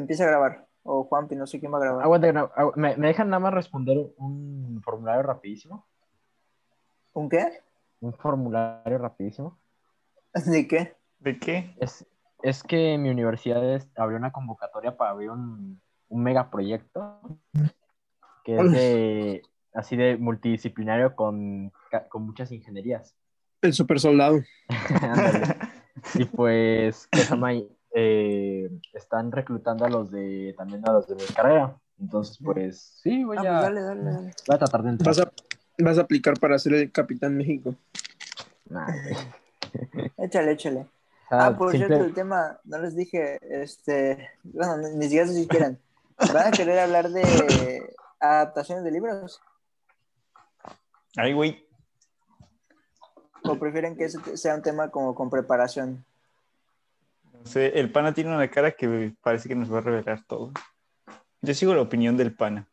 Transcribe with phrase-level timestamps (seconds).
[0.00, 0.66] empieza a grabar.
[0.82, 2.04] O Juanpi, no sé quién va a grabar.
[2.04, 5.84] Aguanta, no, agu- ¿me, me dejan nada más responder un formulario rapidísimo?
[7.12, 7.60] ¿Un qué?
[8.00, 9.58] Un formulario rapidísimo.
[10.46, 10.94] ¿De qué?
[11.18, 11.74] ¿De qué?
[11.80, 12.06] Es,
[12.42, 17.20] es que mi universidad es- abrió una convocatoria para abrir un, un megaproyecto
[18.44, 19.42] que es de
[19.74, 21.72] así de multidisciplinario con,
[22.08, 23.16] con muchas ingenierías.
[23.62, 24.38] El super soldado.
[26.14, 27.52] Y pues, ¿qué se llama?
[27.98, 31.74] Eh, están reclutando a los de también a los de mi carrera.
[31.98, 34.18] Entonces, pues, sí, voy Ah, a, pues dale, dale, dale.
[34.46, 35.06] voy a tratar de entrar.
[35.06, 35.32] Vas a,
[35.78, 37.74] vas a aplicar para ser el Capitán México.
[38.68, 38.86] Nah.
[40.18, 40.86] Échale, échale.
[41.30, 45.46] Sea, Ah, por simple- cierto, el tema, no les dije, este, bueno, ni siquiera si
[45.48, 45.78] quieren.
[46.34, 47.82] ¿Van a querer hablar de
[48.20, 49.40] adaptaciones de libros?
[51.16, 51.66] Ay, güey.
[53.44, 56.04] ¿O prefieren que ese sea un tema como con preparación?
[57.46, 60.50] No sé, el pana tiene una cara que parece que nos va a revelar todo.
[61.40, 62.68] Yo sigo la opinión del pana.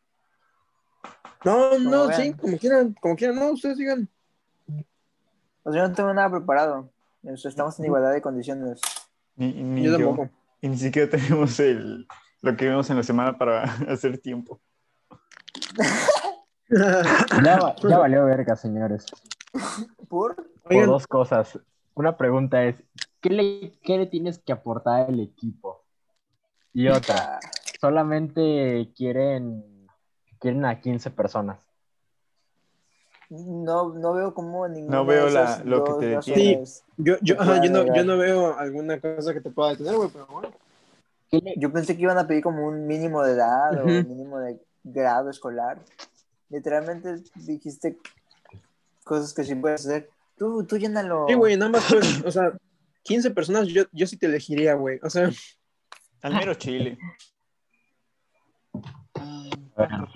[1.44, 2.20] No, no, vean.
[2.20, 4.08] sí, como quieran, como quieran, no, ustedes digan.
[5.62, 6.90] Pues yo no tengo nada preparado.
[7.22, 8.80] Estamos en igualdad de condiciones.
[9.36, 10.06] Ni, ni Yo yo.
[10.08, 10.30] tampoco.
[10.60, 12.08] Y ni siquiera tenemos el,
[12.42, 14.60] lo que vimos en la semana para hacer tiempo.
[16.68, 19.06] ya, ya valió verga, señores.
[20.08, 20.34] ¿Por?
[20.34, 21.60] Por Oigan, dos cosas.
[21.94, 22.74] Una pregunta es,
[23.24, 25.82] ¿qué le, qué le tienes que aportar al equipo?
[26.74, 27.40] Y otra,
[27.80, 29.86] solamente quieren,
[30.38, 31.58] quieren a 15 personas.
[33.30, 36.64] No, no veo como ninguna No veo de la- lo que te detiene.
[36.98, 40.10] yo, yo, ajá, yo, no, yo no veo alguna cosa que te pueda detener, güey,
[40.12, 40.52] pero bueno.
[41.30, 44.06] ¿Qué le- Yo pensé que iban a pedir como un mínimo de edad o un
[44.06, 45.78] mínimo de grado escolar.
[46.50, 47.96] Literalmente dijiste
[49.02, 50.10] cosas que sí puedes hacer.
[50.36, 51.26] Tú, tú llénalo.
[51.28, 52.52] Sí, güey, nada más, pues, o sea,
[53.04, 54.98] 15 personas, yo, yo sí te elegiría, güey.
[55.02, 55.30] O sea,
[56.22, 56.98] Al mero chile.
[59.76, 60.08] Bueno.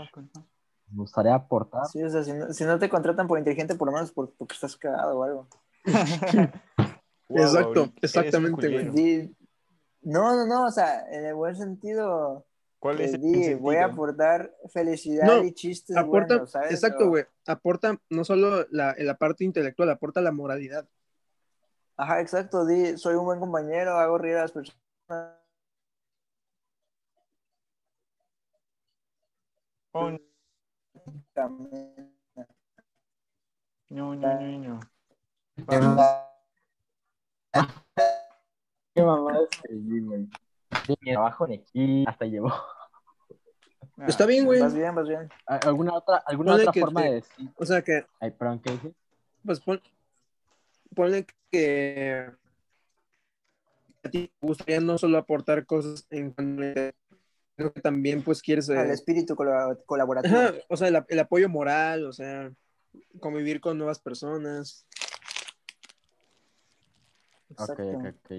[0.90, 1.84] Me gustaría aportar.
[1.86, 4.32] Sí, o sea, si no, si no te contratan por inteligente, por lo menos por-
[4.34, 5.48] porque estás cagado o algo.
[7.30, 8.68] Wow, Exacto, exactamente.
[8.90, 9.36] Di-
[10.00, 12.46] no, no, no, o sea, en el buen sentido,
[12.78, 13.58] ¿Cuál es el di, sentido?
[13.58, 16.70] voy a aportar felicidad No, y chistes aporta, buenos, ¿sabes?
[16.72, 20.88] exacto, güey, aporta no solo la, la parte intelectual, aporta la moralidad.
[21.98, 24.78] Ajá, exacto, di, soy un buen compañero, hago reír a las personas.
[29.92, 30.10] Oh,
[33.90, 34.80] no, no, no, no.
[38.94, 40.28] ¿Qué mamá güey?
[41.00, 42.52] Trabajo en equipo hasta llevó.
[43.96, 44.60] Ah, Está bien, güey.
[44.60, 45.28] Vas bien, vas bien.
[45.46, 47.50] ¿Alguna otra, alguna otra forma te- de decir?
[47.56, 48.92] O sea que, Ay, perdón, ¿qué dije?
[49.44, 49.80] pues, pon,
[50.94, 52.30] ponle que
[54.04, 56.34] a ti te gustaría no solo aportar cosas en
[57.56, 58.68] sino que también, pues, quieres...
[58.68, 60.36] eh, Al espíritu colab- colaborativo.
[60.38, 62.52] ajá, o sea, el, el apoyo moral, o sea,
[63.18, 64.86] convivir con nuevas personas.
[67.56, 67.82] Ok, Exacto.
[67.82, 68.30] ok, ok.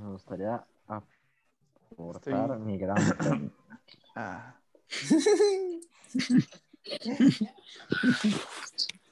[0.00, 2.96] Me gustaría aportar Estoy- mi gran...
[4.16, 4.54] Ah,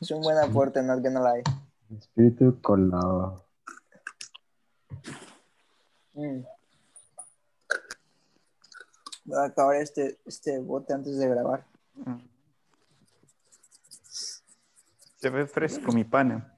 [0.01, 1.43] Es un buen aporte, not gonna lie.
[1.97, 3.35] espíritu con la...
[6.15, 6.45] Mm.
[9.25, 11.65] Voy a acabar este, este bote antes de grabar.
[15.17, 16.53] Se ve fresco, mi pana.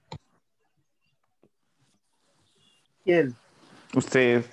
[3.05, 3.37] ¿Quién?
[3.95, 4.45] Usted.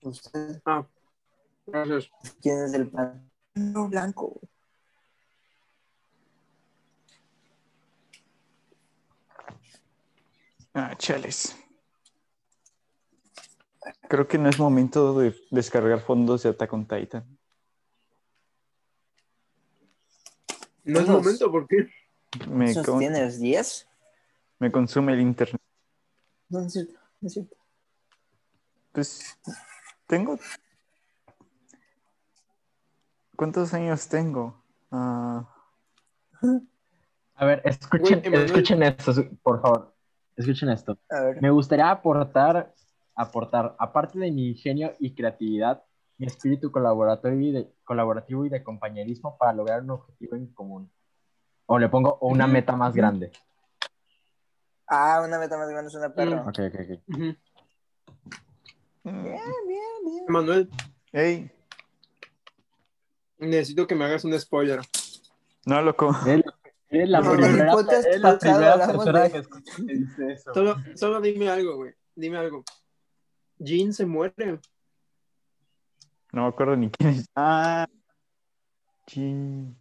[0.00, 0.86] ¿Usted Ah,
[1.66, 2.10] gracias.
[2.40, 3.30] quién es el pan?
[3.54, 4.40] No, blanco.
[10.78, 11.56] Ah, chales.
[14.10, 17.38] Creo que no es momento de descargar fondos de Attack on Titan.
[20.84, 21.88] No es momento, ¿por qué?
[22.46, 23.88] Me, ¿Esos con- tienes 10?
[24.58, 25.62] me consume el internet.
[26.50, 27.56] No, no es cierto, no es cierto.
[28.92, 29.38] Pues
[30.06, 30.38] tengo.
[33.34, 34.62] ¿Cuántos años tengo?
[34.90, 35.48] Ah,
[37.34, 39.95] A ver, escuchen, escuchen esto, por favor.
[40.36, 40.98] Escuchen esto.
[41.10, 41.42] A ver.
[41.42, 42.74] Me gustaría aportar,
[43.14, 45.82] aportar, aparte de mi ingenio y creatividad,
[46.18, 50.90] mi espíritu colaborativo y de, colaborativo y de compañerismo para lograr un objetivo en común.
[51.66, 53.32] O le pongo o una meta más grande.
[54.86, 56.42] Ah, una meta más grande es una perra.
[56.42, 57.36] Ok, ok, ok.
[59.02, 60.24] Bien, bien, bien.
[60.28, 60.70] Manuel,
[61.12, 61.50] ey,
[63.38, 64.80] necesito que me hagas un spoiler.
[65.64, 66.14] no, loco.
[66.96, 69.42] Eres eres la No, primera, la primera persona de- que
[70.16, 70.54] que eso.
[70.54, 71.92] Solo, solo dime algo, güey.
[72.14, 72.64] Dime algo.
[73.58, 74.58] Jean se muere.
[76.32, 77.26] No me acuerdo ni quién es.
[77.34, 77.86] Ah,
[79.06, 79.76] Jean.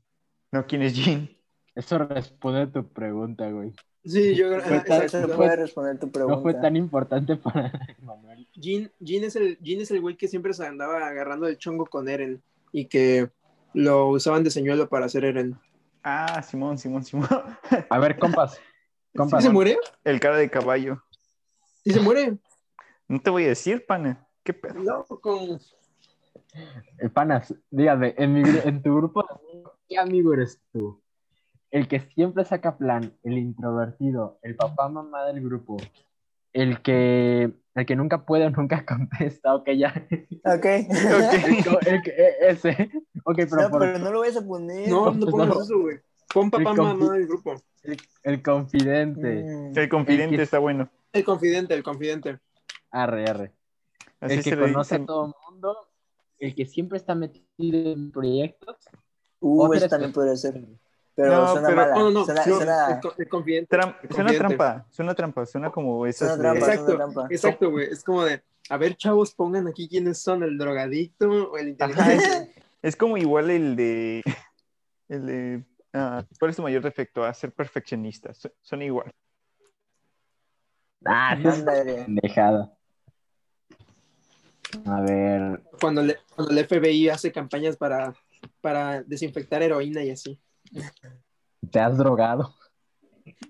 [0.52, 1.30] No, ¿quién es Jean?
[1.74, 3.74] Eso responde a tu pregunta, güey.
[4.06, 5.28] Sí, yo Eso exacto.
[5.28, 6.36] no puede responder tu pregunta.
[6.38, 7.72] No fue tan importante para
[8.02, 8.48] Manuel.
[8.54, 11.86] Jean, Jean es el, Jean es el güey que siempre se andaba agarrando el chongo
[11.88, 12.42] con Eren
[12.72, 13.30] y que
[13.74, 15.58] lo usaban de señuelo para hacer Eren.
[16.08, 17.28] Ah, Simón, Simón, Simón.
[17.90, 18.54] A ver, compas.
[18.56, 18.62] ¿Sí
[19.18, 19.44] Compas.
[19.44, 19.78] se muere?
[20.04, 21.02] El cara de caballo.
[21.84, 22.38] ¿Sí se muere?
[23.08, 24.28] No te voy a decir, pana.
[24.44, 24.76] ¿Qué pedo?
[24.76, 25.60] No, con...
[27.00, 29.26] Eh, Panas, dígame, en, mi gru- en tu grupo
[29.90, 31.02] ¿qué amigo eres tú?
[31.72, 35.78] El que siempre saca plan, el introvertido, el papá mamá del grupo,
[36.54, 40.08] el que, el que nunca puede o nunca contesta, ok, ya.
[40.46, 40.66] Ok.
[41.46, 42.90] El, co- el que- e- ese.
[43.28, 44.88] Ok, pero, No, por- pero no lo vas a poner.
[44.90, 45.62] No, no pues pongas no.
[45.64, 45.98] eso, güey.
[46.34, 47.56] Pon papá El mamá del grupo.
[47.84, 49.44] el, el confidente.
[49.44, 49.78] Mm.
[49.78, 50.90] El confidente El que- está bueno.
[51.12, 52.40] El confidente, el confidente.
[52.92, 53.52] Arre, arre.
[54.20, 55.04] Así el que conoce dice.
[55.04, 55.78] a todo el mundo,
[56.40, 57.44] el que siempre está metido
[57.92, 58.78] en proyectos.
[59.40, 60.62] Uh, eso también podría ser.
[61.16, 61.96] Pero No, suena pero- mala.
[61.96, 62.26] No, no.
[62.26, 63.78] Suena, suena- el, co- el confidente.
[63.78, 64.38] Tram- el suena confidente.
[64.58, 67.28] trampa, suena trampa, suena como esas Suena trampa, de- Exacto, trampa.
[67.30, 67.88] Exacto, güey.
[67.90, 72.54] Es como de, a ver, chavos, pongan aquí quiénes son, el drogadicto o el inteligente.
[72.88, 74.24] Es, como igual el de
[75.10, 77.24] el de ah, ¿cuál es tu mayor defecto?
[77.24, 78.32] A ser perfeccionista.
[78.62, 79.12] Son igual.
[81.06, 81.38] Ah,
[82.06, 82.72] pendejada.
[84.86, 88.14] A ver, Cuando, le- cuando el FBI hace campañas para,
[88.62, 90.40] para desinfectar heroína y así.
[91.72, 92.54] ¿te has drogado?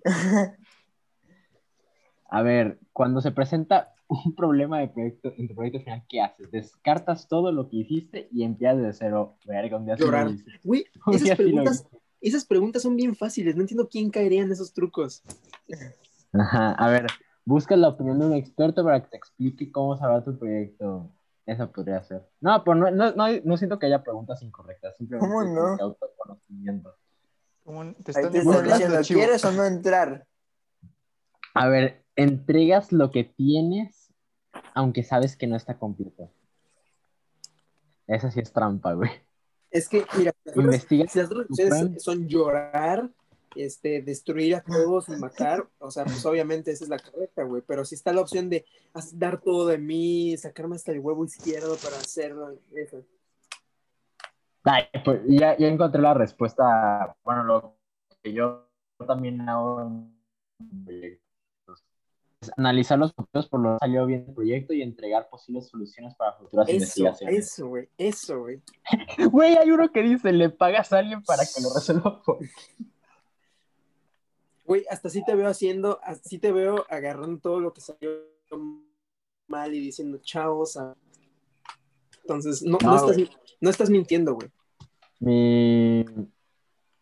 [2.29, 6.51] A ver, cuando se presenta un problema de proyecto, en tu proyecto final, ¿qué haces?
[6.51, 9.37] Descartas todo lo que hiciste y empiezas de cero.
[9.45, 10.29] Verga, un día Llorar.
[11.13, 11.87] esas preguntas,
[12.21, 13.55] esas preguntas son bien fáciles.
[13.55, 15.23] No entiendo quién caería en esos trucos.
[16.33, 17.07] Ajá, a ver,
[17.45, 21.11] busca la opinión de un experto para que te explique cómo salvar tu proyecto.
[21.45, 22.27] Eso podría ser.
[22.41, 24.97] No, pero no, no, no, no siento que haya preguntas incorrectas.
[24.97, 25.77] Simplemente ¿Cómo no?
[25.79, 26.95] autoconocimiento.
[28.03, 28.97] Te están te están diciendo.
[29.07, 30.27] ¿quieres o no entrar?
[31.55, 34.13] A ver, entregas lo que tienes,
[34.73, 36.29] aunque sabes que no está completo.
[38.07, 39.09] Esa sí es trampa, güey.
[39.71, 41.11] Es que, mira, Investigas.
[41.11, 43.09] si las otras opciones son llorar,
[43.55, 47.63] este, destruir a todos y matar, o sea, pues obviamente esa es la correcta, güey.
[47.65, 48.65] Pero si está la opción de
[49.13, 53.01] dar todo de mí, sacarme hasta el huevo izquierdo para hacerlo, eso.
[54.63, 57.15] Ay, pues, ya, ya encontré la respuesta.
[57.23, 57.77] Bueno, lo
[58.21, 58.67] que yo
[59.07, 60.15] también hago en
[62.57, 66.33] analizar los motivos por los que salió bien el proyecto y entregar posibles soluciones para
[66.33, 67.37] futuras Eso, investigaciones.
[67.53, 68.61] eso, güey, eso, güey.
[69.31, 72.39] Güey, hay uno que dice, le pagas a alguien para que lo resuelva por
[74.65, 78.09] Güey, hasta sí te veo haciendo, así te veo agarrando todo lo que salió
[79.47, 80.75] mal y diciendo chavos.
[80.77, 80.95] a-".
[82.21, 83.29] Entonces, no, no No, estás,
[83.61, 84.49] no estás mintiendo, güey.
[85.19, 85.99] mi,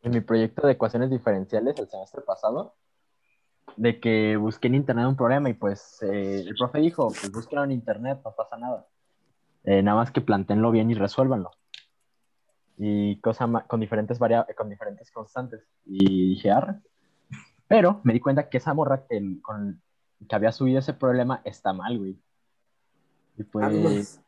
[0.02, 2.76] en mi proyecto de ecuaciones diferenciales el semestre pasado,
[3.78, 7.64] de que busqué en internet un problema y pues eh, el profe dijo, pues búsquenlo
[7.64, 8.88] en internet, no pasa nada.
[9.64, 11.52] Eh, nada más que planteenlo bien y resuélvanlo.
[12.78, 15.62] Y cosa con diferentes varia con diferentes constantes.
[15.86, 16.82] Y dije, arre.
[17.68, 19.82] Pero me di cuenta que esa morra que, con,
[20.28, 22.20] que había subido ese problema está mal, güey.
[23.38, 24.22] Y pues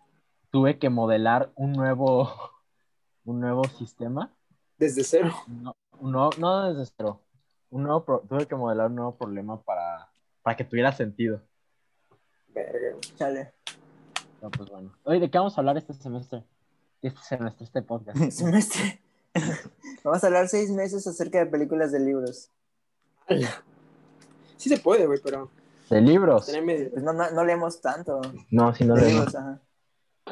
[0.52, 2.30] tuve que modelar un nuevo,
[3.26, 4.32] un nuevo sistema.
[4.78, 5.32] Desde cero.
[5.48, 7.22] No, nuevo- no desde cero.
[7.76, 10.10] Un nuevo pro- tuve que modelar un nuevo problema para,
[10.42, 11.42] para que tuviera sentido.
[12.54, 12.96] Verga.
[13.18, 13.54] Chale.
[14.42, 14.94] No, pues bueno.
[15.04, 16.46] Oye, ¿de qué vamos a hablar este semestre?
[17.02, 18.18] Este semestre, este podcast.
[18.32, 19.02] Semestre.
[20.06, 22.50] Vamos a hablar seis meses acerca de películas de libros.
[24.56, 25.52] Sí se puede, güey, pero
[25.90, 26.46] ¿De libros?
[26.50, 28.22] Pues no, no, no leemos tanto.
[28.52, 29.60] No, si no De le libros, ajá.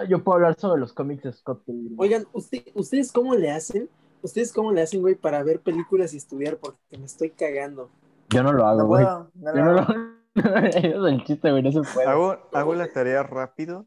[0.07, 1.99] Yo puedo hablar sobre los cómics de Scott Pilgrim.
[1.99, 3.89] Oigan, ¿usted- ¿ustedes cómo le hacen?
[4.23, 6.57] ¿Ustedes cómo le hacen, güey, para ver películas y estudiar?
[6.57, 7.91] Porque me estoy cagando.
[8.29, 9.03] Yo no lo hago, No güey.
[9.03, 9.31] puedo.
[9.35, 9.93] No Yo no hago.
[9.93, 10.13] lo...
[10.67, 12.07] Ese es el chiste, güey, no se puede.
[12.07, 13.85] Hago, hago la tarea rápido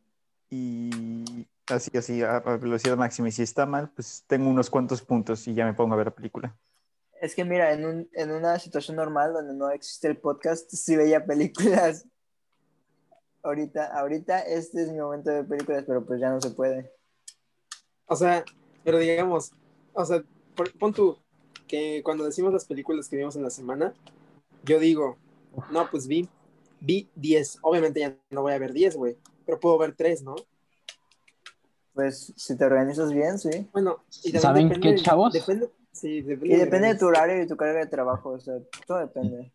[0.48, 3.28] y así, así, a, a velocidad máxima.
[3.28, 6.06] Y si está mal, pues tengo unos cuantos puntos y ya me pongo a ver
[6.08, 6.54] la película.
[7.20, 10.94] Es que mira, en, un, en una situación normal donde no existe el podcast, sí
[10.96, 12.06] veía películas.
[13.42, 16.92] Ahorita, ahorita este es mi momento de películas, pero pues ya no se puede.
[18.06, 18.44] O sea,
[18.84, 19.52] pero digamos,
[19.96, 20.22] o sea,
[20.54, 21.18] por- pon tú
[21.66, 23.92] que cuando decimos las películas que vimos en la semana,
[24.64, 25.16] yo digo,
[25.72, 26.28] no, pues vi,
[26.80, 27.58] vi 10.
[27.62, 30.36] Obviamente ya no voy a ver 10, güey, pero puedo ver 3, ¿no?
[31.94, 33.66] Pues si te organizas bien, sí.
[33.72, 35.32] Bueno, y también ¿Saben depende- qué, chavos?
[35.32, 38.54] Depende, sí, depende, Y depende de tu horario y tu carga de trabajo, o sea,
[38.86, 39.52] todo depende.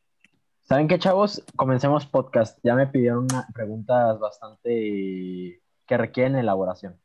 [0.64, 1.44] ¿Saben qué, chavos?
[1.56, 2.58] Comencemos podcast.
[2.64, 7.00] Ya me pidieron una- preguntas bastante que requieren elaboración.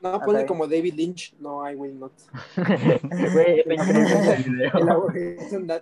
[0.00, 0.46] No, ponle Ok.
[0.48, 1.34] como David Lynch.
[1.40, 2.12] No, I will not.
[3.32, 3.64] Güey.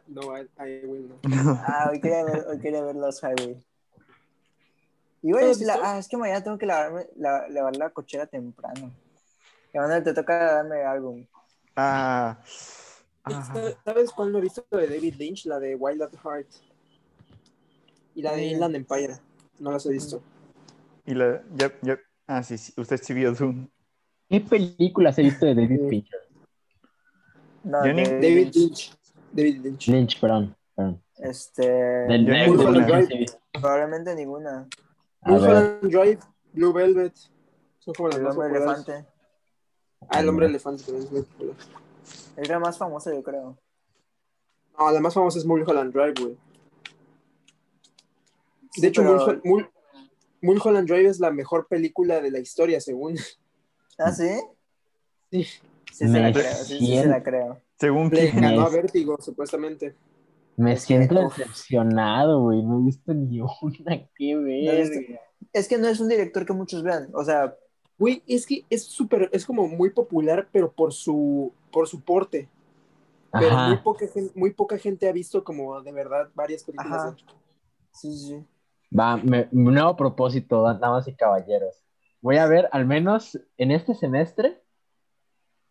[0.09, 1.19] No, I, I will not.
[1.67, 3.63] Ah, hoy quería ver, hoy quería ver los Highway.
[5.23, 8.27] Igual ¿Lo es, la, ah, es que mañana tengo que lavarme, la, lavar la cochera
[8.27, 8.93] temprano.
[9.73, 11.17] Y Manuel, te toca darme algo.
[11.75, 12.39] Ah.
[13.25, 13.43] ah.
[13.53, 15.47] ¿Sabes- ¿Sabes cuál no he visto de David Lynch?
[15.47, 16.47] La de Wild at Heart.
[18.15, 18.51] Y la de Mm.
[18.55, 19.17] Inland Empire.
[19.59, 20.23] No las he visto.
[21.05, 21.43] Y la.
[21.55, 21.99] Ya, ya.
[22.27, 22.73] Ah, sí, sí.
[22.77, 23.69] Usted sí vio Dune.
[24.29, 25.89] ¿Qué películas he visto de David Sí.
[25.89, 26.21] Fincher?
[27.65, 28.93] No, David Lynch.
[29.33, 29.89] David Lynch.
[29.89, 30.57] Lynch, perdón.
[30.75, 31.03] perdón.
[31.19, 32.27] Este, Del-
[33.09, 33.25] sí.
[33.53, 34.67] probablemente ninguna.
[35.23, 36.19] Mulholland Drive,
[36.53, 37.15] Blue Velvet.
[37.79, 39.07] Son como las El hombre elefante.
[40.09, 41.57] Ah, el hombre elefante también es muy popular.
[42.37, 43.57] Es la más famosa, yo creo.
[44.79, 46.37] No, la más famosa es Mulholland Drive, güey.
[48.73, 49.71] Sí, De hecho, pero- Mulhol- Mul-
[50.43, 53.17] Mulholland Drive es la mejor película de la historia, según.
[53.99, 54.31] ¿Ah, sí?
[55.31, 55.45] Sí.
[55.45, 57.61] Sí, se la Me creo, sí, sí, se siento- la creo.
[57.79, 59.95] Según Le ganó a Vértigo, supuestamente.
[60.57, 62.63] me siento decepcionado, güey.
[62.63, 64.09] No he visto ni una.
[64.15, 65.21] Qué No verga.
[65.53, 67.09] Es que no es un director que muchos vean.
[67.15, 67.55] O sea,
[67.99, 72.49] Güey, es que es súper, es como muy popular, pero por su, por su porte.
[73.33, 77.05] Pero muy poca, gente, muy poca gente ha visto como de verdad varias películas.
[77.05, 77.17] Ajá.
[77.93, 78.45] sí, sí, sí.
[78.99, 81.83] Va, me, un nuevo propósito, damas y caballeros.
[82.27, 84.61] Voy a ver al menos en este semestre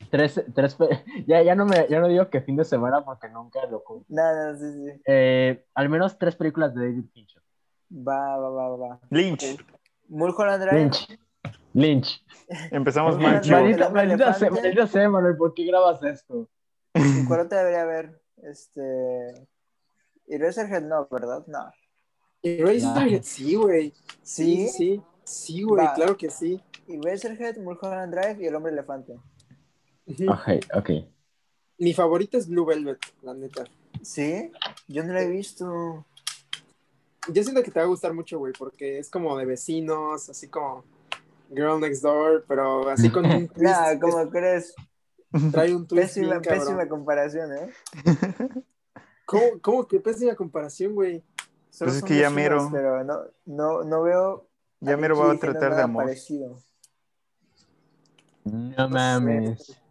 [0.09, 0.77] tres, tres
[1.27, 4.05] ya, ya no me, ya no digo que fin de semana porque nunca lo cumplo.
[4.07, 5.01] Nada, sí, sí.
[5.05, 7.41] Eh, al menos tres películas de David Fincher.
[7.91, 8.99] Va, va, va, va.
[9.09, 9.61] Lynch.
[10.07, 10.79] Mulholland Drive.
[10.79, 11.19] Lynch.
[11.73, 12.25] Lynch.
[12.71, 13.41] Empezamos mal.
[13.45, 14.61] Maldita, maldita sea, elefante.
[14.61, 16.47] maldita sea, Manuel, ¿por qué grabas esto?
[16.93, 18.21] ¿Y cuál otra debería haber?
[18.37, 19.45] Este.
[20.25, 21.45] Y Razorhead no, ¿verdad?
[21.47, 21.69] No.
[22.41, 23.93] Y Razorhead, sí, güey.
[24.23, 24.69] ¿Sí?
[24.69, 25.03] Sí, sí.
[25.25, 25.93] Sí, güey, Va.
[25.93, 26.61] claro que sí.
[26.87, 29.19] Y Razorhead, Mulholland Drive y El Hombre Elefante.
[30.07, 30.89] Ok, ok.
[31.79, 33.65] Mi favorita es Blue Velvet, la neta.
[34.01, 34.51] ¿Sí?
[34.87, 36.05] Yo no la he visto.
[37.27, 40.47] Yo siento que te va a gustar mucho, güey, porque es como de vecinos, así
[40.47, 40.83] como
[41.49, 43.57] Girl Next Door, pero así con un twist.
[43.57, 44.75] Nah, ¿cómo crees?
[45.51, 47.73] Trae un twist Pésima, bien pésima comparación, ¿eh?
[49.25, 51.23] ¿Cómo, ¿Cómo que pésima comparación, güey?
[51.71, 52.69] Solo Pues es que ya mero.
[52.71, 54.47] Pero no, no, no veo.
[54.85, 56.03] Ya mero Ricky va a tratar de amor.
[56.05, 56.59] Parecido.
[58.43, 59.81] No mames.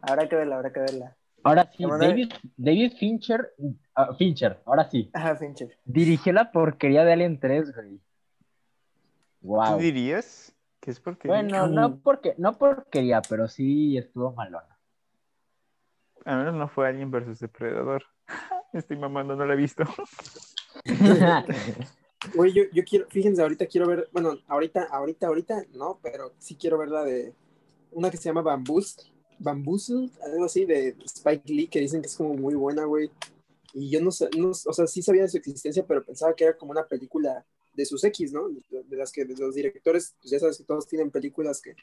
[0.00, 1.16] Habrá que verla, habrá que verla.
[1.42, 1.84] Ahora sí.
[1.84, 3.52] David, David Fincher,
[3.94, 5.78] ah, Fincher, ahora sí, Ajá, Fincher.
[5.84, 7.98] dirigió la porquería de Alien 3, güey.
[7.98, 8.02] ¿Tú
[9.48, 9.78] Wow.
[9.78, 14.78] dirías que es porque Bueno, no porque, no porquería, pero sí estuvo malona.
[16.24, 18.04] a menos no fue Alien versus Depredador?
[18.72, 19.84] Estoy mamando, no la he visto.
[22.34, 26.56] Güey, yo, yo quiero, fíjense, ahorita quiero ver, bueno, ahorita, ahorita, ahorita, no, pero sí
[26.56, 27.34] quiero ver la de
[27.92, 32.16] una que se llama Bamboos, Bamboozled, algo así, de Spike Lee, que dicen que es
[32.16, 33.10] como muy buena, güey.
[33.72, 36.44] Y yo no sé, no, o sea, sí sabía de su existencia, pero pensaba que
[36.44, 38.48] era como una película de sus X, ¿no?
[38.48, 41.74] De, de las que de los directores, pues ya sabes que todos tienen películas que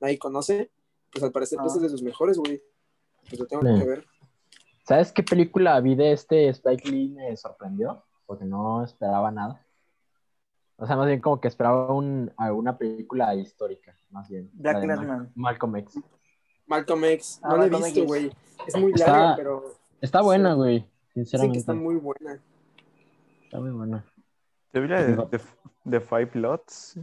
[0.00, 0.70] nadie conoce,
[1.12, 1.66] pues al parecer Ah.
[1.66, 2.62] es de sus mejores, güey.
[3.28, 3.78] Pues lo tengo Sí.
[3.80, 4.04] que ver.
[4.86, 8.02] ¿Sabes qué película vi de este Spike Lee me sorprendió?
[8.26, 9.64] Porque no esperaba nada.
[10.76, 14.50] O sea, más bien como que esperaba un, alguna película histórica, más bien.
[14.54, 15.30] Black Clansman.
[15.34, 16.00] Malcolm X.
[16.66, 18.32] Malcolm X, Ah, no la he visto, güey.
[18.66, 19.64] Es muy Está- larga, pero
[20.00, 20.56] Está buena, Sí.
[20.56, 20.90] güey.
[21.14, 21.52] Sinceramente.
[21.54, 22.42] que está muy buena.
[23.44, 24.04] Está muy buena.
[24.72, 25.40] Yo vi la de, de,
[25.84, 26.98] de Five Lots.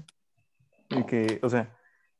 [0.89, 1.73] Y que, o sea,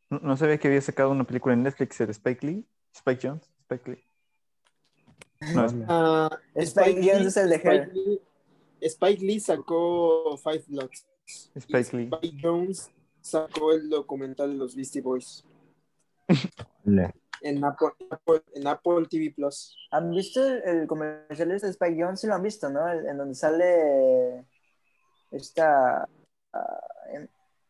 [0.09, 2.65] no, no sabía que había sacado una película en Netflix de Spike Lee.
[2.93, 3.51] Spike Jones.
[3.63, 5.53] Spike Lee.
[5.53, 7.89] No, es- Ah, Spike Jones es el de Spike.
[7.93, 8.21] Lee,
[8.81, 11.05] Spike Lee sacó Five Bloods.
[11.55, 12.05] Spike Lee.
[12.11, 12.89] Spike Jones
[13.21, 15.45] sacó el documental de los Beastie Boys
[17.43, 19.75] en Apple, Apple- en Apple TV Plus.
[19.91, 22.19] ¿Han visto el, el comercial de Spike Jones?
[22.21, 22.87] Sí lo han visto, ¿no?
[22.87, 24.45] El- en donde sale
[25.31, 26.07] esta
[26.53, 26.79] ah,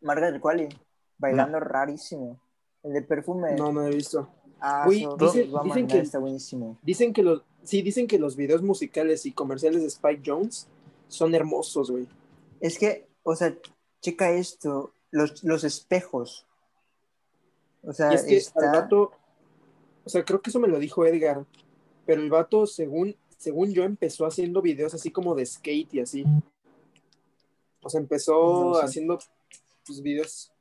[0.01, 0.69] Margaret Qualley
[1.17, 2.39] bailando rarísimo.
[2.83, 3.55] El de perfume.
[3.55, 4.27] No, no he visto.
[4.59, 6.77] Ah, Uy, eso dice- os va a dicen mandar, que- está buenísimo.
[6.81, 10.67] Dicen que los, sí, dicen que los videos musicales y comerciales de Spike Jones
[11.07, 12.07] son hermosos, güey.
[12.59, 13.55] Es que, o sea,
[14.01, 16.47] checa esto, los, los espejos.
[17.83, 18.65] O sea, es que está...
[18.65, 19.11] el vato,
[20.03, 21.45] o sea, creo que eso me lo dijo Edgar,
[22.05, 26.25] pero el vato, según, según yo, empezó haciendo videos así como de skate y así.
[27.81, 28.85] O sea, empezó No sé.
[28.85, 29.19] haciendo
[29.85, 30.51] pues, videos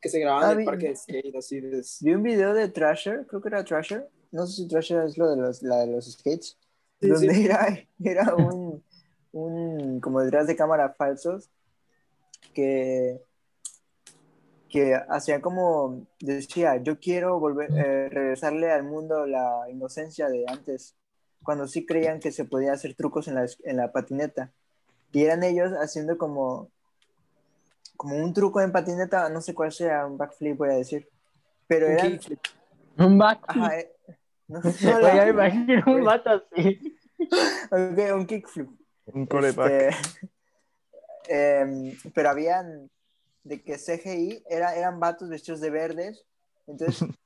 [0.00, 1.84] que se grababan Ah, en el parque de skate, así de...
[2.00, 4.08] Vi un video de Thrasher, creo que era Thrasher.
[4.32, 6.58] No sé si Thrasher es lo de los, la de los skates.
[7.00, 7.44] Sí, donde sí.
[7.44, 8.82] Era, era un,
[9.32, 11.50] un como detrás de cámara falsos
[12.56, 13.22] que,
[14.70, 20.96] que hacían como, decía, yo quiero volver, eh, regresarle al mundo la inocencia de antes,
[21.42, 24.52] cuando sí creían que se podía hacer trucos en la, en la patineta.
[25.12, 26.70] Y eran ellos haciendo como,
[27.96, 31.08] como un truco en patineta, no sé cuál sea, un backflip voy a decir.
[31.66, 32.10] Pero Un eran...
[32.12, 32.40] kickflip.
[32.98, 33.44] Un back.
[33.48, 33.92] Ajá, eh,
[34.48, 36.98] no, ya me imagino un vato así.
[37.70, 38.68] Ok, un kickflip.
[39.06, 39.70] Un coreback.
[39.70, 40.28] Este,
[41.28, 42.90] em, pero habían
[43.44, 46.24] de que CGI era, eran vatos vestidos de verdes.
[46.66, 47.08] Entonces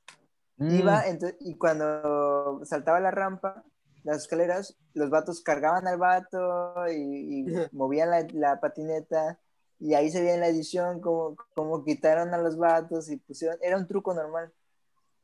[0.57, 0.75] Mm.
[0.79, 3.63] iba, ento- y cuando saltaba la rampa,
[4.03, 9.39] las escaleras, los vatos cargaban al vato y, y movían la, la patineta.
[9.79, 13.57] Y ahí se veía en la edición como, como quitaron a los vatos y pusieron.
[13.61, 14.51] Era un truco normal.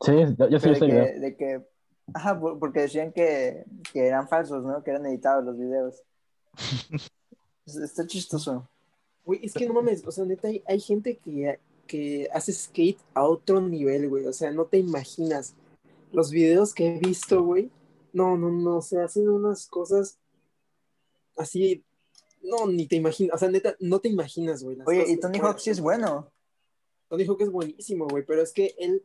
[0.02, 0.14] Sí,
[0.50, 1.68] yo, sí de, que, de que-
[2.16, 4.82] Ajá, por- porque decían que, que eran falsos, ¿no?
[4.84, 6.02] Que eran editados los videos.
[7.68, 8.68] Está chistoso.
[9.26, 13.00] Güey, es que no mames, o sea, neta, hay, hay gente que, que hace skate
[13.14, 14.26] a otro nivel, güey.
[14.26, 15.54] O sea, no te imaginas.
[16.14, 17.70] Los videos que he visto, güey.
[18.14, 20.18] No, no, no, o sea, hacen unas cosas
[21.36, 21.84] así.
[22.42, 23.36] No, ni te imaginas.
[23.36, 24.78] O sea, neta, no te imaginas, güey.
[24.86, 26.32] Oye, y Tony Hawk sí es bueno.
[27.10, 29.04] Tony Hawk es buenísimo, güey, pero es que él,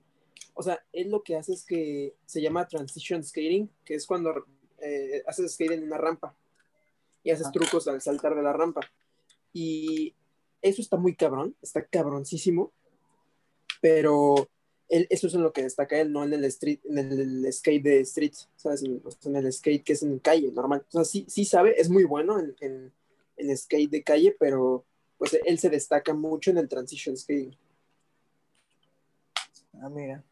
[0.55, 4.47] o sea, él lo que hace es que se llama transition skating, que es cuando
[4.81, 6.37] eh, haces skate en una rampa
[7.23, 7.53] y haces Ajá.
[7.53, 8.81] trucos al saltar de la rampa.
[9.53, 10.15] Y
[10.61, 12.73] eso está muy cabrón, está cabroncísimo,
[13.81, 14.49] pero
[14.89, 17.53] él, eso es en lo que destaca él, no en el street, en el, el
[17.53, 18.83] skate de street, ¿sabes?
[18.83, 20.85] En, el skate que es en calle, normal.
[20.89, 22.93] O sea, sí, sí sabe, es muy bueno en, en,
[23.37, 24.85] en skate de calle, pero
[25.19, 27.57] pues él se destaca mucho en el transition skating.
[29.81, 30.25] Ah, mira.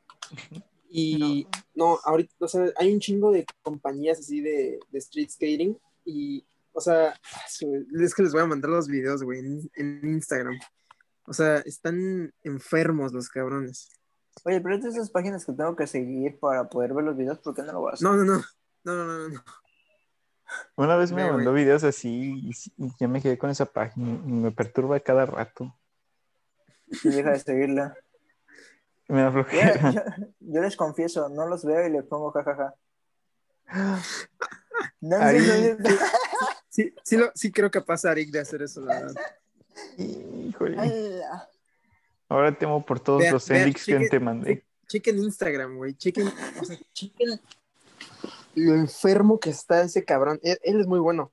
[0.88, 5.78] Y no, ahorita, o sea, hay un chingo de compañías así de, de street skating
[6.04, 7.18] y, o sea,
[8.00, 10.58] es que les voy a mandar los videos, güey, en, en Instagram.
[11.24, 13.90] O sea, están enfermos los cabrones.
[14.44, 17.38] Oye, pero es de esas páginas que tengo que seguir para poder ver los videos,
[17.40, 18.08] ¿por qué no lo voy a hacer?
[18.08, 18.42] No, no, no.
[18.84, 19.44] No, no, no, no.
[20.76, 21.64] Una vez me mandó güey.
[21.64, 25.76] videos así y, ya me quedé con esa página y me perturba cada rato.
[27.04, 27.94] Y deja de seguirla.
[29.08, 29.90] Me da Yo, flojera.
[29.90, 30.02] yo-
[30.38, 32.74] yo les confieso, no los veo y les pongo jajaja.
[35.02, 35.76] No, no, sí.
[36.70, 39.22] Sí, sí, lo- sí creo capaz a Arik de hacer eso, la verdad.
[39.98, 40.78] Híjole.
[40.78, 41.48] Ala.
[42.28, 44.64] Ahora temo por todos Vean, los envics que te mandé.
[44.88, 45.94] Chequen Instagram, güey.
[45.94, 46.28] Chequen,
[46.60, 47.40] o sea, chequen
[48.54, 50.38] lo enfermo que está ese cabrón.
[50.42, 51.30] Él, él es muy bueno.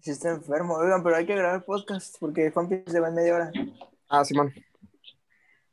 [0.00, 0.74] Sí está enfermo.
[0.76, 3.52] Oigan, pero hay que grabar podcast porque Juanpi se va en media hora.
[4.08, 4.52] Ah, Simón.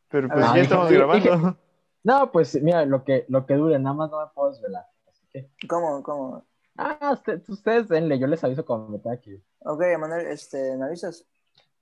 [0.10, 1.58] Pero pues ver, ya estamos dije- grabando.
[2.04, 4.86] No, pues mira, lo que, lo que dure, nada más no me puedo desvelar.
[5.10, 6.02] Así que, ¿Cómo?
[6.02, 6.46] ¿Cómo?
[6.78, 9.44] Ah, usted- ustedes denle, yo les aviso cuando me ir.
[9.60, 11.26] Ok, Manuel, este, ¿me avisas?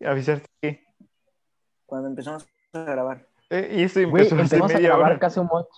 [0.05, 0.85] Avisarte que.
[1.85, 3.27] Cuando empezamos a grabar.
[3.49, 5.19] Eh, y esto Güey, empezó hace empezamos a media grabar hora.
[5.19, 5.69] casi un moch.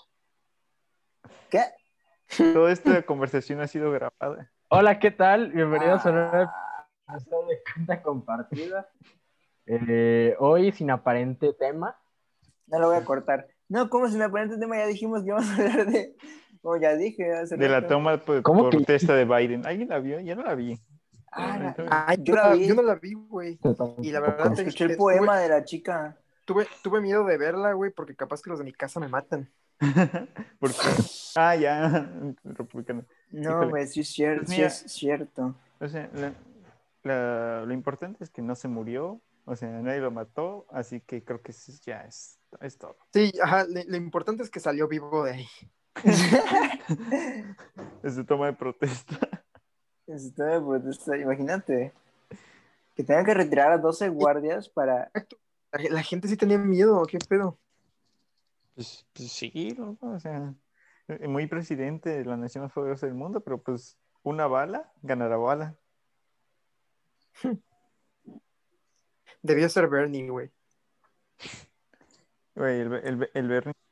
[1.50, 1.62] ¿Qué?
[2.54, 4.52] Toda esta conversación ha sido grabada.
[4.70, 5.52] Hola, ¿qué tal?
[5.52, 8.90] Bienvenidos a un nuevo Ah, episodio de cuenta compartida.
[9.66, 11.98] Eh, hoy sin aparente tema.
[12.68, 13.48] no lo voy a cortar.
[13.70, 14.78] No, ¿cómo si me aparente tema?
[14.78, 16.16] Ya dijimos que íbamos a hablar de.
[16.68, 19.66] Como ya dije hace De la toma por, ¿Cómo por que- protesta de Biden.
[19.66, 20.20] ¿Alguien la vio?
[20.20, 20.78] Ya no la vi.
[21.32, 22.68] Ah, Ah, Yo la vi.
[22.68, 23.58] yo no la vi, güey.
[24.02, 26.18] Y la verdad te- Escuché el Tuve- poema de la chica.
[26.44, 29.50] Tuve, tuve miedo de verla, güey, porque capaz que los de mi casa me matan.
[30.60, 30.76] Porque.
[31.38, 32.12] Ah, ya.
[32.44, 33.06] Republicano.
[33.32, 34.44] No, güey, sí es cierto.
[34.48, 35.56] Pues sí es cierto.
[35.80, 36.34] O sea, la-
[37.04, 39.22] la- lo importante es que no se murió.
[39.46, 40.66] O sea, nadie lo mató.
[40.70, 41.54] Así que creo que
[41.86, 42.98] ya es, es todo.
[43.14, 45.48] Sí, ajá, lo importante es que salió vivo de ahí.
[48.04, 49.18] Es de toma de protesta.
[50.08, 51.94] Está de protesta, Imagínate.
[52.96, 55.12] Que tengan que retirar a 12 guardias para.
[55.72, 57.60] La, gente sí tenía miedo, ¿qué pedo?
[58.74, 59.78] Pues, pues sí.
[60.00, 60.56] O sea,
[61.28, 65.78] muy presidente de la nación más poderosa del mundo, pero pues una bala ganará bala.
[69.42, 70.52] Debió ser Bernie, güey.
[72.56, 73.87] Güey, el, el, el Bernie-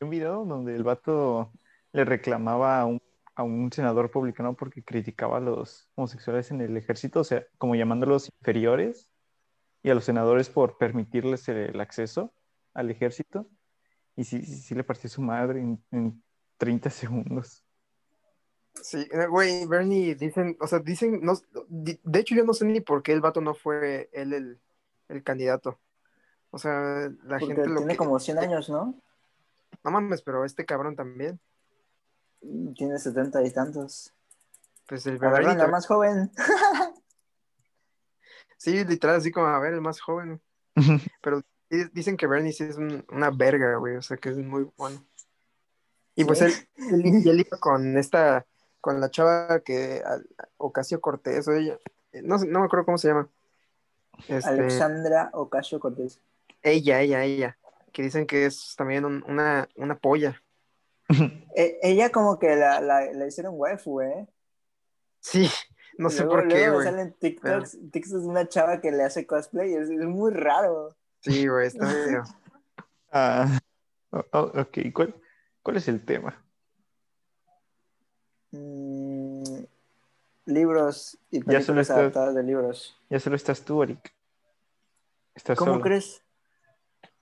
[0.00, 1.52] un video donde el vato
[1.92, 3.00] le reclamaba a un,
[3.34, 7.74] a un senador republicano porque criticaba a los homosexuales en el ejército, o sea, como
[7.74, 9.08] llamándolos inferiores,
[9.82, 12.32] y a los senadores por permitirles el, el acceso
[12.74, 13.48] al ejército.
[14.16, 16.22] Y sí, sí, sí le partió su madre en, en
[16.56, 17.64] 30 segundos.
[18.74, 21.34] Sí, eh, güey, Bernie, dicen, o sea, dicen, no,
[21.68, 24.60] de hecho yo no sé ni por qué el vato no fue él el,
[25.08, 25.80] el candidato.
[26.50, 27.98] O sea, la Porque gente lo tiene que...
[27.98, 29.00] como 100 años, ¿no?
[29.84, 31.38] No mames, pero este cabrón también.
[32.76, 34.12] Tiene 70 y tantos.
[34.86, 36.30] Pues el la también- más joven.
[38.56, 40.40] Sí, literal, así como, a ver, el más joven.
[41.22, 44.36] Pero di- dicen que Bernie sí es un- una verga, güey, o sea, que es
[44.36, 45.04] muy bueno.
[46.16, 46.44] Y pues Sí.
[46.46, 46.52] él,
[47.04, 48.44] él, y él iba con esta,
[48.80, 50.26] con la chava que, al-
[50.56, 51.78] Ocasio Cortés, o ella,
[52.24, 53.28] no, no me acuerdo cómo se llama.
[54.26, 56.20] Este, Alexandra Ocasio Cortés.
[56.62, 57.56] ella, ella, ella,
[57.98, 60.40] que dicen que es también un- una, una polla.
[61.56, 64.28] E- ella como que la, la, la hicieron waifu, ¿eh?
[65.18, 65.50] Sí,
[65.98, 66.84] no sé Luego- por qué, güey.
[66.86, 70.96] salen TikToks, TikToks de una chava que le hace cosplay, es, es muy raro.
[71.22, 72.22] Sí, güey, está medio.
[73.10, 73.58] Ah,
[74.12, 75.16] oh, oh, ok, ¿Cuál,
[75.64, 76.40] ¿cuál es el tema?
[78.52, 79.42] Mm,
[80.46, 82.96] libros y Ya solo películas está- adaptadas de libros.
[83.10, 84.14] Ya solo estás tú, Eric.
[85.34, 85.82] Estás ¿Cómo solo.
[85.84, 86.22] crees?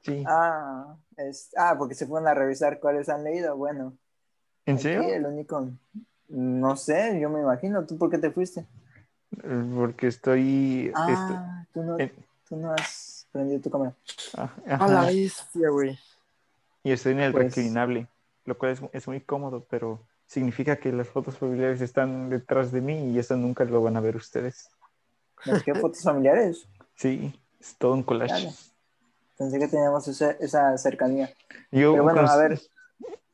[0.06, 0.24] Sí.
[0.26, 3.56] Ah, es, ah, porque se fueron a revisar cuáles han leído.
[3.56, 3.94] Bueno,
[4.64, 5.02] ¿En serio?
[5.12, 5.68] el único.
[6.28, 7.84] No sé, yo me imagino.
[7.86, 8.60] ¿Tú por qué te fuiste?
[9.42, 10.86] Eh, Porque estoy...
[10.94, 12.12] estoy- Ah, tú no, en-
[12.48, 13.94] tú no has prendido tu cámara.
[14.36, 15.98] ah, A la bestia, güey.
[16.82, 18.06] Y estoy en el Pues- reclinable,
[18.44, 22.80] lo cual es, es muy cómodo, pero significa que las fotos familiares están detrás de
[22.80, 24.68] mí y eso nunca lo van a ver ustedes.
[25.44, 26.66] ¿Nos qué fotos familiares?
[26.94, 28.32] Sí, es todo un collage.
[28.32, 28.52] Dale.
[29.38, 31.30] Pensé que teníamos esa, esa cercanía.
[31.70, 32.60] Yo, Pero bueno, a ver,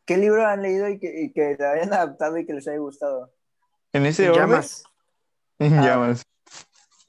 [0.04, 2.78] ¿qué libro han leído y que, y que le hayan adaptado y que les haya
[2.78, 3.32] gustado?
[3.92, 4.84] En ese En llamas.
[5.58, 5.84] en Ah.
[5.84, 6.22] llamas.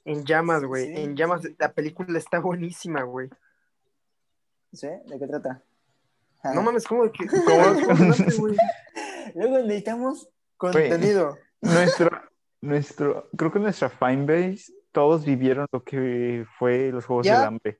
[0.04, 0.94] En llamas, güey.
[0.94, 1.40] Sí, en llamas.
[1.58, 3.30] La película está buenísima, güey.
[4.72, 4.88] ¿Sí?
[5.06, 5.62] ¿De qué trata?
[6.52, 7.26] No mames, ¿cómo que?
[7.26, 7.74] ¿Cómo?
[7.86, 8.56] ¿Cómo que no te, güey?
[9.34, 11.38] Luego necesitamos contenido.
[11.62, 12.10] Nuestro,
[12.60, 17.38] nuestro, creo que nuestra fanbase, todos vivieron lo que fue los Juegos ¿Ya?
[17.38, 17.78] del Hambre.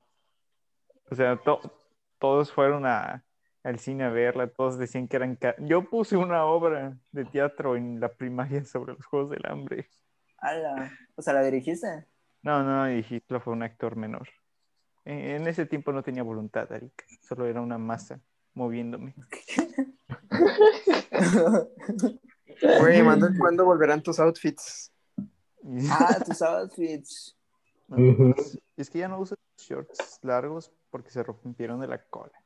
[1.11, 1.61] O sea, to-
[2.19, 3.25] todos fueron a,
[3.63, 5.39] al cine a verla, todos decían que eran...
[5.61, 9.89] Yo puse una obra de teatro en la primaria sobre los Juegos del Hambre.
[10.39, 10.93] Ala.
[11.17, 12.07] O sea, ¿la dirigiste?
[12.43, 14.29] No, no, Hitler fue un actor menor.
[15.05, 17.05] En, en ese tiempo no tenía voluntad, Eric.
[17.23, 18.21] Solo era una masa
[18.55, 19.15] moviéndome.
[22.81, 24.93] Güey, Manuel, ¿cuándo volverán tus outfits?
[25.91, 27.37] ah, tus outfits.
[28.77, 32.41] Es que ya no uso shorts largos porque se rompieron de la cola.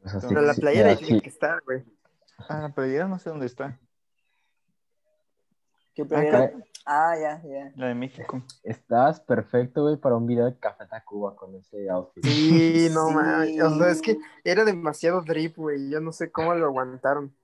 [0.00, 1.84] Pues así Pero la playera tiene que estar, güey.
[2.48, 3.78] Ah, la playera no sé dónde está.
[5.94, 6.54] ¿Qué playera?
[6.86, 7.70] Ah, ya, ya.
[7.76, 8.42] La de México.
[8.62, 12.24] Estás perfecto, güey, para un video de Café Tacuba con ese outfit.
[12.24, 13.14] Sí, no Sí.
[13.14, 13.62] mames.
[13.62, 15.90] O sea, es que era demasiado drip, güey.
[15.90, 17.36] Yo no sé cómo lo aguantaron.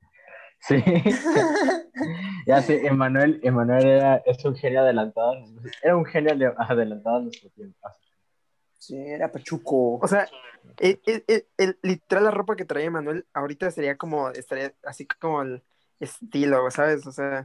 [0.60, 0.76] Sí.
[2.46, 5.34] ya sé, Emanuel, Emanuel era, es un genio adelantado.
[5.82, 7.76] Era un genio adelantado a nuestro tiempo.
[8.86, 9.96] Sí, era Pachuco.
[9.96, 10.28] O sea,
[10.78, 15.06] el, el- el- el- literal la ropa que traía Manuel ahorita sería como, estaría así
[15.06, 15.62] como el
[16.00, 17.06] estilo, ¿sabes?
[17.06, 17.44] O sea,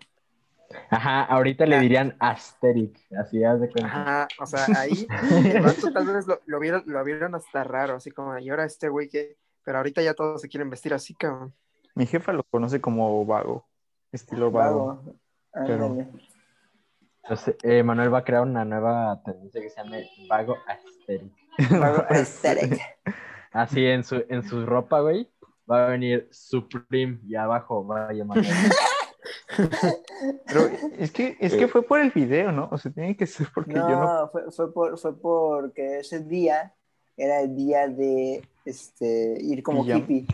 [0.90, 3.88] Ajá, ahorita le dirían Asterix, así haz de cuenta.
[3.90, 5.08] ajá, o sea, ahí
[5.94, 9.08] tal vez lo, lo vieron, lo vieron hasta raro, así como, y ahora este güey
[9.10, 11.54] que, pero ahorita ya todos se quieren vestir así, cabrón.
[11.96, 13.66] Mi jefa lo conoce como vago.
[14.12, 14.86] Estilo vago.
[14.88, 15.16] Vago.
[15.68, 16.08] Pero-.
[17.30, 21.32] Entonces, eh, Manuel va a crear una nueva tendencia que se llame Vago Asterix.
[21.80, 22.82] Vago aesthetic.
[23.52, 25.30] Así en su, en su ropa, güey,
[25.70, 28.44] va a venir Supreme y abajo va a llamar.
[30.48, 32.68] Pero es que, es que fue por el video, ¿no?
[32.72, 34.30] O sea, tiene que ser porque No, yo no.
[34.30, 36.74] Fue, fue, por, fue porque ese día
[37.16, 40.26] era el día de este, ir como hippie.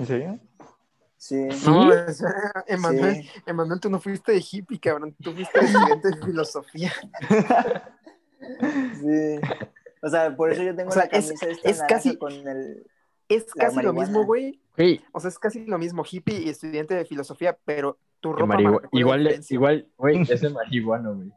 [0.00, 0.38] ¿En serio?
[1.18, 1.48] Sí.
[1.66, 2.32] No, sea,
[2.68, 3.30] Emanuel, Sí.
[3.44, 6.92] Emanuel, tú no fuiste de hippie, cabrón, tú fuiste de estudiante de filosofía.
[9.00, 9.40] Sí.
[10.00, 12.32] O sea, por eso yo tengo O sea, la es- camisa esta es casi- con
[12.32, 12.86] el.
[13.28, 14.58] Es casi lo mismo, güey.
[14.76, 18.58] Güey, O sea, es casi lo mismo, hippie y estudiante de filosofía, pero tu ropa
[18.60, 18.88] igual,
[19.50, 21.32] igual, güey, es de marihuano, güey.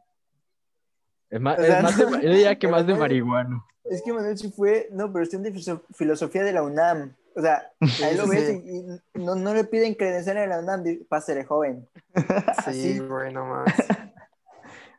[1.28, 3.66] Es más, O sea, es más de, yo diría que más de marihuano.
[3.84, 4.88] Es que Manuel sí fue.
[4.92, 7.14] No, pero estudiante de filosofía de la UNAM.
[7.34, 7.70] O sea,
[8.04, 8.62] ahí lo ves sí.
[8.64, 11.88] y, y no, no le piden credencial en la UNAM, di- pásele joven.
[12.14, 12.22] Sí,
[12.56, 12.98] así.
[12.98, 13.66] güey, no más.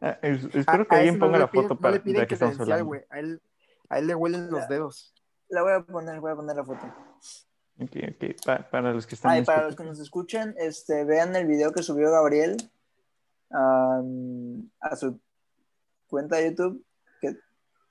[0.05, 2.27] Ah, espero que a alguien no ponga la piden- foto no para le piden de
[2.27, 2.85] que estamos hablando.
[2.87, 3.05] güey.
[3.09, 3.41] A él,
[3.87, 5.13] a él le huelen los dedos.
[5.47, 6.85] La voy a poner, voy a poner la foto.
[7.79, 8.35] Ok, ok.
[8.45, 11.47] Pa- para los que están y en para los que nos escuchan, este, vean el
[11.47, 12.57] video que subió Gabriel
[13.49, 15.19] a su
[16.07, 16.83] cuenta de YouTube,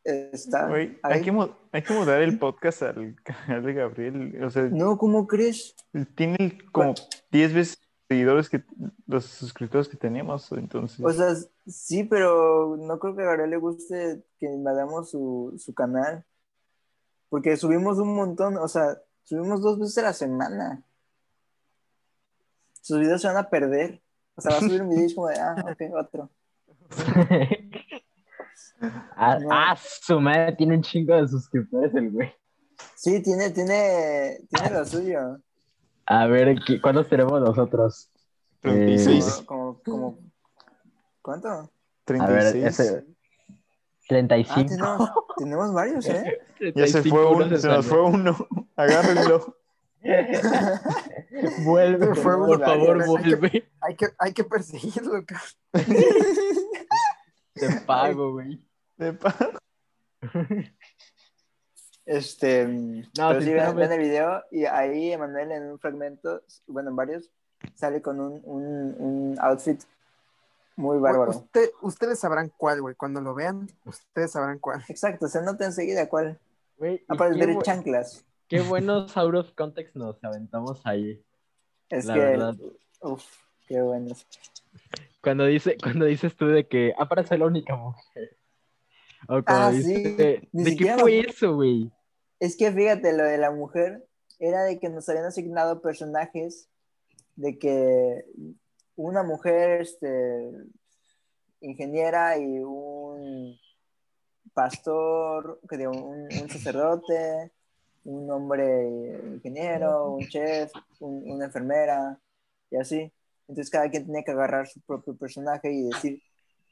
[0.05, 1.33] está hay, que
[1.73, 4.45] hay que mudar el podcast al canal de Gabriel.
[4.45, 5.77] O sea, No, ¿cómo crees?
[6.17, 6.95] tiene como
[7.31, 8.63] 10 veces seguidores que
[9.07, 10.51] los suscriptores que tenemos.
[10.53, 11.35] Entonces, O sea,
[11.67, 16.25] sí, pero no creo que a Gabriel le guste que invadamos su, su canal.
[17.29, 20.83] Porque subimos un montón, o sea, subimos dos veces a la semana.
[22.83, 24.03] Sus videos se van a perder.
[24.35, 26.31] O sea, va a subir un video y es como de, ah, ok, otro.
[29.17, 29.49] Ah, No.
[29.51, 32.33] ah, su madre tiene un chingo de suscriptores el güey.
[32.97, 35.39] Sí, tiene, tiene, tiene lo suyo.
[36.07, 38.11] A ver, ¿qué- ¿cuántos tenemos nosotros?
[38.61, 39.43] 36.
[39.47, 40.19] Como, como, como-
[41.23, 41.49] ¿Cuánto?
[41.49, 41.61] A
[42.27, 42.65] ver, 36.
[42.65, 42.99] ese.
[42.99, 43.55] Ah,
[44.09, 44.69] 35.
[44.69, 46.39] tenemos, tenemos varios, ¿eh?
[46.75, 48.37] Ya se 35, fue uno se nos fue uno.
[48.77, 49.57] Agárrenlo.
[51.65, 52.23] Vuelve, por uno,
[52.59, 53.69] favor, hay que- vuelve.
[53.81, 55.47] Hay que, hay que perseguirlo, cabrón.
[57.81, 58.61] Te pago, güey.
[58.97, 59.35] De pa-
[62.05, 62.65] Este,
[63.15, 67.31] pero sí, ven, el video y ahí Emanuel en un fragmento, bueno, en varios,
[67.75, 69.81] sale con un, un, un outfit
[70.75, 71.31] muy bárbaro.
[71.31, 72.97] Usted- ustedes sabrán cuál, güey.
[72.97, 74.83] Cuando lo vean, ustedes sabrán cuál.
[74.89, 76.41] Exacto, se nota enseguida cuál.
[76.77, 78.25] Güey, de bu- chanclas.
[78.49, 81.25] qué buenos out of context nos aventamos ahí.
[81.89, 82.57] Es La que, verdad.
[83.03, 83.25] uff,
[83.69, 84.27] qué buenos.
[85.23, 88.37] Cuando, dice, cuando dices tú de que, ah, para ser la única mujer.
[89.29, 91.91] O cuando Ah, sí, de, ni ¿de qué fue lo- eso, güey?
[92.41, 94.05] Es que fíjate, lo de la mujer
[94.41, 96.69] era de que nos habían asignado personajes
[97.37, 98.25] de que
[98.97, 100.51] una mujer este,
[101.61, 103.57] ingeniera y un
[104.55, 105.97] pastor, que un,
[106.43, 107.53] un sacerdote,
[108.05, 112.19] un hombre ingeniero, un chef, un- una enfermera
[112.71, 113.13] y así.
[113.53, 116.23] Entonces cada quien tenía que agarrar su propio personaje y decir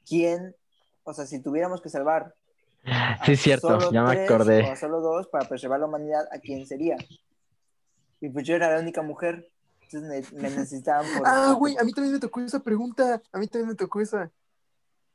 [0.08, 0.56] quién,
[1.04, 2.34] o sea, si tuviéramos que salvar
[3.26, 4.70] Sí, es cierto, solo ya me tres acordé.
[4.72, 6.96] O solo dos para preservar la humanidad, ¿a quién sería?
[8.22, 9.46] Y pues yo era la única mujer.
[9.82, 11.22] Entonces me, me necesitaban por.
[11.26, 13.20] Ah, güey, a mí también me tocó esa pregunta.
[13.32, 14.30] A mí también me tocó esa.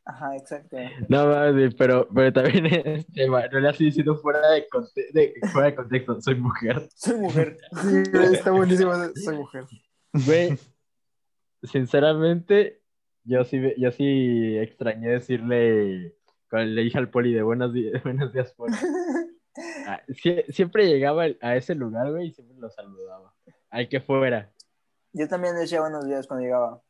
[0.06, 0.78] Ajá, exacto.
[1.10, 5.76] No mames, pero, pero también este, Manuel así diciendo fuera de, conte- de- fuera de
[5.76, 6.88] contexto, soy mujer.
[6.94, 7.58] Soy mujer.
[7.82, 8.92] Sí, está buenísimo.
[9.16, 9.66] Soy mujer.
[10.14, 10.58] Güey,
[11.66, 12.82] sinceramente,
[13.24, 16.16] yo sí, yo sí extrañé decirle,
[16.50, 18.74] cuando le dije al poli de buenos días, buenos días, poli.
[19.88, 23.34] Ah, sie- siempre llegaba a ese lugar, güey, y siempre lo saludaba.
[23.70, 24.52] Al que fuera.
[25.14, 26.82] Yo también decía buenos días cuando llegaba.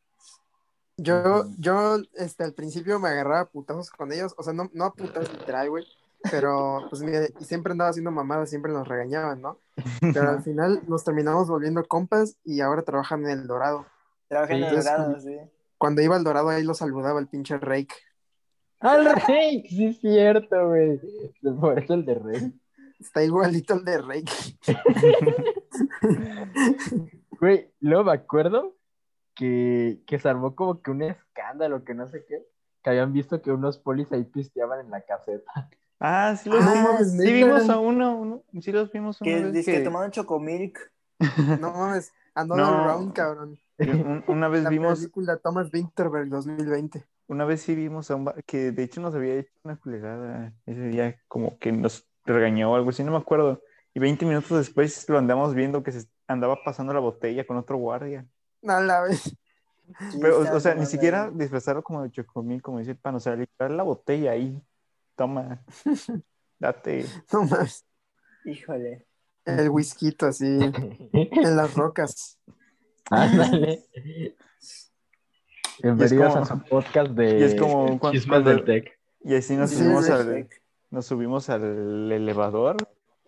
[0.96, 4.34] Yo, yo, este, al principio me agarraba a putazos con ellos.
[4.36, 5.86] O sea, no, no a putazos literal, güey.
[6.28, 9.60] Pero, pues, mire, y siempre andaba haciendo mamadas, siempre nos regañaban, ¿no?
[10.00, 13.86] Pero al final nos terminamos volviendo compas y ahora trabajan en El Dorado.
[14.28, 15.36] Trabajé en el Dorado, sí.
[15.78, 17.94] Cuando iba al Dorado, ahí lo saludaba el pinche Rake.
[18.80, 19.66] ¡Al rey!
[19.68, 21.00] Sí, es cierto, güey.
[21.60, 22.52] Por eso el de rey.
[23.00, 24.32] Está igualito el de Rake.
[27.38, 28.76] Güey, luego me acuerdo
[29.34, 32.46] que, que se armó como que un escándalo, que no sé qué,
[32.82, 35.68] que habían visto que unos polis ahí pisteaban en la caseta.
[36.00, 37.12] Ah, sí los Ah, vimos.
[37.12, 38.42] Sí vimos a uno, uno.
[38.60, 40.78] Sí los vimos una Que vez dice que que- tomaron chocomilk.
[41.60, 42.84] No mames, Another No.
[42.86, 43.58] Round, cabrón.
[43.78, 47.04] Un- una vez La vimos, película Thomas Winterberg 2020.
[47.28, 50.52] una vez sí vimos a un va- que de hecho nos había hecho una culerada
[50.66, 53.62] ese día, como que nos regañó o algo así, no me acuerdo.
[53.94, 57.76] Y 20 minutos después lo andamos viendo que se andaba pasando la botella con otro
[57.78, 58.26] guardia.
[58.62, 59.36] No, la vez.
[60.10, 63.14] Sí, Pero, estaban o sea, ni siquiera disfrazarlo como de chocomil, como dice el pan,
[63.14, 64.60] o sea, literal la botella ahí.
[65.14, 65.62] Toma,
[66.58, 67.06] date.
[67.32, 67.84] No mames.
[68.44, 69.06] Híjole.
[69.44, 70.58] El whisky así
[71.12, 72.36] en las rocas.
[73.10, 73.84] Ándale.
[75.82, 78.98] Bienvenidos como- a su podcast de y es como cuan- Chismes cuando- del Tec.
[79.22, 80.48] Y así nos subimos al,
[80.90, 82.76] nos subimos al elevador,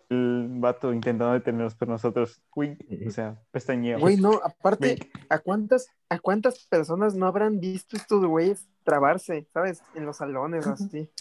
[0.09, 4.01] el vato intentando detenernos, pero nosotros, uy, o sea, pestañeamos.
[4.01, 4.97] Güey, no, aparte.
[5.29, 9.83] ¿a cuántas, ¿a cuántas personas no habrán visto estos güeyes trabarse, ¿sabes?
[9.93, 11.11] En los salones así.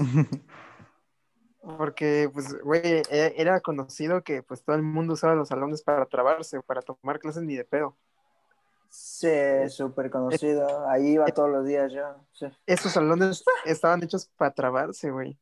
[1.61, 6.07] Porque, pues, güey, e- era conocido que pues todo el mundo usaba los salones para
[6.07, 7.97] trabarse, para tomar clases ni de pedo.
[8.89, 9.29] Sí,
[9.69, 10.89] súper conocido.
[10.89, 12.03] Ahí iba todos los días yo.
[12.33, 12.47] Sí.
[12.67, 15.39] Esos salones estaban hechos para trabarse, güey.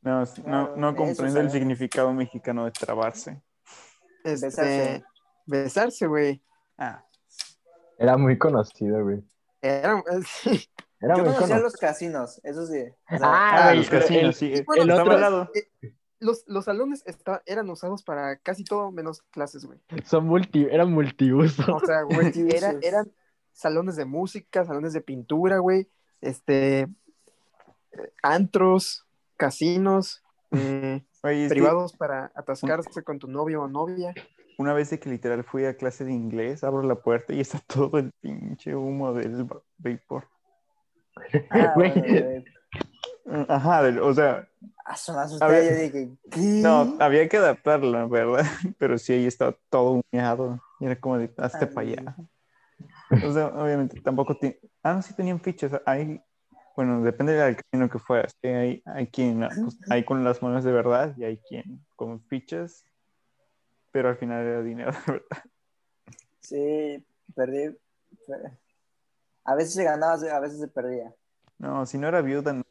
[0.00, 3.40] No, no, no comprendo el significado mexicano de trabarse.
[4.24, 5.04] Este, Besarse.
[5.46, 6.42] besarse, güey.
[6.76, 7.04] Ah,
[7.98, 9.22] Era muy conocido, güey.
[9.60, 10.02] Era,
[10.42, 10.68] sí.
[11.00, 11.60] Era Yo muy conocía conocido.
[11.62, 12.84] los casinos, eso sí.
[13.10, 14.52] O sea, Ah, ah, los casinos, el- sí.
[14.52, 15.50] el estaba otro- lado.
[16.22, 19.78] Los, los salones esta- eran usados para casi todo menos clases, güey.
[20.04, 21.74] Son multi, eran multiuso.
[21.74, 23.10] O sea, güey, era- eran
[23.52, 25.88] salones de música, salones de pintura, güey,
[26.20, 26.88] este, eh,
[28.22, 29.06] antros,
[29.36, 34.14] casinos, eh, Oye, es que privados para atascarse con tu novio o novia.
[34.58, 37.58] una vez de que literal fui a clase de inglés, abro la puerta y está
[37.66, 40.28] todo el pinche humo del va- vapor.
[41.50, 41.74] ah.
[43.48, 44.48] Ajá, del- o sea,
[44.84, 45.64] Ah, se me asusté, A ver.
[45.64, 46.40] yo dije, ¿qué?
[46.62, 48.44] no, había que adaptarla, ¿verdad?
[48.78, 50.60] Pero sí, ahí estaba todo humeado.
[50.80, 52.16] Y era como de, hazte para allá.
[53.24, 54.36] O sea, obviamente tampoco.
[54.82, 55.72] Ah, no, sí tenían fichas.
[55.86, 56.20] Hay
[56.76, 58.34] Bueno, depende del camino que fueras.
[58.40, 62.20] que Hay, hay quien pues, hay con las monedas de verdad y hay quien con
[62.24, 62.84] fichas,
[63.90, 65.42] pero al final era dinero de verdad.
[66.40, 67.76] Sí, perdí.
[69.44, 71.14] A veces se ganaba, a veces se perdía.
[71.58, 72.61] No, si no era viuda,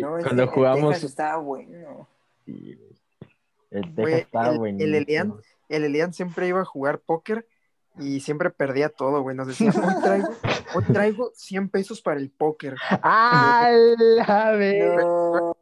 [0.00, 0.92] No, cuando el jugamos.
[0.94, 2.08] Texas estaba bueno.
[2.46, 2.78] Sí.
[3.70, 4.94] El Güey, estaba el- el.
[4.94, 7.46] Elian- El Elian siempre iba a jugar póker
[7.98, 9.36] y siempre perdía todo, güey.
[9.36, 10.28] Nos decía, hoy traigo,
[10.74, 12.74] hoy traigo 100 pesos para el póker.
[12.90, 14.56] ¡Ah, la!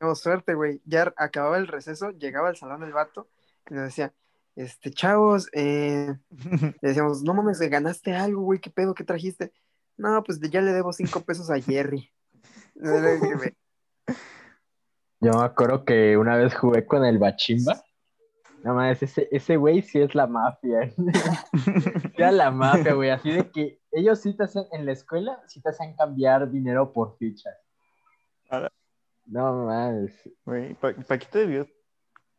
[0.00, 0.14] No.
[0.16, 0.80] Suerte, güey.
[0.84, 3.28] Ya acababa el receso, llegaba al salón del vato
[3.70, 4.12] y nos decía,
[4.56, 6.12] este, chavos, eh,
[6.50, 8.94] le decíamos, no mames, ganaste algo, güey, ¿qué pedo?
[8.94, 9.52] ¿Qué trajiste?
[9.96, 12.10] No, pues ya le debo cinco pesos a Jerry.
[12.74, 13.56] Le dije, "Güey,
[15.20, 17.80] Yo me acuerdo que una vez jugué con el Bachimba.
[18.64, 20.90] No mames, ese, ese güey sí es la mafia.
[20.90, 20.96] sí
[22.16, 23.10] era la mafia, güey.
[23.10, 26.92] Así de que ellos sí te hacen, en la escuela, sí te hacen cambiar dinero
[26.92, 27.56] por fichas.
[29.26, 30.12] No mames.
[30.44, 31.66] Güey, Pa- Paquito debió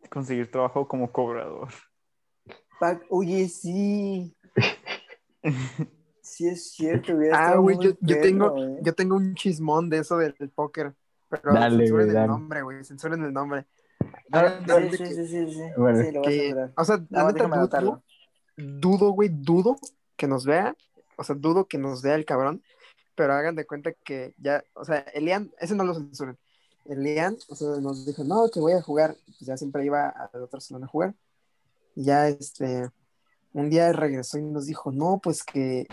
[0.09, 1.69] conseguir trabajo como cobrador.
[2.79, 4.35] Pa- Oye, sí.
[6.33, 8.79] Sí es cierto, hubiera Ah, güey, yo, tengo, eh.
[8.81, 10.95] yo tengo un chismón de eso del, del póker.
[11.29, 12.27] Pero Dale, censuren güey, el dale.
[12.27, 13.67] nombre, güey, censuren el nombre.
[13.99, 14.39] Sí,
[14.91, 15.61] sí, que- sí, sí, sí.
[15.77, 15.99] Bueno.
[16.03, 18.03] Sí, lo voy a o sea, la neta, déjame dudo,
[18.57, 19.75] dudo, güey, dudo
[20.17, 20.75] que nos vea,
[21.17, 22.63] o sea, dudo que nos vea el cabrón,
[23.13, 26.35] pero hagan de cuenta que ya, o sea, Elian, ese no lo censuren.
[26.85, 30.41] Elian, o sea, nos dijo, no, que voy a jugar, pues ya siempre iba al
[30.41, 31.13] otro salón a jugar.
[31.95, 32.89] Y ya, este,
[33.53, 35.85] un día regresó y nos dijo, no, pues que,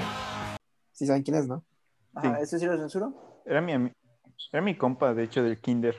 [1.00, 1.64] si saben quién es, ¿no?
[2.14, 2.42] Ajá, Sí.
[2.42, 3.42] ¿Eso sí lo censuro?
[3.46, 3.72] Era mi,
[4.52, 5.96] era mi compa, de hecho, del kinder.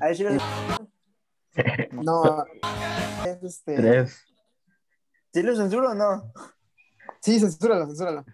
[0.00, 0.30] Ahí sí lo
[1.90, 2.44] No,
[3.26, 4.24] es este, Tres.
[5.32, 6.32] ¿Sí lo censuro o no?
[7.20, 8.24] sí, censúralo, censúralo.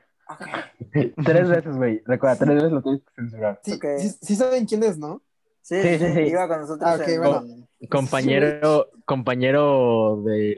[1.25, 2.03] tres veces, güey.
[2.05, 3.61] Recuerda, tres veces lo tienes que censurar.
[3.65, 3.85] Sí, Ok.
[3.99, 5.23] sí, sí saben quién es, ¿no?
[5.63, 6.21] Sí, Sí, sí, sí, sí, sí.
[6.31, 6.91] Iba con nosotros.
[6.91, 7.43] Ah, ok, en- bueno.
[7.91, 10.55] Compañero, compañero de.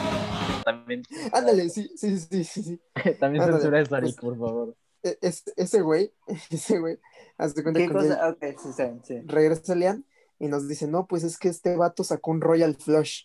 [0.65, 2.81] También, Ándale, sí, sí, sí, sí, sí.
[3.21, 4.75] también Ándale, censura eso, pues- por favor.
[5.03, 6.13] E- es- ese güey,
[6.51, 6.99] ese güey,
[7.37, 8.29] hazte cuenta ¿Qué que un día cosa?
[8.31, 9.21] Ok, sí, sí.
[9.27, 10.05] regresa Lian
[10.39, 13.25] y nos dice, no, pues es que este vato sacó un Royal Flush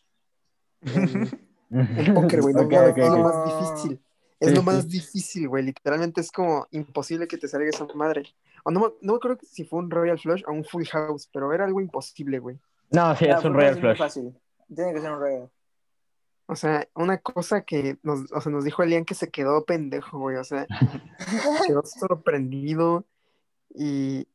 [0.81, 1.29] en
[2.13, 4.01] póker, güey, no Ok, mames, ok, es lo más difícil.
[4.39, 4.65] Es Sí, lo sí.
[4.65, 5.63] más difícil, güey.
[5.63, 8.23] Literalmente es como imposible que te salga esa madre.
[8.65, 11.29] O no, me- no me acuerdo si fue un Royal Flush o un Full House,
[11.31, 12.59] pero era algo imposible, güey.
[12.91, 13.97] No, sí, Ah, es un Royal Flush.
[13.97, 14.33] fácil.
[14.73, 15.49] Tiene que ser un Royal.
[16.45, 20.19] O sea, una cosa que nos, o sea, nos dijo Elian que se quedó pendejo,
[20.19, 20.38] güey.
[20.38, 20.67] O sea,
[21.67, 23.06] quedó sorprendido
[23.73, 24.27] y,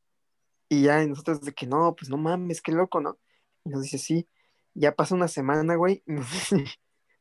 [0.68, 3.18] y ya y nosotros de que no, pues no mames, qué loco, ¿no?
[3.64, 4.28] Y nos dice, sí,
[4.74, 6.02] ya pasa una semana, güey.
[6.06, 6.64] y Nos dice,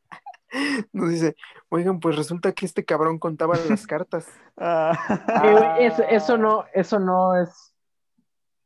[0.94, 1.36] nos dice,
[1.70, 4.28] oigan, pues resulta que este cabrón contaba las cartas.
[4.60, 4.98] Ah.
[5.44, 7.76] Eh, güey, eso, eso no, eso no es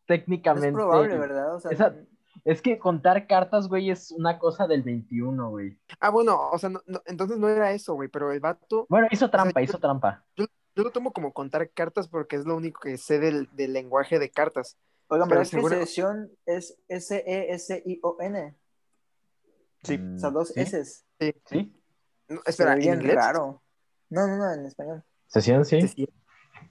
[0.05, 0.69] técnicamente.
[0.69, 1.55] Es probable, ¿verdad?
[1.55, 1.95] O sea, Esa-
[2.43, 5.77] Es que contar cartas, güey, es una cosa del 21, güey.
[5.99, 9.07] Ah, bueno, o sea, no- no, entonces no era eso, güey, pero el vato, Bueno,
[9.11, 10.25] hizo trampa, yo- hizo trampa.
[10.35, 14.17] yo lo tomo como contar cartas porque es lo único que sé del, del lenguaje
[14.19, 14.77] de cartas.
[15.07, 18.55] Oigan, pero pero es que sesión es S-E-S-I-O-N.
[19.83, 19.97] Sí.
[19.97, 20.59] Mm, O sea, dos ¿sí?
[20.61, 21.03] S.
[21.45, 21.75] Sí.
[22.29, 23.15] No, Se espera, ve ¿en bien inglés?
[23.15, 23.61] raro.
[24.09, 25.03] No, no, no, en español.
[25.27, 25.81] Sesión, sí.
[25.81, 26.09] ¿Sesión?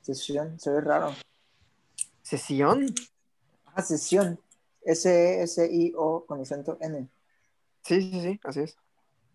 [0.03, 1.13] Sesión, se ve raro.
[2.23, 2.87] ¿Sesión?
[3.75, 4.41] Ah, sesión.
[4.83, 7.09] S-E-S-I-O con acento N.
[7.83, 8.77] Sí, sí, sí, así es.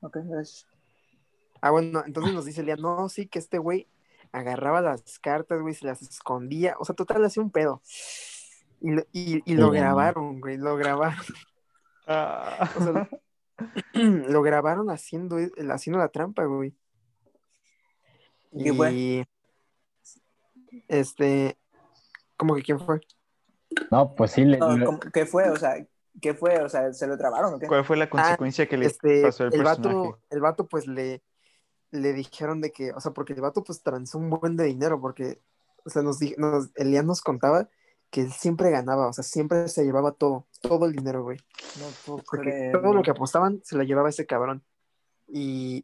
[0.02, 0.68] Ok, gracias.
[1.62, 3.88] Ah, bueno, entonces nos dice Lian, no, sí, que este güey
[4.32, 6.76] agarraba las cartas, güey, se las escondía.
[6.80, 7.82] O sea, total, hacía un pedo.
[8.82, 11.24] Y, lo- y, y lo grabaron, güey, lo grabaron.
[12.08, 12.70] Ah.
[12.78, 13.10] O sea,
[13.94, 15.38] lo grabaron haciendo,
[15.72, 16.76] haciendo la trampa, güey.
[18.52, 18.70] ¿Y?
[18.94, 19.26] Y,
[20.88, 21.58] este,
[22.38, 23.02] ¿cómo que quién fue?
[23.92, 25.50] No, pues sí, le, No, le- ¿cómo- ¿Qué fue?
[25.50, 25.86] O sea,
[26.22, 26.60] ¿qué fue?
[26.62, 27.68] O sea, ¿se lo trabaron o qué?
[27.68, 29.96] ¿Cuál fue la consecuencia que le Este, pasó al el personaje?
[29.96, 31.22] vato, el vato, pues le,
[31.92, 35.00] le dijeron de que, o sea, porque el vato pues transó un buen de dinero,
[35.00, 35.40] porque,
[35.86, 37.70] o sea, nos, di- nos Elian nos contaba
[38.12, 41.38] que él siempre ganaba, o sea, siempre se llevaba todo, todo el dinero, güey.
[41.80, 41.86] No
[42.72, 44.64] todo lo que apostaban se lo llevaba ese cabrón.
[45.28, 45.84] Y,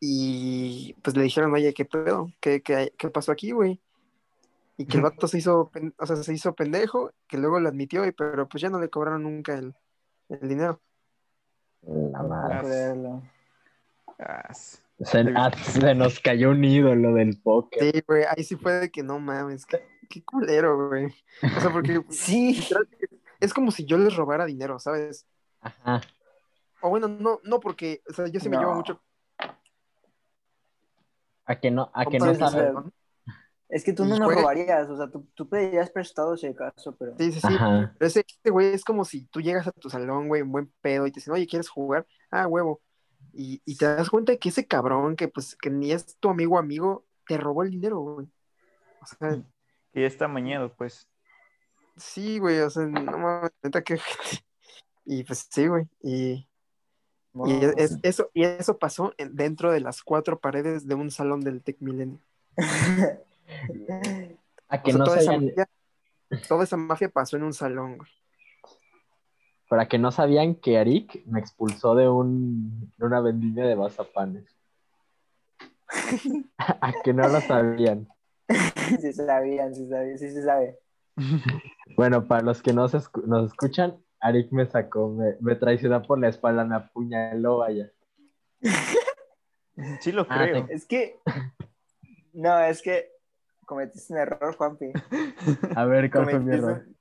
[0.00, 2.30] y pues le dijeron, oye, ¿qué pedo?
[2.40, 3.80] ¿Qué, qué, qué pasó aquí, güey?
[4.80, 8.06] Y que el vato se hizo, o sea, se hizo pendejo, que luego lo admitió,
[8.06, 9.74] y, pero pues ya no le cobraron nunca el,
[10.28, 10.80] el dinero.
[11.82, 12.94] La madre.
[15.00, 15.24] Se,
[15.54, 17.92] se nos cayó un ídolo del póker.
[17.92, 21.06] Sí, güey, ahí sí fue de que no mames, qué, qué culero, güey.
[21.42, 22.64] O sea, porque Sí.
[23.40, 25.26] es como si yo les robara dinero, ¿sabes?
[25.60, 26.00] Ajá.
[26.80, 29.02] O bueno, no, no, porque, o sea, yo sí me llevo mucho
[31.44, 32.72] A que no, a que no sabe.
[33.68, 37.14] Es que tú no nos robarías, o sea, tú, tú pedirías prestado si acaso, pero...
[37.18, 37.46] Sí, sí, sí.
[37.54, 37.94] Ajá.
[37.98, 40.72] Pero ese ese güey es como si tú llegas a tu salón, güey, en buen
[40.80, 42.06] pedo, y te dicen, oye, ¿quieres jugar?
[42.30, 42.80] Ah, huevo.
[43.34, 46.30] Y, y te das cuenta de que ese cabrón, que pues que ni es tu
[46.30, 48.26] amigo amigo, te robó el dinero, güey.
[49.02, 49.42] O sea,
[49.92, 51.06] Que ya está amañado, pues.
[51.96, 53.98] sí, güey, o sea, no mames, neta que...
[55.04, 55.84] Y pues sí, güey.
[56.02, 56.48] Y,
[57.46, 61.40] y es- eso, y eso pasó en- dentro de las cuatro paredes de un salón
[61.40, 62.18] del Tec Milenio.
[64.68, 65.68] A que O sea, no toda, esa sabían, mafia,
[66.48, 68.10] toda esa mafia pasó en un salón, güey.
[69.68, 74.44] para que no sabían que Arik me expulsó de un de una vendimia de mazapanes.
[76.58, 78.08] A que no lo sabían.
[79.00, 80.78] sí sabían, sí sabían, sí se sabe.
[81.96, 86.02] Bueno, para los que no se escu- nos escuchan, Arik me sacó, me, me traicionó
[86.02, 87.90] por la espalda, me apuñaló, vaya.
[90.00, 90.66] Sí lo Ah, creo.
[90.70, 91.20] Es que...
[92.32, 93.10] No, es que
[93.68, 94.92] cometiste un error, Juanpi.
[95.76, 96.84] A ver, ¿cuál fue mi Cometiste error?
[96.88, 96.98] un-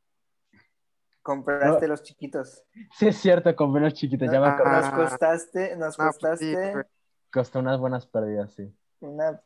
[1.21, 2.63] Compraste los chiquitos.
[2.97, 4.53] Sí, es cierto, compré los chiquitos, ya me Ah.
[4.55, 4.75] acordé.
[4.81, 6.87] Nos costaste, nos No, pues sí, costaste.
[7.31, 8.73] Costó unas buenas pérdidas, sí.
[9.01, 9.41] una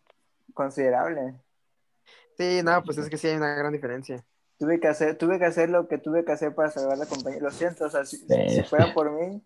[0.53, 1.35] considerable.
[2.37, 4.23] Sí, no, pues es que sí hay una gran diferencia.
[4.59, 7.39] Tuve que hacer, tuve que hacer lo que tuve que hacer para salvar la compañía.
[7.41, 8.17] Lo siento, o sea, si,
[8.69, 9.43] fuera por mí,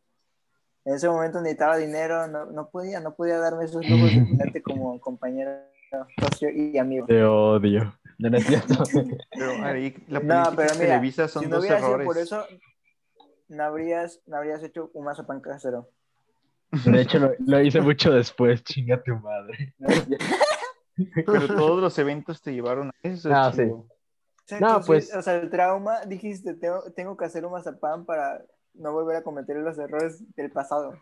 [0.83, 4.61] en ese momento necesitaba dinero, no, no podía, no podía darme esos lujos de tenerte
[4.61, 5.51] como compañero,
[6.19, 7.05] socio y amigo.
[7.05, 7.97] Te odio.
[8.17, 8.75] No, no es cierto.
[9.31, 12.05] Pero ahí la No, pero mira, Televisa son si no dos errores.
[12.05, 12.45] por eso,
[13.49, 15.89] no habrías, no habrías hecho un mazapán casero.
[16.85, 19.73] De hecho, lo, lo hice mucho después, chinga tu madre.
[21.25, 23.29] Pero todos los eventos te llevaron a eso.
[23.33, 23.63] Ah, sí.
[24.61, 28.41] No, sí, pues- O sea, el trauma, dijiste, tengo, tengo que hacer un mazapán para
[28.73, 30.93] no volver a cometer los errores del pasado.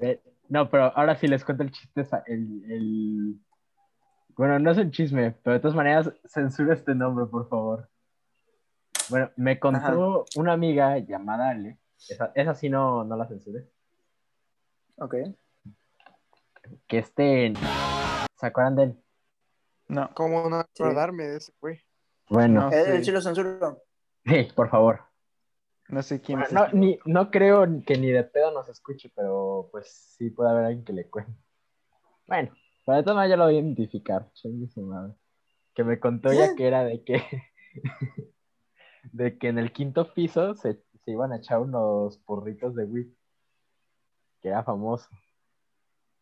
[0.00, 2.06] Eh, No, pero ahora sí les cuento el chiste.
[2.26, 3.36] El, el-
[4.36, 7.88] Bueno, no es un chisme, pero de todas maneras, censura este nombre, por favor.
[9.10, 11.78] Bueno, me contó una amiga llamada Ale.
[12.08, 13.68] Esa, esa sí no, no la censuré.
[14.96, 15.14] Ok.
[16.86, 17.52] Que este.
[18.36, 19.02] ¿Se acuerdan de él?
[19.88, 20.82] No, ¿Cómo no Sí.
[20.82, 21.80] acordarme de ese, güey?
[22.28, 22.72] Bueno, No.
[22.72, 22.90] Él, sí.
[22.92, 23.82] él sí lo censuró.
[24.24, 25.00] sí, por favor.
[25.88, 26.72] no sé quién Bueno, es.
[26.72, 30.64] no, ni, no creo que ni de pedo nos escuche, pero pues sí puede haber
[30.66, 31.32] alguien que le cuente.
[32.26, 32.52] Bueno,
[32.84, 34.30] pero de todas maneras ya lo voy a identificar.
[34.34, 35.14] chingue su madre.
[35.74, 37.22] Que me contó ella que era de que
[39.12, 43.08] de que en el quinto piso se, se iban a echar unos porritos de weed.
[44.40, 45.08] Que era famoso.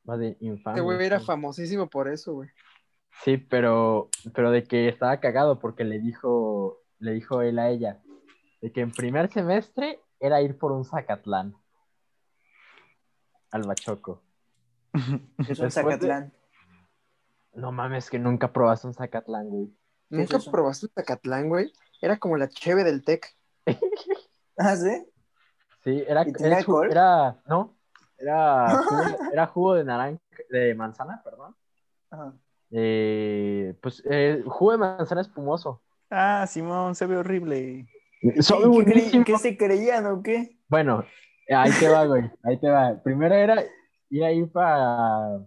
[0.04, 0.76] Más de infame.
[0.76, 1.26] Ese güey era sí.
[1.26, 2.50] famosísimo por eso, güey.
[3.24, 8.00] Sí, pero, pero de que estaba cagado porque le dijo, le dijo él a ella,
[8.60, 11.54] de que en primer semestre era ir por un Zacatlán
[13.50, 14.22] al Bachoco.
[15.48, 16.32] Es un Zacatlán.
[17.60, 19.66] No mames, que nunca probaste un Zacatlán, güey.
[20.08, 21.70] ¿Qué ¿Nunca es probaste un Zacatlán, güey?
[22.00, 23.36] Era como la cheve del Tec.
[24.56, 25.06] ¿Ah, sí?
[25.84, 26.90] Sí, era, ¿Y tenía era, alcohol?
[26.90, 27.76] era- no,
[28.18, 31.54] era jugo, era jugo de naranja, de manzana, perdón.
[32.10, 32.34] Ajá.
[32.70, 35.82] Eh, pues eh, jugo de manzana espumoso.
[36.08, 37.86] Ah, Simón, se ve horrible.
[38.40, 38.64] Sabe
[39.24, 40.58] ¿Qué, se creían o qué?
[40.68, 41.04] Bueno,
[41.54, 42.30] ahí te va, güey.
[42.42, 43.00] Ahí te va.
[43.02, 43.62] Primero era
[44.10, 45.40] ir a ir para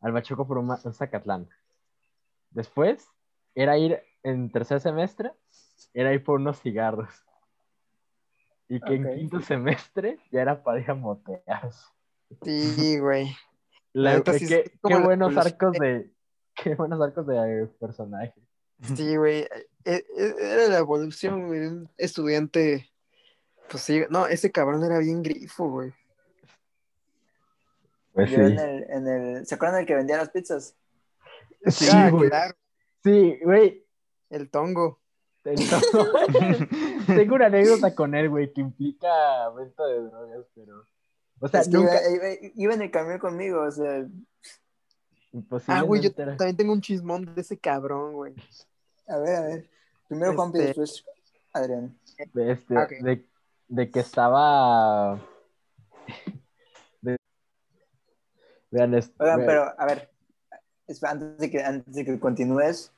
[0.00, 1.48] al Bachoco por un, un Zacatlán.
[2.50, 3.08] Después
[3.54, 5.32] era ir en tercer semestre,
[5.94, 7.08] era ir por unos cigarros.
[8.68, 9.06] Y que Ok.
[9.06, 11.86] en quinto semestre ya era para ir a motearse.
[12.42, 13.28] Sí, güey.
[13.92, 16.10] La- sí, qué, buenos arcos de.
[16.54, 18.34] Qué buenos arcos de eh, personaje.
[18.94, 19.46] Sí, güey.
[19.84, 21.60] E- e- Era la evolución, güey.
[21.60, 22.90] de Un estudiante.
[23.70, 25.92] Pues sí, no, ese cabrón era bien grifo, güey.
[28.16, 29.46] Pues Yo en el, en el...
[29.46, 30.74] ¿Se acuerdan del que vendía las pizzas?
[31.66, 32.30] Sí, Ah, güey.
[32.30, 32.54] claro,
[33.04, 33.84] Sí, güey.
[34.30, 35.00] el tongo.
[35.44, 35.80] Entonces,
[37.06, 40.82] Tengo una anécdota con él, güey, que implica venta de drogas, pero.
[41.40, 41.92] O sea, Es que nunca.
[42.10, 44.06] iba, iba- iba en el camión conmigo, o sea...
[45.66, 48.34] Ah, güey, yo también tengo un chismón de ese cabrón, güey.
[49.06, 49.70] A ver, a ver.
[50.08, 51.04] Primero Juanpi, Este- después
[51.52, 51.98] Adrián.
[52.32, 53.24] de, este, de,
[53.68, 55.20] de que estaba.
[58.76, 59.14] Vean esto.
[59.18, 59.46] Oigan, vean.
[59.48, 60.10] pero, a ver,
[61.02, 62.92] antes de que, antes de que continúes,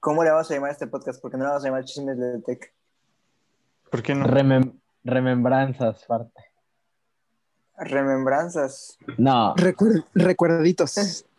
[0.00, 1.20] ¿cómo le vamos a llamar a este podcast?
[1.22, 2.72] Porque no le vamos a llamar Chismes de Tech.
[3.90, 4.26] ¿Por qué no?
[4.26, 4.72] Remem-
[5.04, 6.42] remembranzas, parte.
[7.78, 8.98] Remembranzas.
[9.18, 11.24] No, Recuer- recuerditos.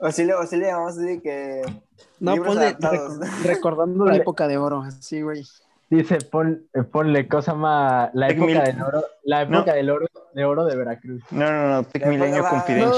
[0.00, 1.60] O si le, o si le llamamos así que...
[2.20, 2.76] No, ponle
[3.42, 5.42] recordando la época de oro, así, güey.
[5.90, 8.08] dice, pon, eh, ponle cosa más.
[8.14, 10.06] La época del oro, la época del oro,
[10.38, 11.20] de oro de Veracruz.
[11.32, 12.92] No, no, no, Tec Ya, Milenio va, Confidencial.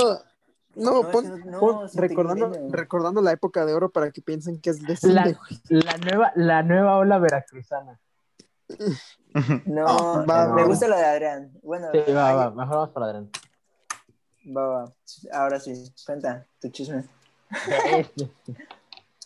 [0.77, 4.71] No, No, No, pon, no- recordando, recordando la época de oro para que piensen que
[4.71, 5.25] es de La,
[5.69, 7.99] la nueva, la nueva ola veracruzana.
[9.65, 10.69] No, Ah, va, me va.
[10.69, 11.53] gusta la de Adrián.
[11.63, 13.41] Bueno, Sí, va, va, mejor vamos para adelante.
[14.55, 14.93] va, va.
[15.33, 15.73] Ahora sí,
[16.05, 17.05] cuenta tu chisme.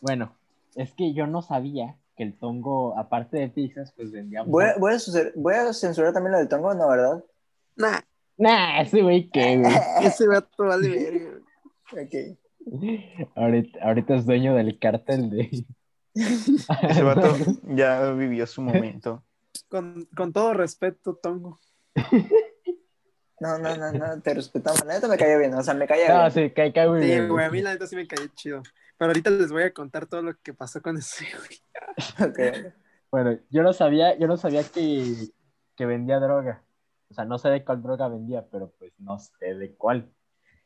[0.02, 0.36] Bueno,
[0.74, 4.42] es que yo no sabía que el tongo, aparte de pizzas, pues vendía.
[4.42, 7.24] Voy a, voy, a censurar, voy a censurar también lo del tongo, ¿no, verdad?
[7.76, 8.00] Nah,
[8.36, 9.72] Nah, ese güey que, güey.
[10.02, 11.38] ese vato vale verga.
[11.92, 13.28] Ok.
[13.36, 15.64] Ahorita, ahorita es dueño del cártel de.
[16.14, 17.36] Ese vato
[17.68, 19.24] ya vivió su momento.
[19.68, 21.60] Con, con todo respeto, Tongo.
[23.40, 24.84] No, no, no, no, te respetamos.
[24.86, 26.30] La neta me cayó bien, o sea, me caía No, bien.
[26.30, 27.28] sí, cae, cae muy Sí, bien.
[27.28, 28.62] güey, a mí la neta sí me cayó chido.
[28.96, 32.30] Pero ahorita les voy a contar todo lo que pasó con ese, güey.
[32.30, 32.72] Ok.
[33.10, 35.14] Bueno, yo no sabía, yo no sabía que,
[35.76, 36.62] que vendía droga.
[37.10, 40.10] O sea, no sé de cuál droga vendía, pero pues no sé de cuál.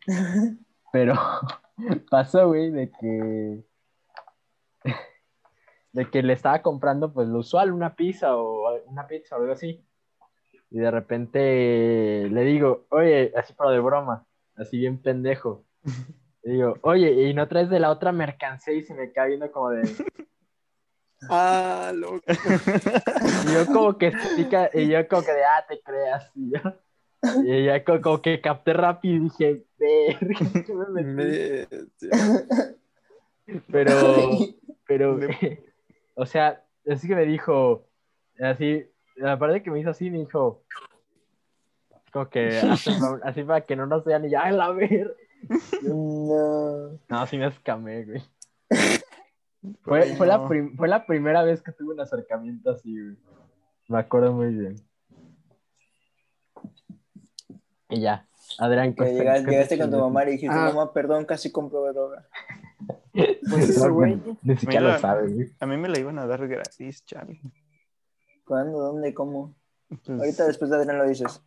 [0.90, 1.14] Pero
[2.10, 3.62] pasó, güey, de que
[5.92, 9.52] de que le estaba comprando pues lo usual, una pizza o una pizza o algo
[9.52, 9.84] así.
[10.70, 14.26] Y de repente le digo, oye, así pero de broma,
[14.56, 15.64] así bien pendejo.
[16.44, 18.72] Le digo, oye, ¿y no traes de la otra mercancía?
[18.72, 19.82] Y se me cae viendo como de,
[21.28, 22.22] Ah, loco.
[23.48, 26.30] Y yo como que pica, y yo como que de, ah, te creas.
[26.34, 26.60] Y yo,
[27.44, 30.18] y ya como, como que capté rápido y dije, verga,
[30.66, 31.66] ¿qué me metí?".
[33.70, 34.28] Pero,
[34.86, 35.18] pero,
[36.14, 37.86] o sea, así que me dijo,
[38.40, 38.86] así,
[39.24, 40.62] aparte que me hizo así, me dijo,
[42.12, 42.90] como que así,
[43.22, 45.16] así para que no nos vean y ya, "Ay, la ver.
[45.82, 46.98] No.
[47.08, 48.22] No, así me escamé, güey.
[49.82, 53.16] Fue, fue, la prim- fue la primera vez que tuve un acercamiento así, güey.
[53.88, 54.76] Me acuerdo muy bien.
[57.88, 60.70] Y ya, Adrián, Que llegaste, con tu mamá y dijiste, Ah.
[60.74, 62.26] mamá, perdón, casi compro droga.
[63.50, 64.20] Pues ese No, güey.
[64.42, 65.52] ni- siquiera lo sabe, güey.
[65.58, 67.40] A mí me la iban a dar gratis, chale.
[68.44, 68.78] ¿Cuándo?
[68.78, 69.12] ¿Dónde?
[69.14, 69.54] ¿Cómo?
[69.88, 71.42] Pues, Ahorita después de Adrián lo dices.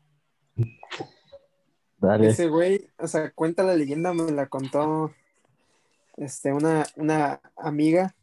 [1.99, 2.29] Dale.
[2.29, 5.11] Ese güey, o sea, cuenta la leyenda, me la contó
[6.21, 8.15] este, una, una amiga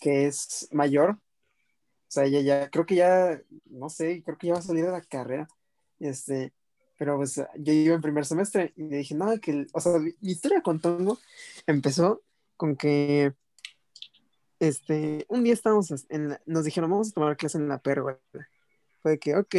[0.00, 1.10] que es mayor.
[1.10, 4.84] O sea, ella ya, creo que ya, no sé, creo que ya va a salir
[4.84, 5.48] de la carrera.
[5.98, 6.52] Este,
[6.96, 10.14] pero pues yo iba en primer semestre y le dije, no, que, o sea, mi
[10.20, 11.18] historia con Tongo
[11.66, 12.22] empezó
[12.56, 13.34] con que,
[14.60, 18.20] este, un día estábamos, en nos dijeron, vamos a tomar clase en la pérgola.
[19.02, 19.54] Fue de que, ok,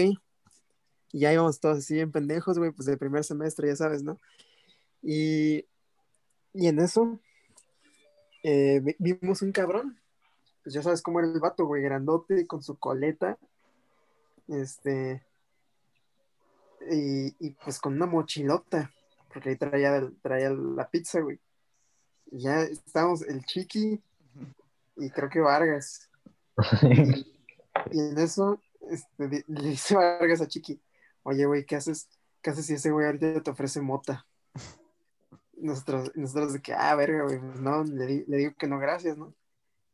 [1.12, 4.18] y ya íbamos todos así bien pendejos, güey, pues de primer semestre, ya sabes, ¿no?
[5.02, 5.66] Y,
[6.54, 7.20] y en eso
[8.44, 10.00] eh, vi- vimos un cabrón,
[10.64, 13.38] pues ya sabes cómo era el vato, güey, grandote, con su coleta,
[14.48, 15.24] este,
[16.92, 18.92] y, y pues con una mochilota,
[19.32, 21.40] porque ahí traía, traía la pizza, güey.
[22.32, 24.02] Y ya estábamos el Chiqui
[24.98, 26.10] y creo que Vargas.
[27.92, 30.80] Y, y en eso este, le dice Vargas a Chiqui,
[31.24, 32.10] oye, güey, ¿qué haces?
[32.42, 34.26] ¿Qué haces si ese güey ahorita te ofrece mota?
[35.60, 39.18] Nosotros, nosotros de que, ah, verga, güey, pues no, le, le digo que no, gracias,
[39.18, 39.34] ¿no?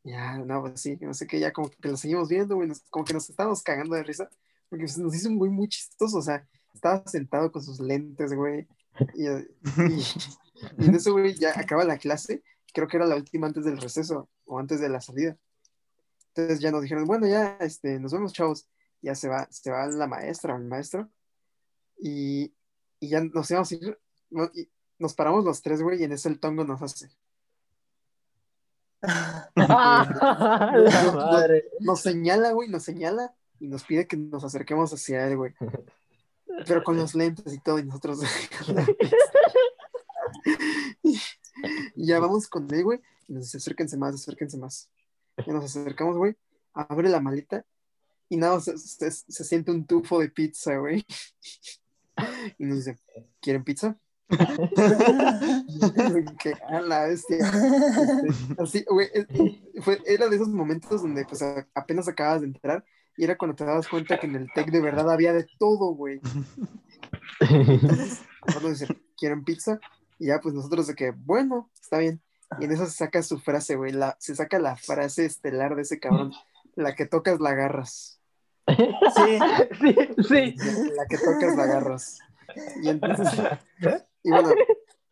[0.04, 3.04] Ya, no, pues sí, no sé qué, ya como que lo seguimos viendo, güey, como
[3.04, 4.30] que nos estábamos cagando de risa,
[4.68, 8.68] porque pues, nos hizo muy, muy chistoso, o sea, estaba sentado con sus lentes, güey,
[9.14, 10.04] y, y,
[10.78, 12.42] en eso, güey, ya acaba la clase,
[12.72, 15.36] creo que era la última antes del receso, o antes de la salida.
[16.28, 18.68] Entonces ya nos dijeron, bueno, ya, este, nos vemos, chavos.
[19.02, 21.10] Ya se va, se va la maestra o el maestro.
[21.98, 22.54] Y,
[23.00, 23.98] y ya nos íbamos a ir,
[24.98, 27.08] nos paramos los tres, güey, y en eso el tongo nos hace.
[29.54, 31.64] madre.
[31.80, 35.54] Nos señala, güey, nos señala y nos pide que nos acerquemos hacia él, güey.
[36.66, 38.20] Pero con los lentes y todo, y nosotros.
[41.02, 41.14] y,
[41.94, 44.88] y ya vamos con él, güey, y nos dice, acérquense más, acérquense más.
[45.46, 46.34] Y nos acercamos, güey,
[46.72, 47.64] abre la maleta
[48.28, 51.04] y nada, se, se- se siente un tufo de pizza, güey.
[52.58, 52.98] Y nos dice,
[53.40, 53.98] ¿quieren pizza?
[56.42, 57.38] Que a la bestia.
[57.38, 58.28] Este,
[58.62, 59.08] así, güey,
[59.80, 61.42] fue, era de esos momentos donde pues
[61.74, 62.84] apenas acabas de entrar
[63.16, 65.94] y era cuando te dabas cuenta que en el tech de verdad había de todo,
[65.94, 66.20] güey.
[67.40, 69.80] Entonces, nosotros dice, ¿quieren pizza?
[70.18, 72.20] Y ya pues nosotros de que, bueno, está bien.
[72.60, 75.82] Y en eso se saca su frase, güey, la, se saca la frase estelar de
[75.82, 76.32] ese cabrón,
[76.74, 78.20] la que tocas la agarras.
[78.66, 79.38] Sí.
[79.80, 80.90] Sí, sí.
[80.96, 82.18] La que tocas la agarras.
[82.82, 83.28] Y entonces,
[84.26, 84.50] y bueno,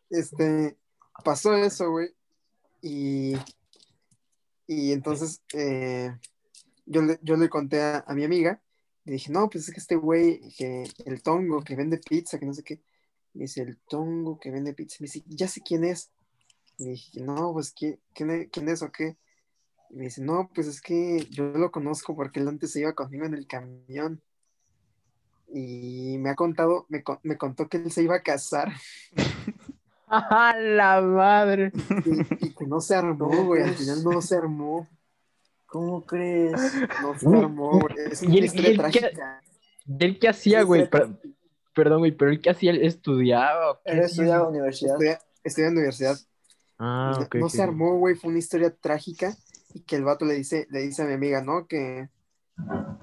[0.09, 0.77] este,
[1.23, 2.09] pasó eso, güey.
[2.81, 3.33] Y,
[4.67, 6.11] y entonces eh,
[6.85, 8.61] yo, le, yo le conté a, a mi amiga
[9.05, 12.45] y dije, no, pues es que este güey, que el tongo, que vende pizza, que
[12.45, 12.81] no sé qué.
[13.33, 14.97] Me dice, el tongo que vende pizza.
[14.99, 16.11] Me dice, ya sé quién es.
[16.77, 19.15] Y dije, no, pues, ¿quién, quién es o qué?
[19.91, 22.93] Y me dice, no, pues es que yo lo conozco porque él antes se iba
[22.93, 24.21] conmigo en el camión.
[25.53, 28.71] Y me ha contado, me, con- me contó que él se iba a casar
[30.07, 31.71] ¡A la madre!
[32.05, 33.63] y, y que no se armó, güey.
[33.63, 34.87] Al final no se armó.
[35.67, 36.53] ¿Cómo crees?
[37.01, 37.95] No se armó, güey.
[38.11, 39.41] Es ¿Y historia y él qué- trágica.
[39.87, 40.89] ¿Y él qué hacía, güey?
[40.89, 41.09] Per-
[41.73, 43.81] Perdón, güey, pero él qué hacía, él estudiaba.
[43.83, 44.93] Él estudiaba en la universidad.
[44.93, 46.17] Estudia, estudia en la universidad.
[46.79, 49.35] Ah, no- se armó, güey, fue una historia trágica
[49.73, 51.67] y que el vato le dice, le dice a mi amiga, ¿no?
[51.67, 52.07] Que,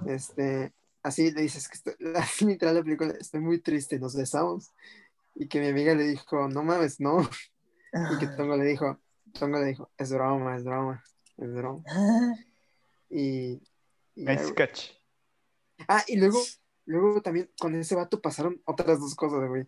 [0.07, 0.73] este,
[1.03, 1.95] así le dices que estoy,
[2.47, 4.71] literal la película, estoy muy triste, nos besamos.
[5.35, 7.29] Y que mi amiga le dijo, no mames, no.
[8.11, 8.99] Y que Tongo le dijo,
[9.39, 11.03] Tongo le dijo, es broma, es broma,
[11.39, 11.83] es broma.
[13.11, 13.61] Y,
[14.15, 14.55] y ya, Nice güey.
[14.55, 14.91] catch.
[15.89, 16.39] Ah, y luego,
[16.87, 19.67] luego también con ese vato pasaron otras dos cosas, güey.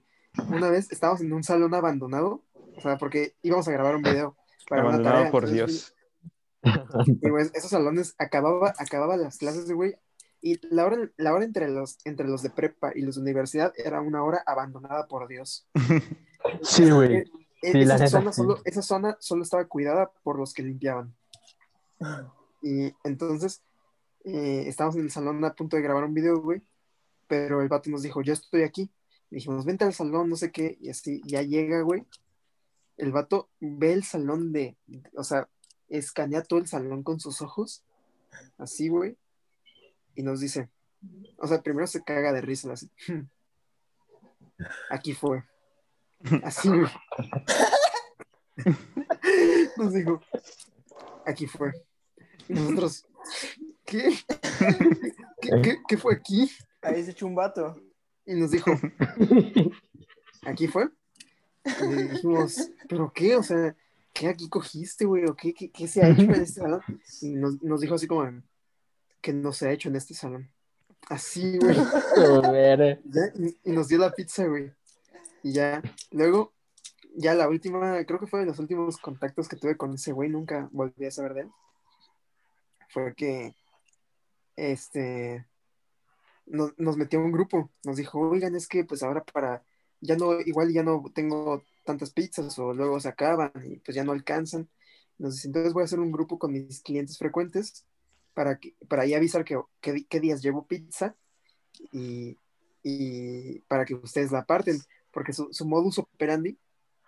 [0.49, 2.45] Una vez estábamos en un salón abandonado,
[2.77, 4.37] o sea, porque íbamos a grabar un video
[4.69, 5.31] para una Abandonado tarea.
[5.31, 5.95] por entonces,
[6.63, 7.21] Dios.
[7.23, 9.97] Y güey, esos salones acababa, acababa las clases de güey.
[10.47, 13.73] Y la hora, la hora entre los, entre los de prepa y los de universidad
[13.79, 15.67] era una hora abandonada por Dios.
[16.63, 17.17] Sí, güey.
[17.17, 21.15] Eh, Sí, la esa, zona solo, esa zona solo estaba cuidada por los que limpiaban.
[22.61, 23.63] Y entonces
[24.25, 26.61] eh, estábamos en el salón a punto de grabar un video, güey.
[27.27, 28.91] Pero el vato nos dijo, yo estoy aquí.
[29.31, 30.77] Y dijimos, vente al salón, no sé qué.
[30.79, 32.05] Y así, ya llega, güey.
[32.99, 34.77] El vato ve el salón de,
[35.17, 35.49] o sea,
[35.89, 37.83] escanea todo el salón con sus ojos.
[38.59, 39.17] Así, güey.
[40.15, 40.71] Y nos dice,
[41.39, 42.91] o sea, primero se caga de risa, así.
[44.91, 45.45] Aquí fue.
[46.43, 46.71] Así.
[49.77, 50.21] Nos dijo,
[51.27, 51.73] aquí fue.
[52.49, 53.07] Y nosotros,
[53.85, 54.15] ¿qué?
[55.41, 56.51] ¿Qué, qué, qué fue aquí?
[56.83, 57.77] Ahí se echó un vato.
[58.27, 58.71] Y nos dijo,
[60.43, 60.89] ¿aquí fue?
[61.65, 63.37] Y le dijimos, ¿pero qué?
[63.37, 63.77] O sea,
[64.13, 65.25] ¿qué aquí cogiste, güey?
[65.27, 66.81] ¿O qué, qué, qué se ha hecho en este salón?
[67.21, 68.25] Y nos, nos dijo así como,
[69.25, 70.53] que no se ha hecho en este salón.
[71.09, 71.77] Así, güey.
[73.65, 74.71] Y, y nos dio la pizza, güey.
[75.43, 76.53] Y ya, luego,
[77.17, 80.29] ya la última, creo que fue de los últimos contactos que tuve con ese güey,
[80.29, 81.51] nunca volví a saber de él.
[82.91, 83.55] Fue que,
[84.57, 85.47] este,
[86.45, 89.65] nos metió a un grupo, nos dijo, oigan, es que pues ahora para,
[90.01, 94.05] ya no, igual ya no tengo tantas pizzas o luego se acaban y pues ya
[94.05, 94.69] no alcanzan.
[95.17, 97.87] Nos dice, entonces voy a hacer un grupo con mis clientes frecuentes
[98.35, 101.17] para, que, para ahí avisar que, que- qué días llevo pizza
[101.93, 102.37] y,
[102.83, 104.79] y para que ustedes la aparten,
[105.13, 106.59] porque su, su modus operandi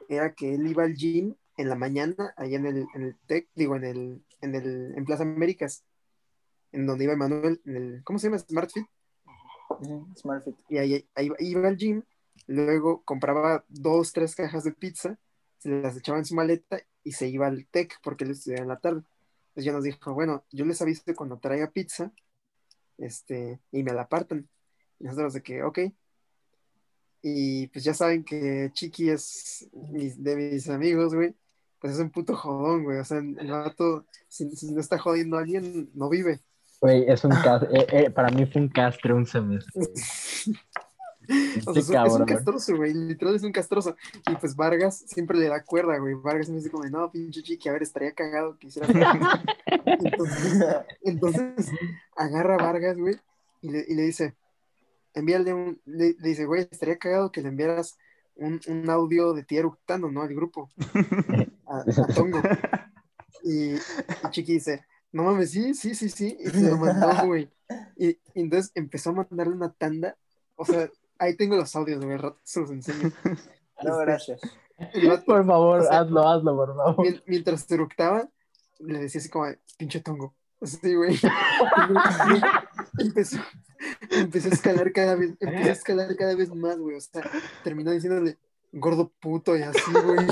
[0.08, 3.48] era que él iba al gym en la mañana, allá en el, en el TEC,
[3.54, 5.84] digo, en el, en el, en Plaza Américas,
[6.72, 8.38] en donde iba Emanuel, en el, ¿cómo se llama?
[8.38, 8.86] Smart Fit,
[9.80, 10.54] Ujú, Smartfit.
[10.68, 12.02] y ahí, ahí iba- iba al gym,
[12.46, 15.18] luego compraba dos, tres cajas de pizza,
[15.58, 18.68] se las echaba en su maleta y se iba al TEC porque él estudiaba en
[18.68, 19.02] la tarde.
[19.56, 22.12] Entonces ya nos dijo, bueno, yo les aviso cuando traiga pizza,
[22.98, 24.46] este, y me la apartan.
[25.00, 25.78] Y nosotros de que, ok.
[27.22, 31.34] Y pues ya saben que Chiqui es mis- de mis amigos, güey.
[31.80, 32.98] Pues es un puto jodón, güey.
[32.98, 36.40] O sea, el vato, si, si no está jodiendo a alguien, no vive.
[36.82, 38.10] Güey, es un castre.
[38.10, 39.72] para mí fue un castre un semestre.
[41.66, 43.96] O sea, Qué es, un- castroso, güey, literal es un castroso.
[44.30, 46.14] Y pues Vargas siempre le da cuerda, güey.
[46.14, 48.88] Vargas me dice como, no, pinche chiqui, a ver, estaría cagado que hiciera.
[49.86, 50.64] entonces,
[51.02, 51.70] entonces,
[52.16, 53.16] agarra a Vargas, güey,
[53.62, 54.34] y le, y le dice,
[55.14, 57.96] envíale un, le, le dice, güey, estaría cagado que le enviaras
[58.36, 60.22] un, un audio de ti eructando, ¿no?
[60.22, 60.68] Al grupo,
[61.66, 62.40] a, a Tongo.
[63.42, 67.48] Y, y Chiqui dice, no mames, sí, sí, sí, sí, y se lo mandó, güey.
[67.96, 70.16] Y, y entonces empezó a mandarle una tanda,
[70.56, 73.10] o sea, ahí tengo los audios, güey, rato se los enseño.
[73.82, 74.40] No, gracias.
[74.94, 77.04] El vato, Por favor, O sea, hazlo, hazlo, por favor.
[77.04, 78.26] mien- mientras eructaba,
[78.78, 79.46] le decía así como,
[79.76, 80.34] pinche tongo.
[80.62, 81.18] Sí, güey.
[82.98, 83.36] empezó,
[84.10, 86.96] empezó a escalar cada vez, empezó a escalar cada vez más, güey.
[86.96, 87.30] O sea,
[87.62, 88.38] terminó diciéndole
[88.72, 90.26] gordo puto y así, güey.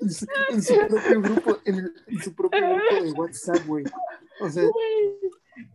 [0.00, 3.84] En su, en su propio grupo, en, el- en su propio grupo de WhatsApp, güey.
[4.40, 4.64] O sea,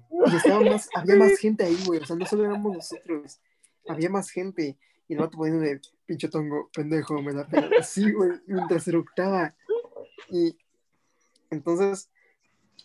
[0.09, 1.99] y estaba más, había más gente ahí, güey.
[2.01, 3.39] O sea, no solo éramos nosotros,
[3.87, 4.77] había más gente.
[5.07, 7.69] Y el vato poniéndole, pinche tongo, pendejo, me la pena.
[7.79, 9.55] Así, güey, mientras eructaba.
[10.29, 10.55] Y
[11.49, 12.11] entonces,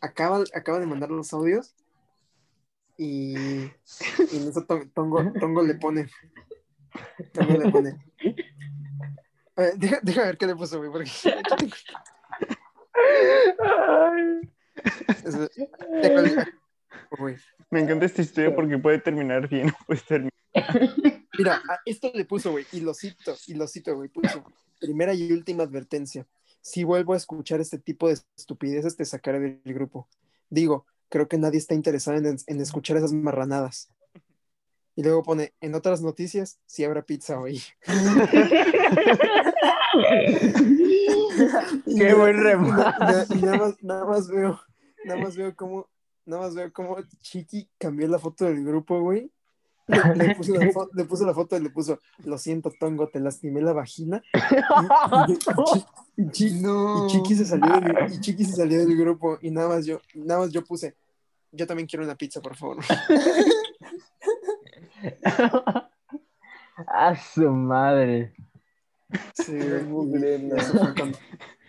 [0.01, 1.75] acaba, acaba de mandar los audios.
[2.97, 6.09] Y, y en eso Ton- Tongo, Tongo le pone.
[7.33, 7.99] Tongo le pone.
[9.57, 11.77] A ver, deja, deja ver qué le puso, güey, porque aquí tengo-
[17.71, 20.33] Me encanta esta historia porque puede terminar bien o puede terminar.
[21.39, 24.45] Mira, esto le puso, güey, y lo cito, y lo cito, güey, puso.
[24.81, 26.27] Primera y última advertencia.
[26.61, 30.09] Si vuelvo a escuchar este tipo de estupideces, te sacaré del grupo.
[30.49, 33.91] Digo, creo que nadie está interesado en, en escuchar esas marranadas.
[34.97, 37.61] Y luego pone, en otras noticias, si habrá pizza hoy.
[41.97, 43.37] Qué buen remate.
[43.41, 44.61] nada más, nada más veo,
[45.05, 45.89] nada más veo cómo,
[46.27, 49.31] nada más veo cómo Chiqui cambió la foto del grupo, güey.
[49.87, 49.97] Le,
[50.29, 53.21] le puso la fo- le puso la foto y le puso, lo siento, Tongo, te
[53.21, 54.23] lastimé la vagina.
[56.17, 57.07] Y, y- No.
[57.09, 60.41] Chiqui se salió del, y Chiqui se salió del grupo y nada más yo, nada
[60.41, 60.95] más yo puse,
[61.53, 62.79] yo también quiero una pizza, por favor.
[66.89, 68.35] A su madre.
[69.35, 69.59] Sí, y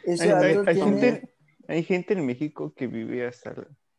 [0.05, 1.29] eso Hay, hay- tiene- gente,
[1.67, 3.53] hay gente en México que vive hasta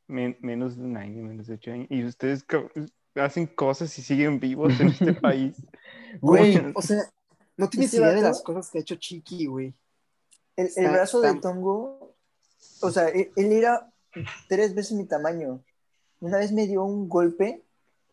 [0.09, 2.71] men- menos de un año, menos de ocho años, y ustedes co-
[3.17, 5.57] hacen cosas y siguen vivos en este país.
[6.21, 7.03] Güey, O sea,
[7.57, 9.75] no tienes idea de las cosas que ha hecho Chiqui, güey.
[10.57, 12.15] El, el brazo de Tongo,
[12.81, 13.91] o sea, él, él era
[14.49, 15.63] tres veces mi tamaño.
[16.21, 17.63] Una vez me dio un golpe,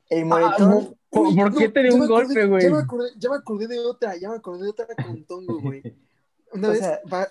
[0.09, 0.69] el Ah, moretón.
[0.69, 0.95] no.
[1.09, 2.63] ¿Por, qué te dio un golpe, güey?
[2.63, 5.61] Ya me, acordé, ya me acordé de otra, ya me acordé de otra con Tongo,
[5.61, 5.81] güey.
[6.51, 7.29] Una O vez sea- Va-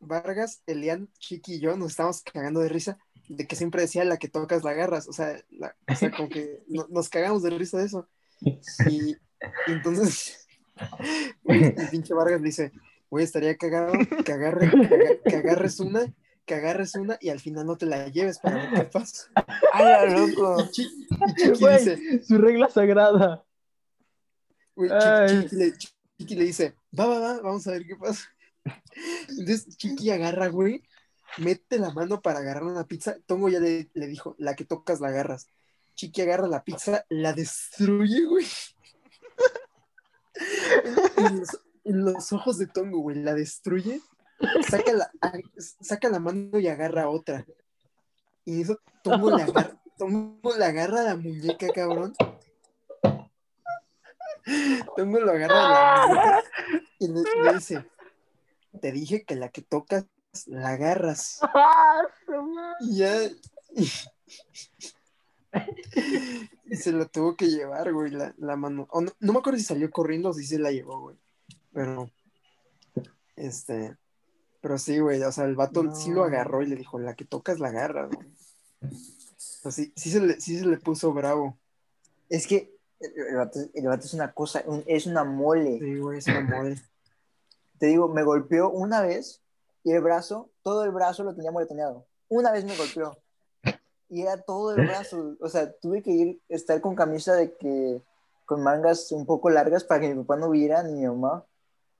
[0.00, 2.98] Vargas, Elian, Chiqui y yo nos estábamos cagando de risa
[3.36, 5.08] de que siempre decía la que tocas la agarras.
[5.08, 8.08] O sea, la- o sea como que no- nos cagamos de risa de eso.
[8.40, 9.16] Y, y
[9.68, 10.46] entonces,
[11.44, 12.72] güey, el pinche Vargas dice,
[13.10, 13.92] güey, estaría cagado
[14.24, 16.12] que, agarre, que, aga- que agarres una,
[16.44, 19.28] que agarres una y al final no te la lleves para ver qué pasa.
[19.72, 20.56] ¡Ay, era loco!
[20.64, 23.44] Y Chi- y Chiqui dice, su regla sagrada.
[24.76, 25.72] Güey, Chiqui le,
[26.18, 28.24] Chiqui le dice, va, va, va, vamos a ver qué pasa.
[29.28, 30.82] Entonces Chiqui agarra, güey,
[31.38, 33.16] mete la mano para agarrar una pizza.
[33.26, 35.48] Tongo ya le, dijo, la que tocas la agarras.
[35.94, 38.46] Chiqui agarra la pizza, la destruye, güey.
[41.84, 44.00] En los, ojos de Tongo, güey, la destruye.
[44.68, 45.12] Saca la,
[45.80, 47.46] saca la mano y agarra otra.
[48.44, 52.14] Y eso Tongo le agarra, Tongo agarra la muñeca, cabrón.
[54.96, 56.42] Tongo lo agarra la muñeca
[56.98, 57.86] y le, le dice,
[58.80, 60.06] te dije que la que tocas
[60.46, 61.40] la agarras.
[62.80, 63.22] Y ya.
[63.76, 63.88] Y,
[66.66, 68.88] y se la tuvo que llevar, güey, la, la mano.
[68.92, 71.16] No, no me acuerdo si salió corriendo o si se la llevó, güey.
[71.72, 72.10] Pero,
[73.36, 73.96] este.
[74.60, 75.94] Pero sí, güey, o sea, el vato No.
[75.94, 78.28] sí lo agarró y le dijo, la que tocas la agarras, güey.
[78.82, 78.90] O
[79.62, 81.58] sea, sí, sí se le, sí se le puso bravo.
[82.28, 85.78] Es que el, el vato, el vato es una cosa, un- es una mole.
[85.78, 86.80] Sí, güey, es una mole.
[87.78, 89.42] Te digo, me golpeó una vez
[89.84, 92.06] y el brazo, todo el brazo lo tenía moretoneado.
[92.28, 93.16] Una vez me golpeó.
[94.08, 95.36] Y era todo el brazo.
[95.40, 98.02] O sea, tuve que ir, estar con camisa de que,
[98.46, 101.44] con mangas un poco largas para que mi papá no viera ni mi mamá.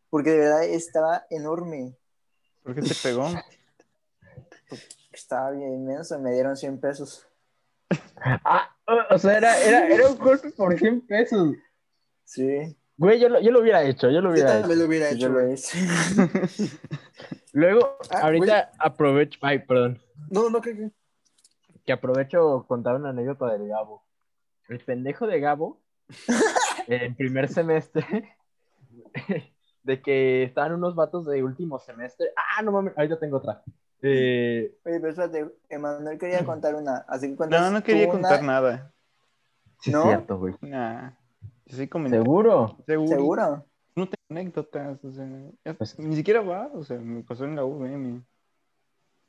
[0.09, 1.95] Porque de verdad estaba enorme.
[2.63, 3.29] ¿Por qué te pegó?
[5.13, 7.27] Estaba bien inmenso, me dieron 100 pesos.
[8.17, 8.75] Ah,
[9.11, 11.55] o sea, era, era, era un golpe por 100 pesos.
[12.25, 14.61] Sí, Güey, yo lo, yo lo hubiera hecho, yo lo Yo hubiera hecho.
[14.61, 15.55] también lo hubiera yo hecho, lo güey.
[15.55, 15.79] hice.
[17.55, 19.99] Luego, Ah, ahorita aprovecho, ay, perdón,
[20.31, 20.91] No, no, que, que-
[21.87, 24.03] que aprovecho contar una anécdota del Gabo.
[24.69, 25.81] El pendejo de Gabo,
[26.89, 28.37] en primer semestre,
[29.83, 32.29] de que estaban unos vatos de último semestre.
[32.37, 33.63] Ah, no mames, ahorita tengo otra.
[34.03, 37.05] Eh, Oye, pero espérate, Emanuel quería contar una.
[37.09, 38.93] Así que No, no quería una, contar nada.
[39.81, 40.01] sí, ¿No?
[40.03, 40.55] es cierto, güey.
[40.61, 41.11] Nah.
[41.67, 42.25] Yo soy comentando.
[42.25, 42.77] ¿Seguro?
[42.87, 43.09] Seguro.
[43.09, 43.67] ¿Seguro?
[43.97, 45.05] No tengo anécdotas.
[45.05, 45.27] O sea,
[45.65, 46.69] ya- Pues- ni siquiera va.
[46.75, 48.23] O sea, me pasó en la UVM.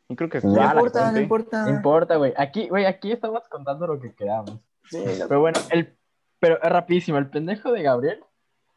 [0.08, 1.64] Y creo que No ya, importa, no importa.
[1.66, 2.34] No importa, güey.
[2.38, 4.60] Aquí, güey, aquí estamos contando lo que queramos.
[4.90, 5.98] Sí, lo- Pero bueno, el,
[6.40, 7.18] pero es rapidísimo.
[7.18, 8.24] El pendejo de Gabriel.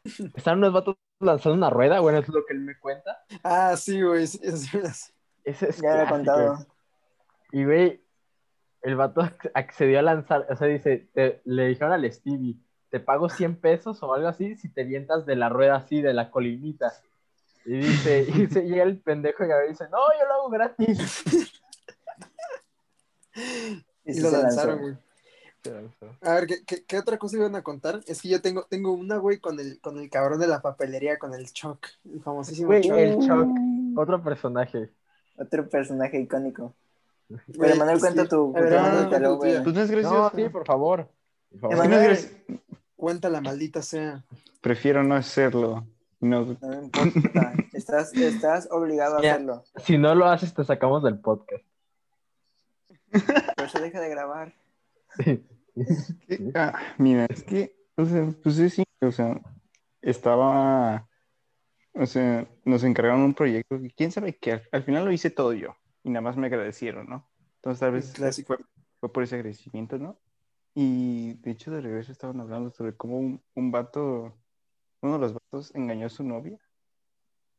[0.35, 3.19] Están unos vatos lanzando una rueda, bueno, es lo que él me cuenta.
[3.43, 4.25] Ah, sí, güey.
[4.25, 5.11] sí, sí, sí.
[5.43, 6.57] Ese es ya lo he contado.
[7.51, 8.01] Y güey,
[8.81, 12.55] el vato ac- accedió a lanzar, o sea, dice, te- le dijeron al Stevie,
[12.89, 16.13] te pago 100 pesos o algo así si te vientas de la rueda así, de
[16.13, 16.91] la colinita.
[17.65, 21.23] Y dice, y se llega el pendejo y dice, no, yo lo hago gratis.
[24.05, 24.47] Y Y sí lo se lanzó.
[24.67, 24.97] lanzaron, güey.
[26.21, 28.01] A ver, ¿qué, qué, qué otra cosa iban a contar?
[28.07, 31.19] Es que yo tengo, tengo una, güey, con el, con el cabrón de la papelería,
[31.19, 32.97] con el Choc, el famosísimo Güey, Choc.
[32.97, 33.49] el Choc,
[33.97, 34.89] otro personaje.
[35.37, 36.73] Otro personaje icónico.
[37.27, 38.01] Güey, Pero Manuel, sí.
[38.01, 38.53] cuenta tu.
[38.57, 39.39] A ver, no, no, tu.
[39.39, 40.31] Pues no es No, gracioso.
[40.35, 41.09] sí, por favor.
[41.51, 41.75] Por favor.
[41.75, 42.61] Es que no es Emanuel.
[42.99, 44.25] Cuenta la maldita sea.
[44.59, 45.87] Prefiero no hacerlo.
[46.19, 47.53] No, No me importa.
[47.71, 49.35] Estás, estás obligado a Ya.
[49.35, 49.63] hacerlo.
[49.85, 51.63] Si no lo haces, te sacamos del podcast.
[53.55, 54.53] Por eso deja de grabar.
[55.23, 55.41] Que-
[56.55, 59.39] ah, mira, es que, o sea, pues sí, sí, o sea,
[60.01, 61.07] estaba,
[61.93, 65.29] o sea, nos encargaron un proyecto que quién sabe qué, al, al final lo hice
[65.29, 67.25] todo yo y nada más me agradecieron, ¿no?
[67.55, 68.45] Entonces tal vez
[68.99, 70.19] fue por ese agradecimiento, ¿no?
[70.75, 74.37] Y de hecho de regreso estaban hablando sobre cómo un, un vato,
[75.01, 76.59] uno de los vatos engañó a su novia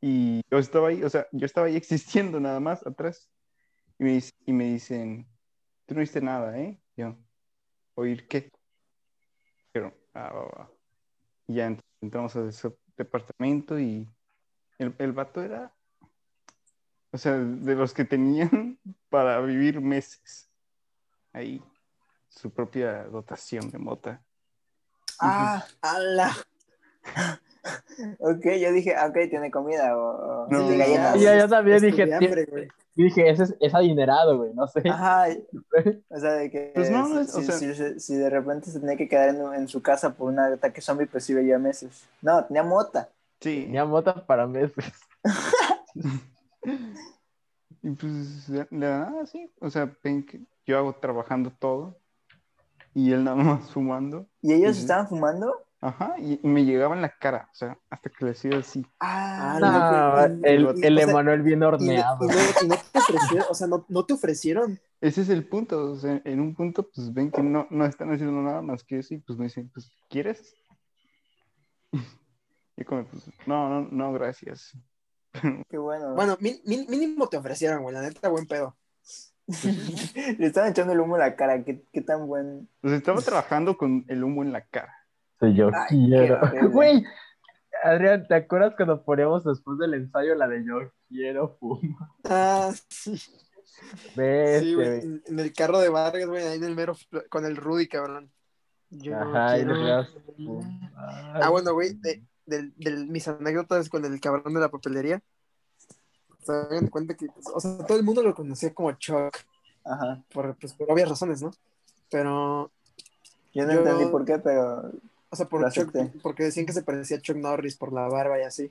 [0.01, 3.31] y yo estaba ahí, o sea, yo estaba ahí existiendo nada más atrás
[3.99, 5.29] y me, y me dicen,
[5.87, 6.83] tú no viste nada, ¿eh?
[6.97, 7.17] Yo,
[7.97, 8.51] ¿oír qué?
[9.73, 10.71] Pero, ah, va, va.
[11.49, 14.09] Y ya ent- entramos a ese departamento y
[14.79, 15.75] el, el vato era,
[17.13, 20.51] o sea, de los que tenían para vivir meses.
[21.33, 21.63] Ahí,
[22.31, 24.23] su propia dotación de mota.
[25.21, 26.33] Ah, ¡Hala!
[28.21, 31.17] ok, yo dije, ah, ok, tiene comida o, No, galletas.
[31.17, 32.09] Y yo, yo también dije,
[32.97, 34.83] yo dije, ese es, es adinerado, güey, no sé.
[34.89, 35.27] Ajá,
[36.09, 38.81] o sea, de que Pues no, si, o si- sea- si- si de repente se
[38.81, 42.09] tenía que quedar en, en su casa por un ataque zombie, pues sí veía meses.
[42.23, 43.11] No, tenía mota.
[43.41, 43.65] Sí.
[43.65, 44.85] Tenía mota para meses.
[47.83, 49.51] Y pues, la nada, sí.
[49.61, 51.97] O sea, ven que yo hago trabajando todo
[52.95, 54.27] y él nada más fumando.
[54.43, 55.55] ¿Y ellos estaban fumando?
[55.83, 58.85] Ajá, y, y me llegaba en la cara, o sea, hasta que le hacía así.
[58.99, 62.19] Ah, Ah, No, el, el Emanuel bien horneado.
[62.23, 64.79] y no- y no te ofrecieron, o sea, no, no te ofrecieron.
[65.01, 68.13] Ese es el punto, o sea, en un punto, pues ven que no, no están
[68.13, 70.55] haciendo nada más que eso y pues me dicen, pues, ¿quieres?
[72.77, 74.73] Y como, pues, no, no, no, gracias.
[75.69, 76.15] qué bueno.
[76.15, 78.77] Bueno, mi- mi- mínimo te ofrecieron, güey, la neta, buen pedo.
[80.39, 82.69] Le estaban echando el humo a la cara, qué, qué tan buen.
[82.81, 84.95] Pues estaba trabajando con el humo en la cara.
[85.39, 86.41] Soy yo Ay, quiero.
[86.71, 87.05] Güey,
[87.83, 92.09] Adrián, ¿te acuerdas cuando poníamos después del ensayo la de yo quiero fumar?
[92.25, 93.21] Ah, sí,
[94.15, 95.01] Vete, sí, güey, güey.
[95.03, 96.95] en, en el carro de Vargas, güey, ahí en el mero,
[97.31, 98.31] con el Rudy, cabrón.
[98.91, 100.09] Yo Ajá, y quiero- pegas
[100.97, 105.23] Ah, bueno, güey, de, del- del- mis anécdotas con el cabrón de la papelería.
[106.43, 109.37] Se cuenta que, pues, o sea, todo el mundo lo conocía como Chuck,
[109.85, 110.23] Ajá.
[110.33, 111.51] por, pues, por obvias razones, ¿no?
[112.11, 112.71] Pero,
[113.53, 114.91] Yo no Yo- entendí por qué, pero.
[115.31, 118.39] o sea, por Chuck, porque decían que se parecía a Chuck Norris por la barba
[118.39, 118.71] y así.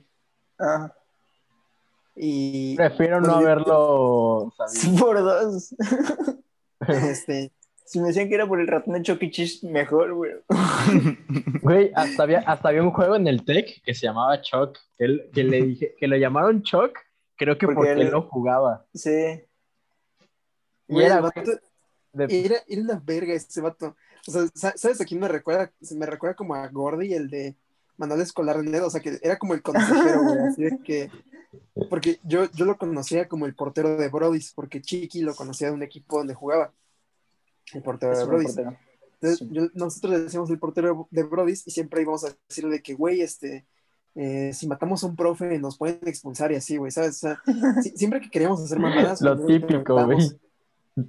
[0.58, 0.92] Ah,
[2.16, 4.98] Y, Prefiero no Bueno, yo- haberlo sabido.
[5.04, 5.74] por dos.
[6.88, 7.52] este,
[7.84, 10.32] Si me decían que era por el ratón de Chucky Cheese, mejor, güey.
[11.62, 15.04] Güey, hasta había, hasta había un juego en el Tech que se llamaba Chuck, que,
[15.04, 16.92] él- que le dije, que lo llamaron Chuck,
[17.40, 18.84] creo que Porque porque, él- él lo jugaba.
[18.94, 19.42] Sí.
[20.88, 21.58] Y era, vato-
[22.12, 23.96] de- era, era una verga ese vato.
[24.26, 25.72] O sea, sa- ¿sabes a quién me recuerda?
[25.80, 27.56] Se me recuerda como a Gordy, el de
[27.96, 31.10] Manuel Escolar de Ned, o sea, que era como el consejero, güey, así de que...
[31.88, 35.74] Porque yo, yo lo conocía como el portero de Brodis, porque Chiqui lo conocía de
[35.74, 36.72] un equipo donde jugaba.
[37.72, 38.48] El portero de Brodis.
[38.54, 38.76] portero.
[39.14, 39.48] Entonces, Sí.
[39.50, 42.94] yo- nosotros le decíamos el portero de Brodis y siempre íbamos a decirle de que,
[42.94, 43.64] güey, este,
[44.14, 47.16] eh, si matamos a un profe nos pueden expulsar y así, güey, ¿sabes?
[47.16, 47.42] O sea,
[47.82, 50.40] si- siempre que queríamos hacer mamadas, Lo típico, preguntamos- güey.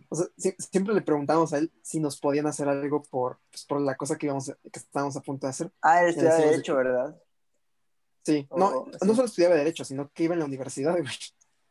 [0.09, 3.65] O sea, sie- siempre le preguntábamos a él si nos podían hacer algo por, pues,
[3.65, 5.71] por la cosa que, íbamos a- que estábamos a punto de hacer.
[5.81, 7.21] Ah, él estudiaba decíamos- Derecho, ¿verdad?
[8.23, 8.97] Sí, no, Oh, sí.
[9.07, 11.07] no solo estudiaba Derecho, sino que iba en la universidad, güey,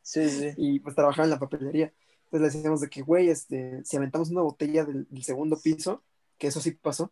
[0.03, 0.49] Sí, sí.
[0.57, 1.93] y pues trabajaba en la papelería.
[2.25, 6.03] Entonces le decíamos de que, güey, este, si aventamos una botella del, del segundo piso,
[6.37, 7.11] que eso sí pasó,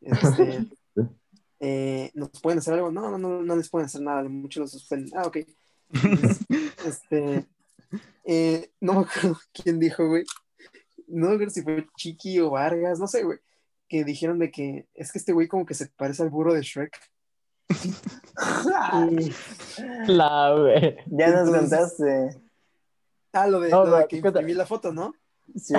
[0.00, 0.66] este,
[1.60, 2.90] eh, ¿nos pueden hacer algo?
[2.90, 5.16] No, no, no, no les pueden hacer nada, mucho lo suspenden.
[5.18, 5.38] Ah, ok.
[6.86, 7.44] Este,
[8.24, 10.24] eh, no me acuerdo quién dijo, güey.
[11.08, 13.38] No me acuerdo si fue Chiqui o Vargas, no sé, güey.
[13.88, 16.62] Que dijeron de que es que este güey como que se parece al burro de
[16.62, 16.96] Shrek.
[20.06, 20.96] La, güey.
[21.06, 22.40] ya nos Entonces- contaste.
[23.32, 25.14] ah, lo de, No, lo de que imprimí la foto, ¿no?
[25.54, 25.74] Sí.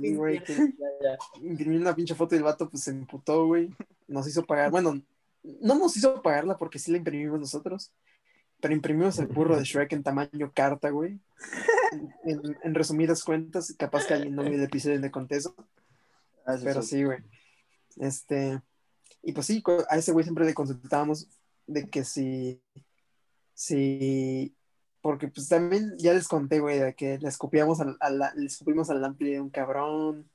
[0.00, 0.62] Sí, güey, que Ya,
[1.02, 1.18] ya.
[1.42, 3.70] imprimí una pinche foto y el vato pues se emputó, güey.
[4.08, 5.02] Nos hizo pagar, bueno,
[5.60, 7.92] no nos hizo pagarla porque sí la imprimimos nosotros,
[8.60, 11.20] pero imprimimos el burro de Shrek en tamaño carta, güey.
[12.24, 15.54] En, en resumidas cuentas, capaz que alguien no vio el episodio de conté eso,
[16.44, 17.04] Ah, sí, pero sí.
[17.04, 17.18] güey.
[17.96, 18.60] Este,
[19.22, 21.28] y pues sí, a ese güey siempre le consultábamos
[21.66, 22.60] de que si,
[23.52, 24.55] si,
[25.06, 28.46] porque pues también ya les conté, güey, de que le escupíamos al, a la- le
[28.46, 30.28] escupimos al ampli de un cabrón,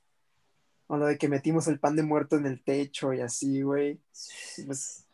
[0.86, 4.00] o lo de que metimos el pan de muerto en el techo y así, güey.
[4.66, 5.06] Pues,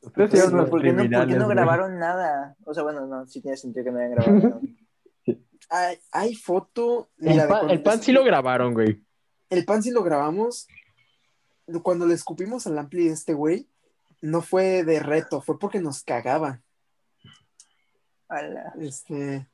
[0.00, 1.56] Sí, güey, los ¿por qué no, por qué criminales, no güey.
[1.56, 2.56] grabaron nada?
[2.64, 4.60] O sea, bueno, no, sí tiene sentido que no hayan grabado.
[5.26, 5.34] ¿no?
[5.70, 9.04] hay, hay foto, mira, El de pan, cuando el pan les- sí lo grabaron, güey.
[9.50, 10.68] El pan sí lo grabamos.
[11.82, 13.68] Cuando le escupimos al ampli de este güey,
[14.22, 16.62] no fue de reto, fue porque nos cagaba.
[18.28, 18.74] Ala.
[18.80, 19.46] Este.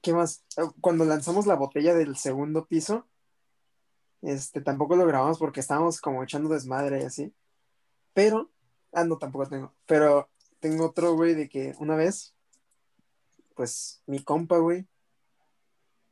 [0.00, 0.44] ¿Qué más?
[0.80, 3.06] Cuando lanzamos la botella del segundo piso,
[4.20, 7.34] Este, tampoco lo grabamos porque estábamos como echando desmadre y así.
[8.14, 8.50] Pero,
[8.92, 9.74] ah, no, tampoco tengo.
[9.86, 10.28] Pero
[10.60, 12.34] tengo otro, güey, de que una vez,
[13.56, 14.86] pues, mi compa, güey,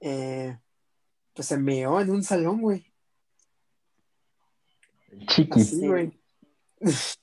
[0.00, 0.58] eh,
[1.34, 2.84] pues se meó en un salón, güey.
[5.28, 5.60] Chiqui.
[5.60, 6.20] Así, güey.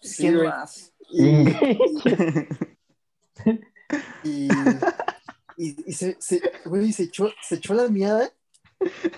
[0.00, 0.48] Sí, ¿Quién güey.
[0.48, 0.92] más?
[1.10, 1.44] Y,
[4.24, 4.48] y,
[5.56, 8.30] y- y se, se, güey, se echó, se echó la miada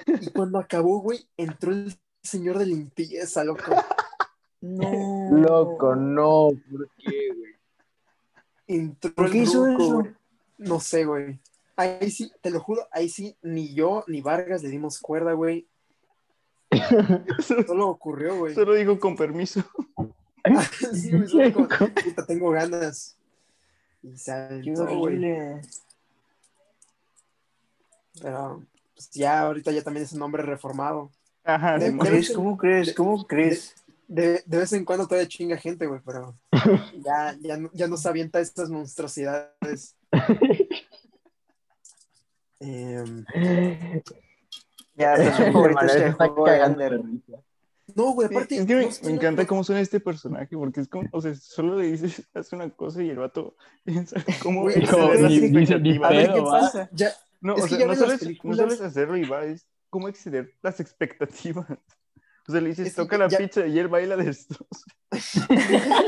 [0.06, 3.62] y cuando acabó, güey, entró el señor de limpieza, loco.
[4.60, 5.28] No.
[5.32, 6.50] Loco, no.
[6.70, 7.52] ¿Por qué, güey?
[8.66, 9.94] Entró ¿Por el qué hizo ruco, eso?
[10.00, 10.14] güey.
[10.58, 11.40] No sé, güey.
[11.76, 15.66] Ahí sí, te lo juro, ahí sí, ni yo ni Vargas le dimos cuerda, güey.
[17.66, 18.54] Solo ocurrió, güey.
[18.54, 19.62] Solo digo con permiso.
[20.92, 23.16] Sí, güey, solo como, puta, tengo ganas.
[24.02, 24.16] Y
[24.84, 24.96] güey.
[24.96, 25.60] horrible.
[28.20, 28.62] Pero
[28.94, 31.10] pues, ya ahorita ya también es un hombre reformado.
[31.44, 32.04] Ajá, De- Simón.
[32.04, 32.30] de- ¿Crees?
[32.32, 32.94] ¿Cómo crees?
[32.94, 33.74] ¿Cómo crees?
[34.08, 36.36] De, de vez en cuando todavía chinga gente, güey, pero
[37.04, 39.96] ya, ya, no- ya no se avienta estas monstruosidades.
[42.60, 43.24] Em,
[44.94, 45.14] Ya,
[47.94, 48.56] No, güey, Sí, aparte.
[48.56, 51.08] es que me, no me no- encanta no- cómo suena este personaje, porque es como,
[51.12, 55.30] o sea, solo le dices, hace una cosa y el vato piensa cómo Güey, las
[55.30, 56.04] ni- ni- ni.
[56.04, 56.88] A ver, ¿qué pasa?
[56.92, 59.16] Ya, No, o sea, ya no ves solo, las es, no películas- solo es hacerlo
[59.16, 61.66] y va, es cómo exceder las expectativas.
[62.48, 64.58] O sea, le dices, Es toca la ya- pizza y él baila de estos.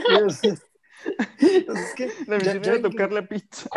[0.09, 0.63] entonces,
[1.07, 3.69] es que La misión era tocar la pizza.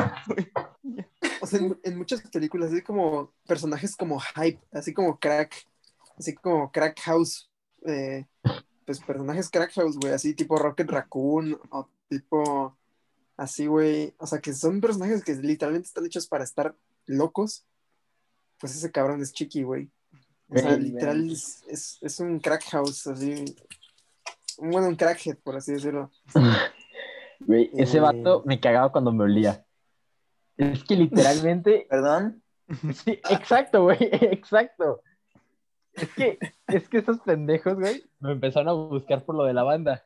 [1.42, 5.54] o sea, en, en muchas películas hay como personajes como hype, así como crack,
[6.18, 7.52] así como crack house,
[7.88, 8.26] eh,
[8.86, 12.78] pues personajes crack house, güey, así tipo Rocket Raccoon o tipo
[13.36, 16.76] así, güey, o sea, que son personajes que literalmente están hechos para estar
[17.06, 17.66] locos,
[18.60, 19.90] pues ese cabrón es Chiqui, güey.
[20.50, 23.44] O sea, literal es, es, es un crack house, así,
[24.58, 26.12] bueno, un crackhead, por así decirlo.
[27.40, 28.02] Güey, ese Eh.
[28.02, 29.64] vato me cagaba cuando me olía.
[30.58, 31.86] Es que literalmente.
[31.90, 32.42] ¿Perdón?
[33.06, 35.04] Sí, exacto, güey, exacto.
[35.98, 39.64] Es que, es que esos pendejos, güey, me empezaron a buscar por lo de la
[39.64, 40.06] banda.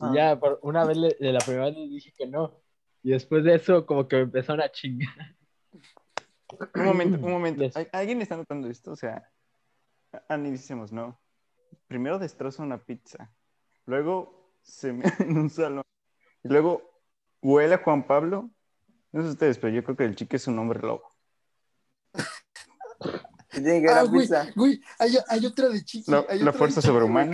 [0.00, 0.12] Y Ah.
[0.14, 2.60] ya, por una vez, le- de la primera vez les dije que no.
[3.02, 5.34] Y después de eso, como que me empezaron a chingar.
[6.74, 7.62] Un momento, un momento.
[7.62, 8.92] Les- ¿Al- ¿Alguien está notando esto?
[8.92, 9.30] O sea,
[10.28, 11.18] analicemos, ¿no?
[11.86, 13.32] Primero destroza una pizza,
[13.86, 15.84] luego se me en un salón,
[16.42, 17.00] y luego
[17.42, 18.50] huele a Juan Pablo.
[19.12, 21.04] No sé ustedes, pero yo creo que el chico es un hombre lobo.
[23.56, 24.46] ¿Qué tiene que ver Ah, la güey, pizza?
[24.54, 26.10] güey, hay, hay otra de Chiqui.
[26.10, 27.32] La- hay la fuerza sobrehumana.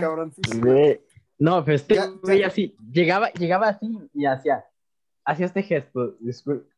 [1.37, 2.47] No, pero este Ya, güey ya.
[2.47, 4.63] así, llegaba, llegaba así y hacía,
[5.25, 6.15] hacía este gesto.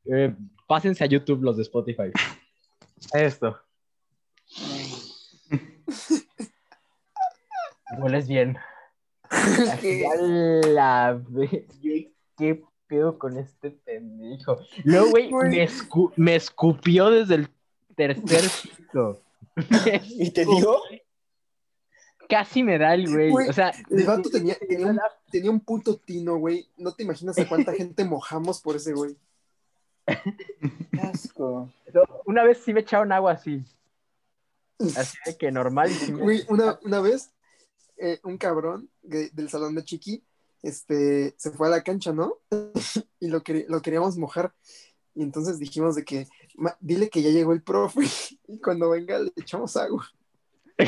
[0.06, 0.36] Eh,
[0.68, 2.12] pásense a YouTube los de Spotify.
[3.14, 3.60] Esto.
[8.00, 8.58] Hueles bien.
[9.30, 10.16] A
[10.68, 11.22] la
[12.38, 14.58] ¿Qué pedo con este pendejo?
[14.84, 15.50] Luego, güey, Güey.
[15.52, 17.50] me, escu- me escupió desde el
[17.96, 19.22] tercer piso.
[20.10, 20.82] ¿Y te digo?
[22.28, 23.30] Casi me da el güey.
[23.30, 25.00] Güey, O sea, El vato tenía, tenía, un,
[25.32, 26.68] tenía un puto tino, güey.
[26.78, 29.16] No te imaginas a cuánta gente mojamos por ese güey.
[30.06, 31.72] Qué asco.
[32.26, 33.64] Una vez sí me echaron agua así.
[34.98, 35.90] Así de que normal.
[35.92, 37.32] y sí me- Güey, una, una vez,
[37.98, 40.24] eh, un cabrón de- del salón de Chiqui
[40.64, 42.40] este, se fue a la cancha, ¿no?
[43.20, 44.52] y lo, lo queríamos mojar.
[45.14, 46.28] Y entonces dijimos de que,
[46.58, 48.02] "Ma- dile que ya llegó el profe.
[48.48, 50.06] y cuando venga le echamos agua.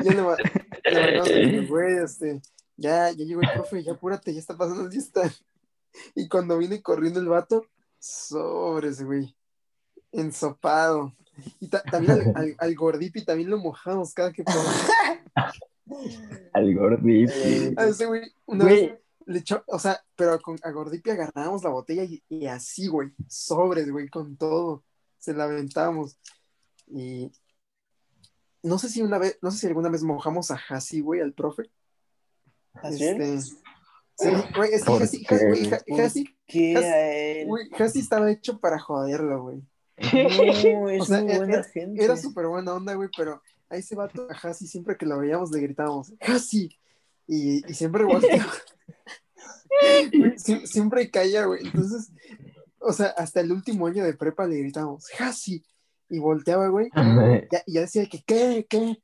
[0.00, 2.40] ya que, güey, este,
[2.76, 5.22] ya, ya llegó el profe, ya apúrate, ya está pasando lista.
[6.14, 7.66] Y cuando viene corriendo el vato,
[7.98, 9.34] sobres, güey.
[10.12, 11.12] Ensopado.
[11.60, 14.74] Y ta- también al, al, al gordipi también lo mojamos cada que podemos.
[16.52, 17.32] Al gordito.
[17.34, 18.88] Eh, A ese güey, una Güey.
[18.88, 18.98] vez
[19.28, 23.10] le echó, o sea, pero con, a Gordipi agarrábamos la botella y, y así, güey,
[23.28, 24.84] sobres, güey, con todo.
[25.18, 26.16] Se la aventamos.
[26.86, 27.30] Y
[28.62, 31.34] no sé si una vez, no sé si alguna vez mojamos a Hasi, güey, al
[31.34, 31.70] profe.
[32.72, 33.04] ¿Así?
[33.04, 34.84] Este, sí, güey, es
[36.46, 39.62] que ¿Por Hasi, estaba hecho para joderlo, güey.
[39.98, 42.02] No, es O sea, muy era- buena gente.
[42.04, 45.50] Era súper buena onda, güey, pero a ese vato, a Hasi, siempre que lo veíamos
[45.50, 46.70] le gritábamos, Hasi.
[47.28, 48.04] Y, y siempre
[50.38, 51.64] sie- siempre caía, güey.
[51.66, 52.10] Entonces,
[52.80, 55.64] o sea, hasta el último año de prepa le gritábamos, Hasi.
[56.10, 56.88] Y volteaba, güey.
[57.66, 58.66] Y ya decía que, ¿qué?
[58.68, 58.96] ¿Qué?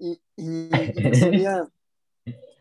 [0.00, 1.68] Y, y, y ese día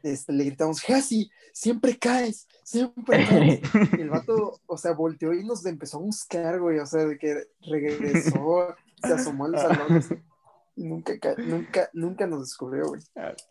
[0.03, 3.61] este, le gritamos, Hasi, siempre caes, siempre caes.
[3.97, 6.77] Y el vato, o sea, volteó y nos empezó a buscar, güey.
[6.77, 9.99] O sea, de que regresó, se asomó al salón.
[9.99, 10.03] Y
[10.77, 13.01] nunca, ca- nunca, nunca nos descubrió, güey.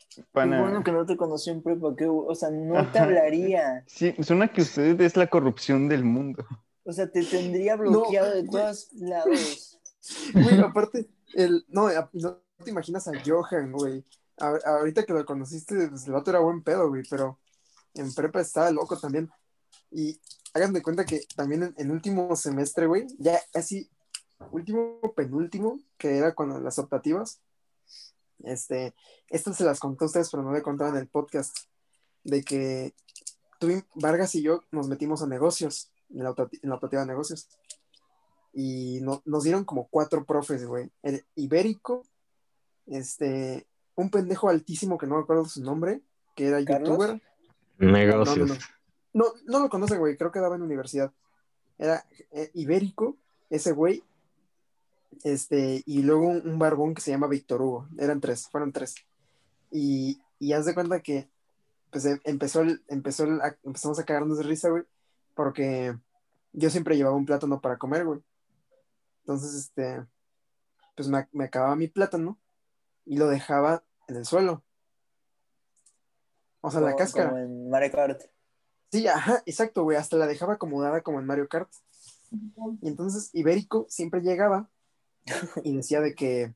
[0.08, 0.60] Qué Pana.
[0.62, 3.84] bueno que no te conocí en prepa, que, o sea, no te hablaría.
[3.86, 6.44] Sí, suena que usted es la corrupción del mundo.
[6.84, 9.78] O sea, te tendría bloqueado de todos lados.
[10.32, 14.04] Güey, aparte, el, no, no te imaginas a Johan, güey.
[14.38, 17.38] A- ahorita que lo conociste, pues el vato era buen pedo, güey, pero
[17.94, 19.28] en prepa estaba loco también.
[19.90, 20.20] Y
[20.54, 23.90] hagan de cuenta que también en, en último semestre, güey, ya casi
[24.50, 27.40] último, penúltimo, que era cuando las optativas,
[28.44, 28.94] este,
[29.30, 31.56] estas se las conté a ustedes, pero no le contaba en el podcast,
[32.24, 32.94] de que
[33.58, 37.08] tú, Vargas y yo nos metimos a negocios, en la, optati- en la optativa de
[37.08, 37.48] negocios
[38.52, 40.90] y no- nos dieron como cuatro profes, güey.
[41.02, 42.04] El ibérico,
[42.86, 46.00] este, un pendejo altísimo que no me acuerdo su nombre,
[46.34, 46.90] que era ¿Carlos?
[46.90, 47.22] youtuber.
[47.78, 48.38] Negocios.
[48.38, 48.60] No, no, no.
[49.12, 51.10] No, no lo conocen, güey, creo que daba en universidad.
[51.78, 53.16] Era eh, ibérico,
[53.50, 54.02] ese güey,
[55.24, 57.88] este, y luego un, un barbón que se llama Víctor Hugo.
[57.98, 58.94] Eran tres, fueron tres.
[59.70, 61.28] Y, y haz de cuenta que,
[61.90, 64.84] pues em- empezó, el, empezó el- a- empezamos a cagarnos de risa, güey,
[65.34, 65.96] porque
[66.52, 68.20] yo siempre llevaba un plátano para comer, güey.
[69.20, 70.04] Entonces, este,
[70.96, 72.38] pues me, me acababa mi plátano
[73.04, 74.62] y lo dejaba en el suelo.
[76.60, 77.30] O sea, la Como- cáscara.
[77.30, 78.22] Como en Mario Kart.
[78.92, 79.96] Sí, ajá, exacto, güey.
[79.96, 81.68] Hasta la dejaba acomodada como en Mario Kart.
[82.82, 84.68] Y entonces Ibérico siempre llegaba
[85.64, 86.54] y decía de que,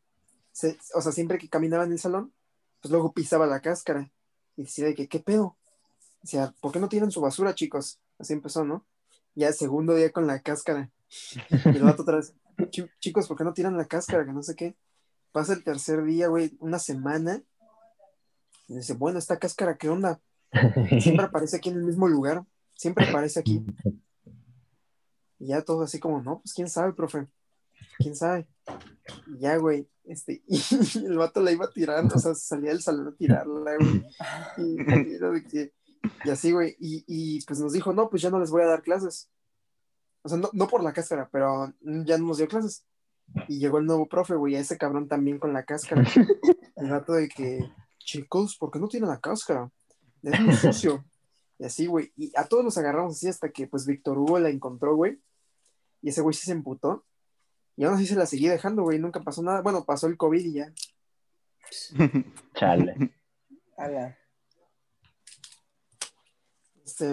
[0.52, 2.32] se- o sea, siempre que caminaba en el salón,
[2.80, 4.10] pues luego pisaba la cáscara
[4.56, 5.56] y decía de que, ¿qué pedo?
[6.22, 7.98] Decía, ¿por qué no tiran su basura, chicos?
[8.18, 8.84] Así empezó, ¿no?
[9.34, 10.90] Ya el segundo día con la cáscara.
[11.64, 12.34] Y el vato otra vez,
[12.70, 14.24] "Chi- chicos, ¿por qué no tiran la cáscara?
[14.24, 14.76] Que no sé qué.
[15.32, 17.42] Pasa el tercer día, güey, una semana.
[18.68, 20.20] Y dice, bueno, esta cáscara, ¿qué onda?
[21.00, 22.44] Siempre aparece aquí en el mismo lugar.
[22.74, 23.64] Siempre aparece aquí.
[25.38, 27.26] Y ya todo así como, no, pues quién sabe, profe.
[28.00, 28.48] ¿Quién sabe?
[29.26, 29.86] Y ya, güey.
[30.04, 34.04] Este, y el vato la iba tirando, o sea, salía del salón a tirarla, güey.
[34.56, 35.72] Y, de que-
[36.24, 36.76] y así, güey.
[36.80, 39.30] Y, y, pues nos dijo, no, pues ya no les voy a dar clases.
[40.22, 42.86] O sea, no, no por la cáscara, pero ya no nos dio clases.
[43.48, 46.04] Y llegó el nuevo profe, güey, a ese cabrón también con la cáscara.
[46.76, 49.70] El vato de que, chicos, ¿por qué no tienen la cáscara?
[50.22, 51.04] Es muy sucio.
[51.58, 52.12] Y así, güey.
[52.16, 55.20] Y a todos los agarramos así hasta que, pues, Víctor Hugo la encontró, güey.
[56.02, 57.04] Y ese güey sí se emputó.
[57.80, 58.98] Y aún así se la seguía dejando, güey.
[58.98, 59.62] Nunca pasó nada.
[59.62, 60.70] Bueno, pasó el COVID y ya.
[62.54, 63.10] Chale.
[63.78, 64.18] Ala.
[66.84, 67.06] Este,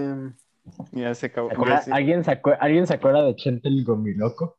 [0.92, 1.48] ya se acabó.
[1.48, 1.92] ¿Se acuerda- Sí.
[1.94, 4.58] ¿Alguien, se acuer- ¿Alguien se acuerda de Chente el Gomiloco?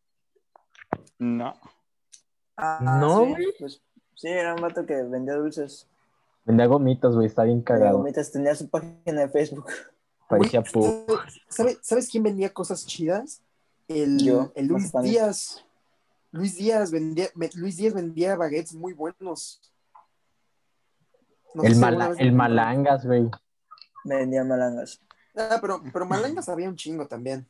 [1.18, 1.52] No.
[2.56, 3.82] Ah, No, sí, pues,
[4.14, 5.86] sí, era un vato que vendía dulces.
[6.46, 7.98] Vendía gomitas, güey, está bien cagado.
[7.98, 9.66] gomitas, tenía su página de Facebook.
[10.26, 10.72] Parecía güey,
[11.06, 11.06] pu.
[11.48, 13.42] ¿sabe- ¿Sabes quién vendía cosas chidas?
[13.88, 14.90] El, Yo, el Luis.
[15.02, 15.64] Díaz.
[16.30, 19.60] Luis Díaz vendía, ve- Luis Díaz vendía baguettes muy buenos.
[21.54, 23.30] No El, mala- Malangas, güey.
[24.04, 25.00] Vendía malangas.
[25.36, 27.48] Ah, pero, pero Malangas había un chingo también.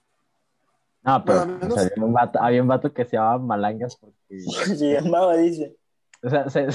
[1.02, 3.16] No, pero Bueno, al menos- o sea, había, un vato, había un vato que se
[3.16, 4.16] llamaba Malangas porque.
[4.78, 5.76] Se llamaba, dice.
[6.22, 6.72] O sea, se- o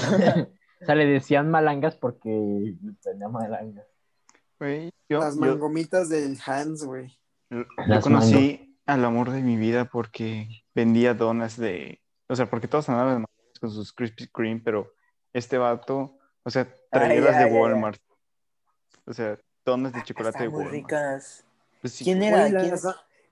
[0.86, 3.86] sea, le decían Malangas porque tenía Malangas.
[4.58, 7.18] Güey, yo, Las yo- mangomitas del Hans, güey.
[7.50, 12.00] yo conocí al amor de mi vida porque vendía donas de.
[12.28, 13.24] O sea, porque todos andaban
[13.60, 14.92] con sus Krispy Kreme, pero
[15.32, 18.00] este vato, o sea, traía las ay, de ay, Walmart.
[19.06, 20.74] O sea, donas de chocolate de Estaban muy Walmart.
[20.74, 21.44] ricas.
[21.80, 22.48] Pues sí, ¿Quién era?
[22.48, 22.74] Güey, ¿Quién?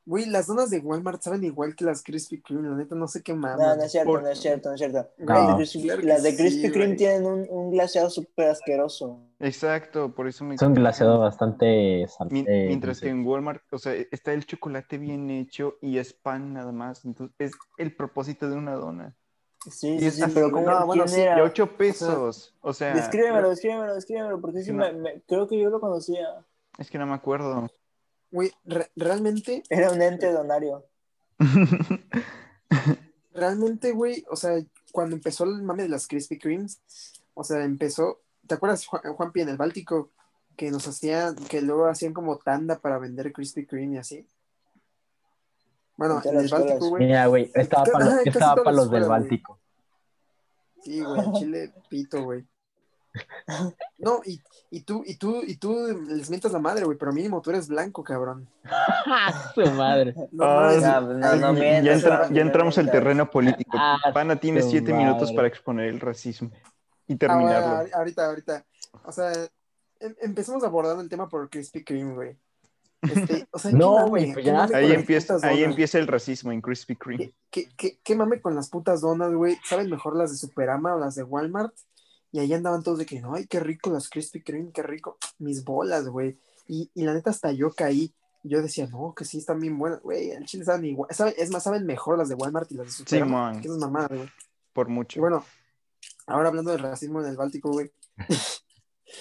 [0.04, 3.22] Güey, las donas de Walmart saben igual que las Krispy Kreme, la neta, no sé
[3.22, 3.64] qué mames.
[3.66, 5.08] No, no es cierto, Por- no es cierto, no es cierto.
[5.18, 5.34] No.
[5.34, 8.48] Las de Krispy, Claro que las de sí, Krispy Kreme tienen un, un glaseado súper
[8.48, 9.20] asqueroso.
[9.40, 10.54] Exacto, por eso me.
[10.54, 15.30] Es un glaseado bastante Mi- Mientras que en Walmart, o sea, está el chocolate bien
[15.30, 17.04] hecho y es pan nada más.
[17.04, 19.14] Entonces, es el propósito de una dona.
[19.70, 20.50] Sí, sí, sí, pero.
[20.50, 21.42] ¿cómo, No, bueno, ¿quién sí, era?
[21.44, 22.54] ocho pesos.
[22.62, 24.78] O sea, Descríbemelo, descríbemelo, descríbemelo, porque sí, No.
[24.78, 26.44] me, me- creo que yo lo conocía.
[26.78, 27.68] es que no me acuerdo.
[28.32, 30.84] Güey, re- realmente, Era un ente donario.
[33.34, 34.60] realmente, güey, o sea,
[34.90, 36.80] cuando empezó el mame de las Krispy Kremes,
[37.34, 40.10] o sea, empezó, ¿te acuerdas, Juan, Juanpi, en el Báltico,
[40.56, 44.26] que nos hacían, que luego hacían como tanda para vender Krispy Kreme y así?
[45.96, 48.90] Bueno, En el Báltico, güey, Mira, güey, estaba para los, estaba todas pa' las los
[48.90, 49.04] del.
[49.08, 49.58] Báltico.
[50.82, 52.46] sí, güey, en Chile, pito, güey.
[53.98, 54.40] No, y,
[54.70, 55.76] y tú, y tú, y tú
[56.08, 58.48] les mientas la madre, güey, pero mínimo tú eres blanco, cabrón.
[58.64, 60.14] ¡Ah, su madre!
[60.32, 63.76] No, Ah, pues, no, no ya, mientas, entra- no ya entramos al terreno político.
[63.80, 66.50] Ah, Pana tiene siete minutos para exponer el racismo
[67.06, 67.76] y Ah, terminarlo.
[67.76, 68.64] bueno, ahorita, ahorita.
[69.04, 69.32] O sea,
[70.00, 72.36] em- empezamos abordando el tema por Krispy Kreme, güey.
[73.02, 77.32] Este, o sea, No, güey, pues Ahí empieza, ahí empieza el racismo en Krispy Kreme.
[77.50, 79.58] ¿Qué, qué, qué, qué mame con las putas donas, güey?
[79.64, 81.72] ¿Saben mejor las de Superama o las de Walmart?
[82.32, 85.18] Y ahí andaban todos de que, ay, qué rico las Krispy Kreme, qué rico.
[85.38, 86.38] Mis bolas, güey.
[86.66, 88.14] Y, y la neta, hasta yo caí.
[88.42, 90.30] Yo decía, no, que sí, están bien buenas, güey.
[90.30, 91.08] El chile saben igual.
[91.12, 93.50] saben- Es más, saben mejor las de Walmart y las de Superama.
[93.50, 93.60] Simón.
[93.62, 94.28] que esas mamadas, güey.
[94.72, 95.20] Por Y mucho.
[95.20, 95.44] bueno,
[96.26, 97.92] ahora hablando del racismo en el Báltico, güey.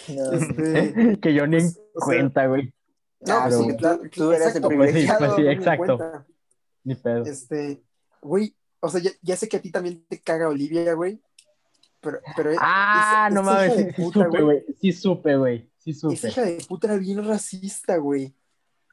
[0.07, 2.73] Este, que yo ni en sea, cuenta, güey.
[3.19, 5.19] no, Claro, pues sí, claro, Tú eres el exacto, privilegiado.
[5.19, 6.25] Pues sí, exacto.
[6.83, 7.25] Ni pedo.
[7.25, 7.83] Este,
[8.21, 11.21] güey, o sea, ya, ya sé que a ti también te caga Olivia, güey.
[12.01, 14.65] Pero, pero Ah, esa- no esa mames, sí, supe, güey.
[14.79, 15.71] Sí supe, güey.
[15.77, 16.27] Sí Esa supe.
[16.29, 18.35] hija de puta era bien racista, güey.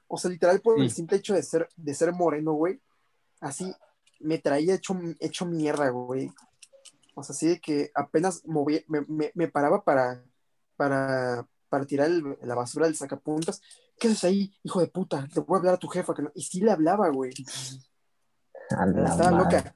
[0.06, 2.80] O sea, literal, por el simple hecho de ser, de ser moreno, güey.
[3.40, 3.74] Así
[4.20, 6.30] me traía hecho, hecho mierda, güey.
[7.14, 10.22] O sea, así de que apenas movía, me, me- me paraba para,
[10.76, 13.60] para, para tirar el- la basura del sacapuntas.
[13.98, 15.26] ¿Qué haces ahí, hijo de puta?
[15.32, 16.14] Te voy a hablar a tu jefa.
[16.14, 16.32] que no-".
[16.34, 17.32] Y sí le hablaba, güey.
[18.70, 19.36] Estaba madre.
[19.36, 19.74] loca.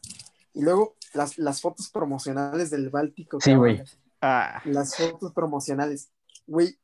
[0.55, 3.41] Y luego las, las fotos promocionales del Báltico.
[3.41, 3.83] Sí, güey.
[4.21, 6.11] Ah, Las fotos promocionales.
[6.47, 6.79] Güey,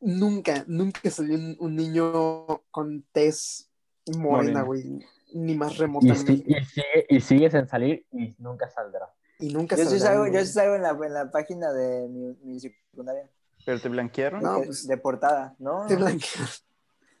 [0.00, 3.70] nunca, nunca salió un, un niño con tez
[4.18, 5.04] morena, güey.
[5.34, 6.36] Ni más Y, remotamente.
[6.36, 9.12] sí- y sigue, y sigues en salir y nunca saldrá.
[9.38, 12.36] Y nunca Yo sí saldrán, salgo, yo salgo en la, en la página de mi,
[12.42, 13.28] mi secundaria.
[13.64, 14.42] pero te blanquearon.
[14.42, 15.86] No, de, pues- de portada, ¿no?
[15.86, 16.46] Te blanquean.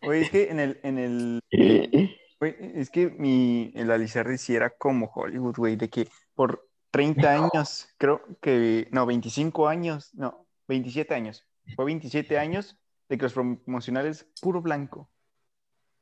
[0.02, 1.40] Oye, es que en el, en el,
[2.42, 7.32] güey, es que mi, el Alizardi sí era como Hollywood, güey, de que por 30
[7.32, 11.46] años, creo que, no, 25 años, no, 27 años,
[11.76, 12.76] fue 27 años
[13.08, 15.08] de que los promocionales puro blanco.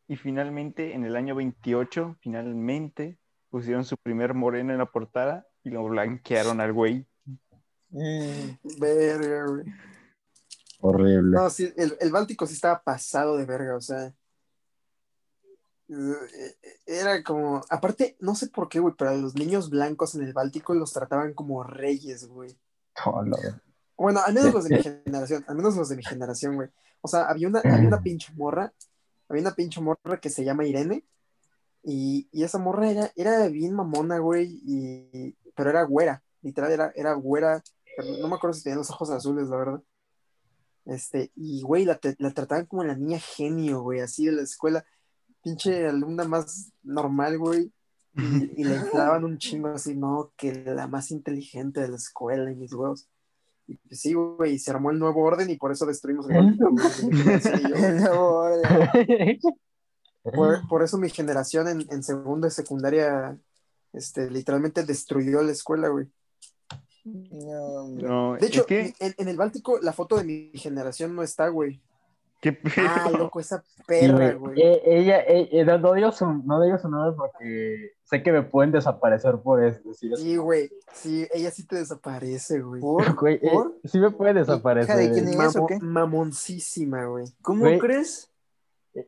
[0.09, 3.19] Y finalmente, en el año 28, finalmente
[3.51, 7.07] pusieron su primer moreno en la portada y lo blanquearon al güey.
[7.91, 9.65] Mm, Verga, güey.
[10.81, 11.37] Horrible.
[11.37, 14.15] No, sí, el, el Báltico sí estaba pasado de verga, o sea.
[15.93, 16.57] Eh,
[16.87, 17.63] Era como.
[17.69, 20.93] Aparte, no sé por qué, güey, pero a los niños blancos en el Báltico los
[20.93, 22.57] trataban como reyes, güey.
[23.05, 23.61] Oh, la-
[23.97, 26.69] Bueno, al menos los de mi generación, al menos los de mi generación, güey.
[27.03, 28.73] O sea, había una, había una pinche morra,
[29.29, 31.05] había una pinche morra que se llama Irene,
[31.83, 36.93] y, y esa morra era, era bien mamona, güey, y, pero era güera, literal, era,
[36.95, 37.63] era güera,
[38.21, 39.83] no me acuerdo si tenía los ojos azules, la verdad.
[40.85, 44.85] Este, y güey, la, la trataban como la niña genio, güey, así de la escuela,
[45.43, 47.73] pinche alumna más normal, güey,
[48.15, 48.15] y,
[48.61, 52.57] y le inflaban un chingo así, no, que la más inteligente de la escuela y
[52.57, 53.09] mis huevos.
[53.67, 56.57] Y pues sí, güey, se armó el nuevo orden y por eso destruimos el güey,
[58.01, 59.39] nuevo orden.
[60.23, 63.39] Por, por eso mi generación en, en segundo y secundaria,
[63.95, 66.11] este, literalmente destruyó la escuela, güey.
[67.05, 68.07] No, hombre.
[68.07, 71.23] No, De hecho, es que, en, en el Báltico la foto de mi generación no
[71.23, 71.81] está, güey.
[72.41, 72.87] Qué pedo.
[72.89, 74.61] Ah, loco, esa perra, güey.
[74.61, 78.33] Eh, ella, eh, eh, no, no digo su, no digo su nombre porque sé que
[78.33, 79.81] me pueden desaparecer por eso.
[79.91, 80.17] eso.
[80.17, 80.71] Sí, güey.
[80.93, 82.81] Sí, ella sí te desaparece, güey.
[82.81, 83.15] ¿Por?
[83.15, 83.79] Güey, eh, ¿Por?
[83.85, 85.13] sí me pueden ¿Hija de desaparecer.
[85.13, 85.37] quién es?
[85.37, 85.79] Mamo- o qué?
[85.81, 87.27] mamoncísima, güey.
[87.43, 87.79] ¿Cómo Güey.
[87.79, 88.31] crees?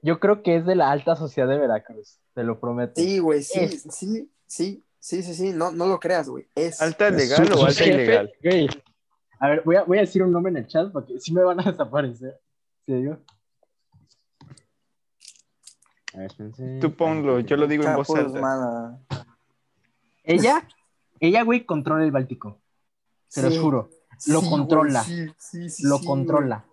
[0.03, 2.93] Yo creo que es de la alta sociedad de Veracruz, te lo prometo.
[3.01, 3.83] Sí, güey, sí, Es.
[3.83, 6.47] sí, sí, sí, sí, sí, no, no lo creas, güey.
[6.55, 6.81] Es.
[6.81, 8.33] ¿Alta legal Su- o su alta jefe, ilegal?
[8.45, 8.69] güey.
[9.41, 11.43] A ver, voy a, voy a decir un nombre en el chat porque sí me
[11.43, 12.39] van a desaparecer.
[12.87, 13.19] ¿Sí digo?
[16.15, 16.79] A ver, espérense.
[16.81, 18.99] Tú ponlo, yo lo digo en voz alta.
[20.25, 20.69] Ella,
[21.21, 22.61] ella, güey, controla el Báltico.
[23.33, 23.91] Te Sí, lo juro.
[24.27, 25.03] Lo sí, controla.
[25.07, 26.65] güey, sí, sí, sí, Lo sí, controla.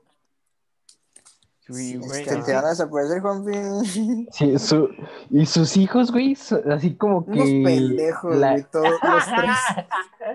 [1.68, 2.00] Güey.
[2.26, 4.28] Que te van a desaparecer, Juanpi.
[4.32, 4.90] Sí, su-
[5.30, 7.32] y sus hijos, güey, so- así como que.
[7.34, 9.00] Unos pendejos, la- güey, todos los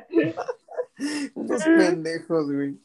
[0.08, 0.34] tres.
[1.34, 2.80] Unos pendejos, güey.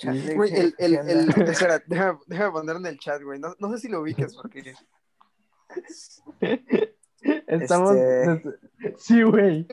[0.00, 1.52] Chale, Güey, el, el, qué el, onda.
[1.52, 3.38] espera, déjame, déjame poner en el chat, güey.
[3.38, 4.74] No, no sé si lo ubiques porque
[7.46, 7.94] Estamos.
[7.96, 8.58] Este-
[8.96, 9.66] Sí, güey.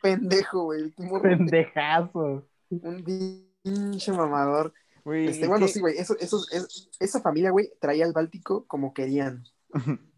[0.00, 0.94] pendejo, güey.
[1.22, 2.46] Pendejazo.
[2.70, 3.04] Un
[3.64, 4.72] pinche mamador.
[5.04, 5.98] Güey, Este, es bueno, que- sí, güey.
[5.98, 9.44] Eso, eso, es, esa familia, güey, traía al Báltico como querían.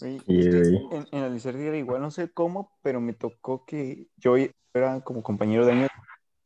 [0.00, 0.88] Güey, Sí, es que güey.
[0.90, 4.34] en, en la era igual, no sé cómo, pero me tocó que yo
[4.74, 5.86] era como compañero de año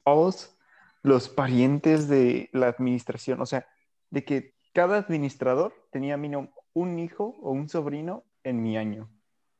[0.04, 0.54] todos
[1.02, 3.66] los parientes de la administración, o sea,
[4.10, 9.10] de que cada administrador tenía mínimo un hijo o un sobrino en mi año.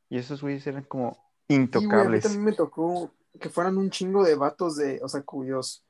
[0.09, 1.09] Y esos güeyes eran como
[1.49, 2.23] Y, güey, a mí intocables.
[2.23, 5.85] también me tocó que fueran un chingo de vatos de, o sea, cuyos.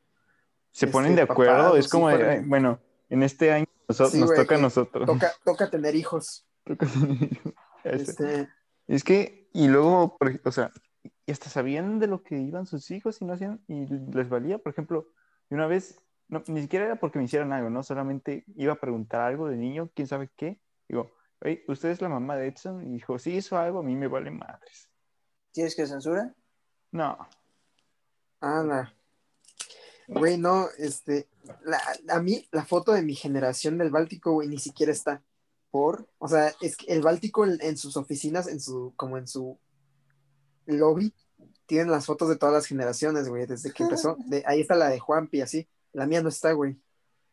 [0.72, 2.78] Se este, ponen de acuerdo, es como, sí, de, fueron- "Ay, bueno,
[3.08, 5.06] en este año nos, Sí, nos güey, toca a que nosotros.
[5.06, 6.46] Toca, toca tener hijos.
[7.84, 8.48] Este,
[8.86, 10.70] Es que, y luego, o sea,
[11.26, 14.58] y hasta sabían de lo que iban sus hijos y no hacían, y les valía.
[14.58, 15.06] Por ejemplo,
[15.50, 15.98] y una vez
[16.28, 17.82] no, ni siquiera era porque me hicieran algo, ¿no?
[17.82, 20.60] Solamente iba a preguntar algo de niño, quién sabe qué.
[20.88, 21.10] Digo,
[21.40, 22.86] oye, ¿usted es la mamá de Edson?
[22.86, 24.88] Y dijo, sí, hizo algo, a mí me vale madres.
[25.52, 26.32] ¿Tienes que censura?
[26.92, 27.18] No,
[28.40, 28.94] Ana.
[30.06, 31.28] Güey, no, este,
[31.62, 35.22] la- a mí la foto de mi generación del Báltico, güey, ni siquiera está.
[35.70, 36.08] ¿Por?
[36.18, 39.58] O sea, es que el Báltico en, en sus oficinas, en su, como en su
[40.66, 41.14] lobby,
[41.70, 44.16] tienen las fotos de todas las generaciones, güey, desde que empezó.
[44.26, 45.68] De, ahí está la de Juanpi, así.
[45.92, 46.76] La mía no está, güey.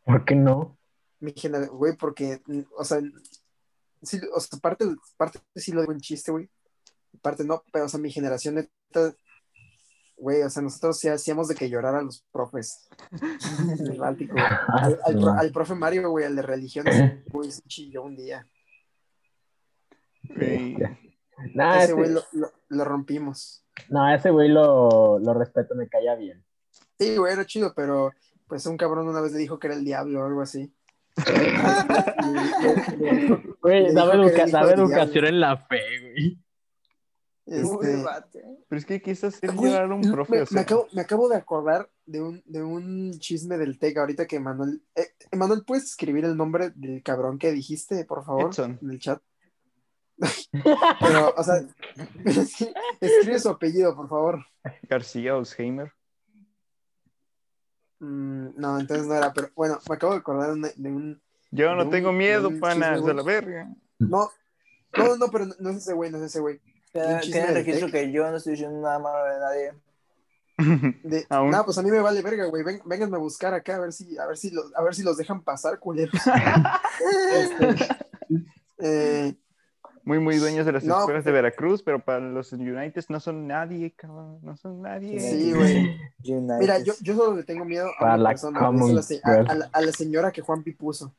[0.05, 0.77] ¿Por qué no?
[1.19, 2.39] Mi genera- güey, porque,
[2.77, 2.99] o sea,
[4.03, 4.85] sí, o sea, parte,
[5.17, 6.47] parte sí lo digo en chiste, güey.
[7.23, 9.15] Parte no, pero, o sea, mi generación, neta,
[10.15, 12.87] güey, o sea, nosotros sí hacíamos de que llorara a los profes
[13.79, 14.45] del Báltico, güey.
[14.67, 18.47] Al, al pro- al profe Mario, güey, al de religiones, güey, se chilló un día.
[20.29, 20.77] güey,
[21.53, 23.63] Nah, Ese ese, güey lo, lo- lo rompimos.
[23.89, 26.43] no, ese güey lo, lo respeto, me caía bien.
[26.99, 28.11] Sí, güey, era chido, pero
[28.47, 30.73] pues un cabrón una vez le dijo que era el diablo o algo así.
[33.61, 35.27] Güey, daba, educación diablo.
[35.27, 36.39] en la fe, güey.
[37.47, 40.55] Uy, Este, pero es que quiso hacer güey, llorar a un profe, me, o sea,
[40.55, 44.39] me acabo, me acabo de acordar de un, de un chisme del TEC ahorita que
[44.39, 44.81] Manuel...
[44.95, 48.49] Eh, Manuel, ¿puedes escribir el nombre del cabrón que dijiste, por favor?
[48.49, 48.77] Edson.
[48.81, 49.21] En el chat.
[50.99, 51.63] Pero, o sea,
[53.01, 54.45] escribe su apellido, por favor.
[54.83, 55.91] García Alzheimer.
[57.99, 61.21] Mm, no, entonces no era, pero bueno, me acabo de acordar de un- de un...
[61.51, 63.69] Yo no un- tengo miedo, panas, chisme, de la verga.
[63.99, 64.29] No,
[64.95, 66.59] no, no, pero no, no es ese güey, no es ese güey.
[66.93, 69.73] Del registro que yo no estoy diciendo nada malo de nadie.
[71.03, 71.51] De, Aún.
[71.51, 72.63] No, pues a mí me vale verga, güey.
[72.63, 75.03] Ven, vénganme a buscar acá a ver si, a ver si, los, a ver si
[75.03, 76.19] los dejan pasar, culeros.
[77.33, 77.75] Este,
[78.79, 79.35] eh,
[80.07, 83.45] Muy, muy dueños de las No, escuelas de Veracruz, pero para los United no son
[83.45, 84.39] nadie, cabrón.
[84.41, 85.19] No son nadie.
[85.19, 85.97] sí, güey.
[86.59, 89.17] Mira, yo, yo solo le tengo miedo a Para una la persona, a la, se-
[89.17, 89.49] a, Commonwealth.
[89.49, 91.13] a la, a la señora que Juanpi puso.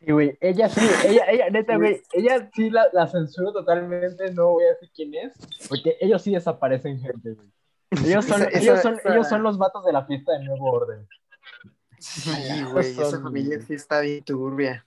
[0.00, 4.52] Sí, güey, ella sí, ella, ella, neta, güey, ella sí la, la censuro totalmente, no
[4.52, 5.32] voy a decir quién es,
[5.68, 7.48] porque ellos sí desaparecen gente, güey.
[8.06, 10.44] Ellos son, Esa- esa- ellos son, esa- ellos son los vatos de la fiesta de
[10.44, 11.06] Nuevo Orden.
[11.98, 12.30] Sí,
[12.72, 14.86] güey, esa familia sí está bien turbia.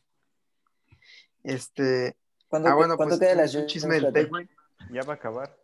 [1.43, 2.15] Este,
[2.47, 4.49] ¿Cuánto, ah, bueno, ¿cuánto pues queda la un chisme del TEC, güey.
[4.91, 5.57] Ya va a acabar.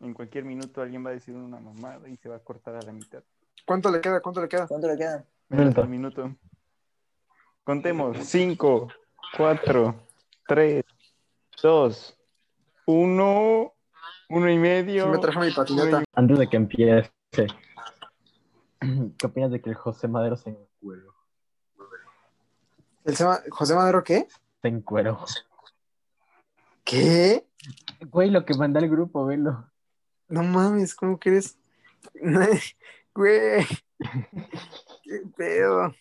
[0.00, 2.82] En cualquier minuto alguien va a decir una mamada y se va a cortar a
[2.82, 3.22] la mitad.
[3.64, 4.20] ¿Cuánto le queda?
[4.20, 4.66] ¿Cuánto le queda?
[4.66, 5.24] ¿Cuánto le queda?
[5.48, 6.34] Menos un minuto.
[7.64, 8.16] Contemos.
[8.26, 8.88] Cinco,
[9.36, 9.94] cuatro,
[10.46, 10.84] tres,
[11.62, 12.16] dos,
[12.86, 13.72] uno,
[14.28, 15.08] uno y Sí medio.
[15.08, 16.04] me trajo mi patineta.
[16.14, 21.14] Antes de que empiece, ¿qué opinas de que el José Madero se encuero?
[23.04, 24.26] ¿El Sema- ¿José Madero qué?
[24.62, 25.18] Se encuero.
[26.86, 27.44] ¿Qué?
[28.10, 29.68] Güey, lo que manda el grupo, velo.
[30.28, 31.58] No mames, ¿cómo crees?
[33.14, 33.64] Güey.
[35.02, 35.94] ¿Qué pedo?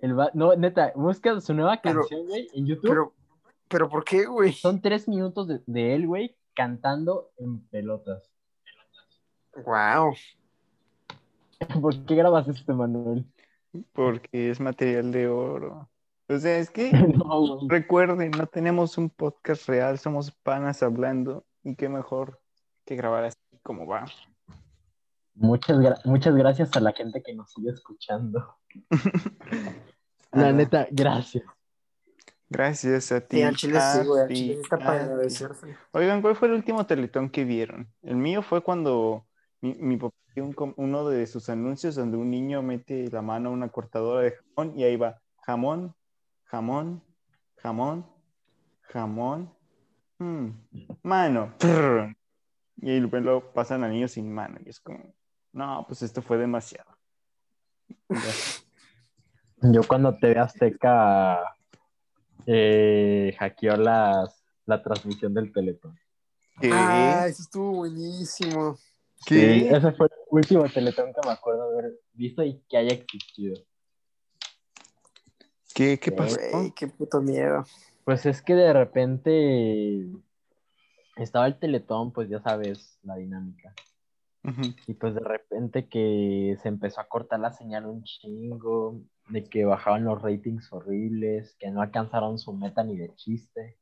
[0.00, 2.88] El va- no, neta, busca su nueva Pero- canción, güey, en YouTube.
[2.88, 3.14] Pero,
[3.68, 4.52] pero ¿por qué, güey?
[4.52, 8.30] Son tres minutos de, de él, güey, cantando en pelotas.
[9.64, 10.14] Wow.
[11.80, 13.24] ¿Por qué grabas esto, Manuel?
[13.92, 15.88] Porque es material de oro.
[16.28, 21.44] O sea, es que no, recuerden, no tenemos un podcast real, somos panas hablando.
[21.64, 22.40] Y qué mejor
[22.84, 24.06] que grabar así como va.
[25.34, 28.56] Muchas, gra- muchas gracias a la gente que nos sigue escuchando.
[30.32, 30.52] La Ah.
[30.52, 31.44] neta, gracias.
[32.50, 33.42] Gracias a ti.
[33.42, 34.26] Sí, chile a sí, güey.
[34.28, 35.18] Ti, está a para.
[35.92, 37.92] Oigan, ¿cuál fue el último teletón que vieron?
[38.02, 39.26] El mío fue cuando
[39.60, 43.52] mi, mi papá un uno de sus anuncios donde un niño mete la mano a
[43.52, 45.94] una cortadora de jamón y ahí va jamón,
[46.48, 47.02] jamón,
[47.56, 48.06] jamón,
[48.80, 49.54] jamón,
[50.18, 50.48] mm,
[51.02, 51.54] mano.
[51.58, 52.16] prr.
[52.80, 54.58] Y ahí luego pasan al niño sin mano.
[54.64, 55.14] Y es como,
[55.52, 56.90] no, pues esto fue demasiado.
[59.60, 61.40] Yo cuando TV Azteca
[62.46, 65.98] eh, hackeó las, la transmisión del Teletón.
[66.60, 66.70] ¿Qué?
[66.72, 68.78] Ah, eso estuvo buenísimo.
[69.26, 69.60] ¿Qué?
[69.60, 73.56] Sí, ese fue el último Teletón que me acuerdo haber visto y que haya existido.
[75.78, 76.36] ¿Qué, qué pasó?
[76.74, 77.64] Qué puto miedo.
[78.04, 80.08] Pues es que de repente
[81.14, 83.72] estaba el Teletón, pues ya sabes la dinámica.
[84.88, 89.64] Y pues de repente que se empezó a cortar la señal un chingo, de que
[89.64, 93.76] bajaban los ratings horribles, que no alcanzaron su meta ni de chiste.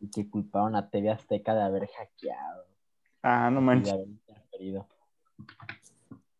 [0.00, 2.66] Y que culparon a TV Azteca de haber hackeado
[3.22, 3.92] Ah, no y de manches.
[3.94, 4.86] haber interferido.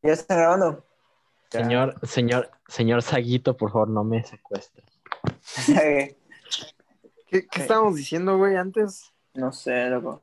[0.03, 0.85] ¿Ya está grabando?
[1.51, 4.85] Señor, señor, señor Saguito, por favor, no me secuestre.
[5.67, 9.13] ¿Qué, qué estábamos diciendo, güey, antes?
[9.35, 10.23] no sé, loco.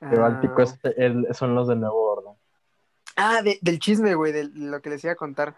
[0.00, 2.34] Que Báltico Ah, es- el- son los de Nuevo Orden.
[3.16, 5.56] Ah, de- del chisme, güey, de lo que les iba a contar.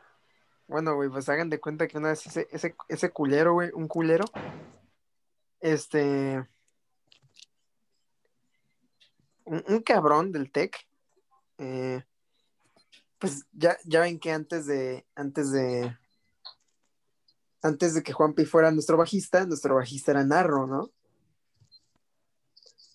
[0.69, 3.89] Bueno, güey, pues hagan de cuenta que una vez ese, ese, ese culero, güey, un
[3.89, 4.25] culero,
[5.61, 6.45] este,
[9.45, 10.77] un, un cabrón del TEC,
[11.59, 12.03] eh,
[13.19, 15.97] pues ya, ya ven que antes de, antes de,
[17.63, 20.91] antes de que Juanpi fuera nuestro bajista, nuestro bajista era Narro, ¿no?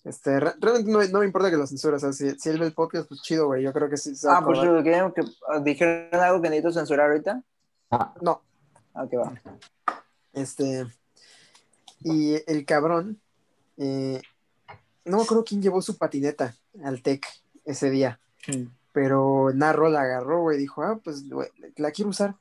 [0.04, 2.58] Este, re- realmente no, no me importa que lo censure, o sea, si, si él
[2.58, 4.10] ve el podcast, pues chido, güey, yo creo que sí.
[4.28, 4.62] Ah, por acordar.
[4.64, 7.42] cierto, ¿quieren que ah, dijeron algo que necesito censurar ahorita?
[7.90, 8.42] Ah, No,
[8.94, 9.32] Ah, que va.
[10.34, 10.86] Este.
[12.00, 13.20] Y el cabrón.
[13.78, 14.20] eh,
[15.04, 16.54] no me acuerdo quién llevó su patineta
[16.84, 17.24] al TEC
[17.64, 18.20] ese día.
[18.48, 18.66] Mm.
[18.92, 20.58] Pero Narro la agarró, güey.
[20.58, 22.36] Dijo, ah, pues güey, la quiero usar.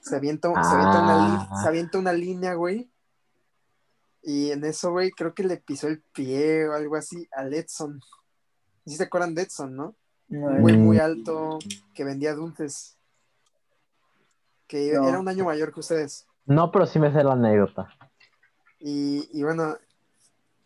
[0.00, 1.62] Se avienta, se avienta una, Ah.
[1.62, 2.90] se avienta una línea, güey.
[4.22, 8.00] Y en eso, güey, creo que le pisó el pie o algo así a Edson.
[8.86, 9.94] ¿Sí se acuerdan de Edson, no?
[10.28, 10.80] No, Un güey Mm.
[10.84, 11.58] muy alto
[11.94, 12.96] que vendía dulces.
[14.66, 15.08] Que No.
[15.08, 16.26] era un año mayor que ustedes.
[16.44, 17.88] No, pero sí me sé la anécdota.
[18.78, 19.76] Y, y bueno,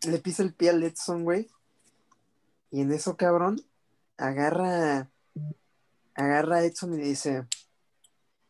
[0.09, 1.49] le pisa el pie a Letson, güey.
[2.71, 3.61] Y en eso, cabrón,
[4.23, 5.11] agarra,
[6.15, 7.47] agarra a Edson y le dice,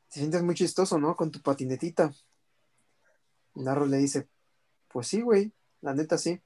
[0.08, 1.16] te sientes muy chistoso, ¿no?
[1.16, 2.12] Con tu patinetita.
[3.54, 4.28] Y Narro le dice,
[4.88, 6.40] pues sí, güey, la neta sí.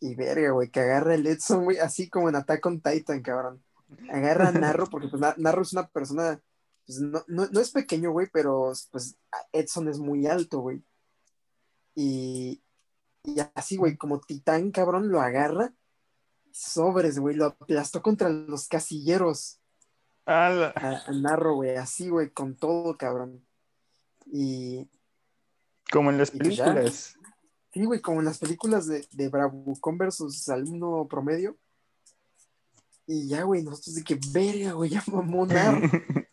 [0.00, 3.62] Y verga, güey, que agarra el Edson, güey, así como en Attack on Titan, cabrón.
[4.10, 6.40] Agarra a Narro, porque pues Na- Narro es una persona,
[6.86, 9.16] pues no, no, no es pequeño, güey, pero pues
[9.52, 10.82] Edson es muy alto, güey.
[11.94, 12.62] Y,
[13.24, 15.72] y así, güey, como titán, cabrón, lo agarra.
[16.52, 19.58] Sobres, güey, lo aplastó contra los casilleros
[20.26, 20.72] Ala.
[20.76, 23.44] a, a Narro, güey, así, güey, con todo, cabrón.
[24.26, 24.88] Y
[25.90, 26.38] Como en las ya.
[26.38, 27.16] películas.
[27.72, 31.56] sí, güey, como en las películas de, de Bravucón versus alumno promedio.
[33.06, 35.80] Y ya, güey, nosotros de que verga, güey, ya mamó Narro.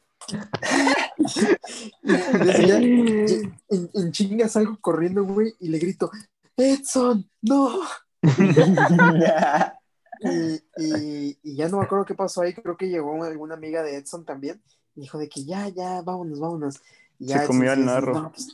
[2.04, 6.10] Y desde ya- ya- en, en chinga salgo corriendo, güey, y le grito,
[6.58, 7.80] Edson, no.
[10.22, 13.84] Y, y- y ya no me acuerdo qué pasó ahí, creo que llegó alguna amiga
[13.84, 14.62] de Edson también,
[14.96, 16.82] y dijo de que ya, ya, vámonos, vámonos.
[17.20, 18.14] Y ya Se comió sí, narro.
[18.14, 18.48] no, pues,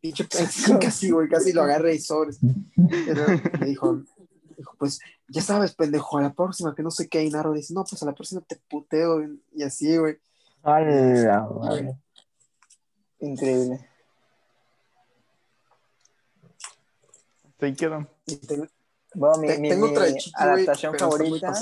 [0.00, 2.38] pinche Edson, casi, güey, casi lo agarré y sobres.
[3.06, 3.26] Pero
[3.60, 4.02] me dijo,
[4.56, 4.98] dijo, pues,
[5.28, 8.02] ya sabes, pendejo, a la próxima, que no sé qué, y Narro dice, no, pues
[8.02, 9.20] a la próxima te puteo,
[9.52, 10.18] y así, güey.
[10.62, 11.98] Hola, madre.
[13.20, 13.88] Increíble.
[17.60, 18.06] Ahí quedó.
[19.14, 21.52] Bueno, mi, te- mi- tengo mi otra de Chiqui, güey, adaptación favorita.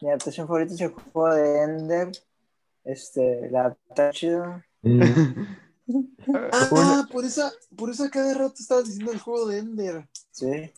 [0.00, 2.10] Mi adaptación favorita es el juego de Ender.
[2.84, 4.62] Este, la está chido.
[6.52, 10.06] Ah, por esa, por esa cada rato estabas diciendo el juego de Ender.
[10.30, 10.70] Sí.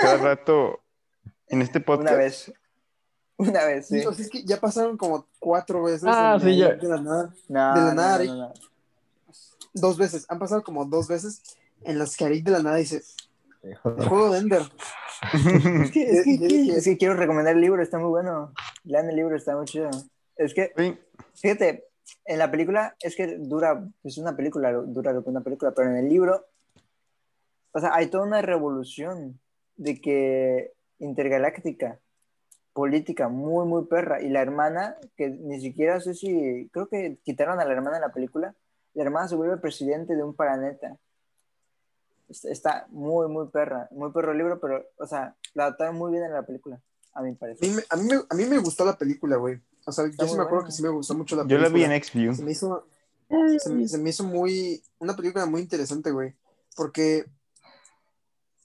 [0.00, 0.80] Cada rato
[1.48, 2.08] en este podcast.
[2.10, 2.52] Una vez.
[3.36, 4.00] Una vez, sí.
[4.00, 6.04] Sea, es que ya pasaron como cuatro veces.
[6.06, 6.74] Ah, sí, ya.
[6.76, 7.34] de la nada.
[7.48, 8.30] No, de la nada, no, Rick.
[8.30, 8.52] no, no.
[9.74, 10.24] Dos veces.
[10.30, 11.42] Han pasado como dos veces
[11.82, 13.02] en las que Arik de la nada dice:
[13.64, 13.76] El
[14.08, 14.62] juego de Ender.
[15.32, 18.52] Es que, es, que, Yo dije- es que quiero recomendar el libro, está muy bueno.
[18.84, 19.90] Lean el libro, está muy chido.
[20.36, 20.72] Es que,
[21.34, 21.84] fíjate,
[22.26, 25.90] en la película, es que dura, es una película, dura lo que una película, pero
[25.90, 26.44] en el libro,
[27.72, 29.40] o sea, hay toda una revolución
[29.76, 31.98] de que intergaláctica,
[32.72, 34.20] política, muy, muy perra.
[34.20, 38.02] Y la hermana, que ni siquiera sé si, creo que quitaron a la hermana en
[38.02, 38.54] la película,
[38.94, 40.96] la hermana se vuelve presidente de un planeta.
[42.28, 46.24] Está- muy, muy perra, muy perro el libro, pero, o sea, la adaptaron muy bien
[46.24, 46.80] en la película,
[47.12, 47.68] a mi A parecer.
[47.68, 49.60] mí, me, a, mí me, a mí me gustó la película, güey.
[49.86, 51.68] O sea, yo sí me acuerdo que sí me gustó mucho la yo película.
[51.68, 52.34] la vi en XView.
[52.34, 52.88] Se me hizo,
[53.58, 54.82] se me, se me hizo muy.
[54.98, 56.34] Una película muy interesante, güey.
[56.74, 57.26] Porque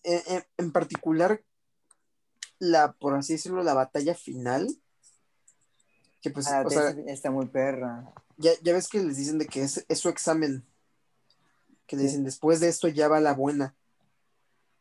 [0.04, 1.42] en, en- en particular,
[2.60, 4.70] la, por así decirlo, la batalla final.
[6.22, 8.14] Que pues, Ah, o sea, está muy perra.
[8.38, 10.66] ya, ya ves que les dicen de que es, es su examen.
[11.90, 13.76] Que le dicen, después de esto ya va la buena.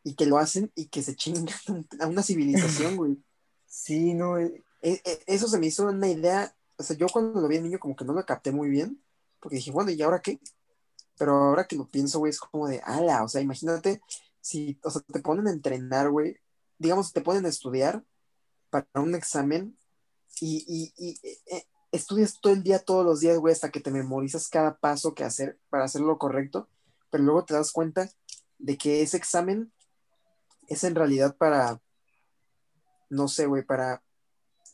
[0.03, 1.47] Y que lo hacen y que se chingan
[1.99, 3.17] a una civilización, güey.
[3.65, 6.55] Sí, no, eh, E- e- eso se me hizo una idea.
[6.77, 9.01] O sea, yo cuando lo vi de niño, como que no lo capté muy bien.
[9.39, 10.39] Porque dije, bueno, ¿y ahora qué?
[11.17, 14.01] Pero ahora que lo pienso, güey, es como de, ala, o sea, imagínate
[14.39, 16.37] si, o sea, te ponen a entrenar, güey.
[16.77, 18.03] Digamos, te ponen a estudiar
[18.69, 19.75] para un examen
[20.39, 23.91] y, y, y, eh, estudias todo el día, todos los días, güey, hasta que te
[23.91, 26.69] memorizas cada paso que hacer para hacer lo correcto,
[27.09, 28.09] pero luego te das cuenta
[28.57, 29.71] de que ese examen
[30.67, 31.81] es en realidad para,
[33.09, 34.01] no sé, güey, para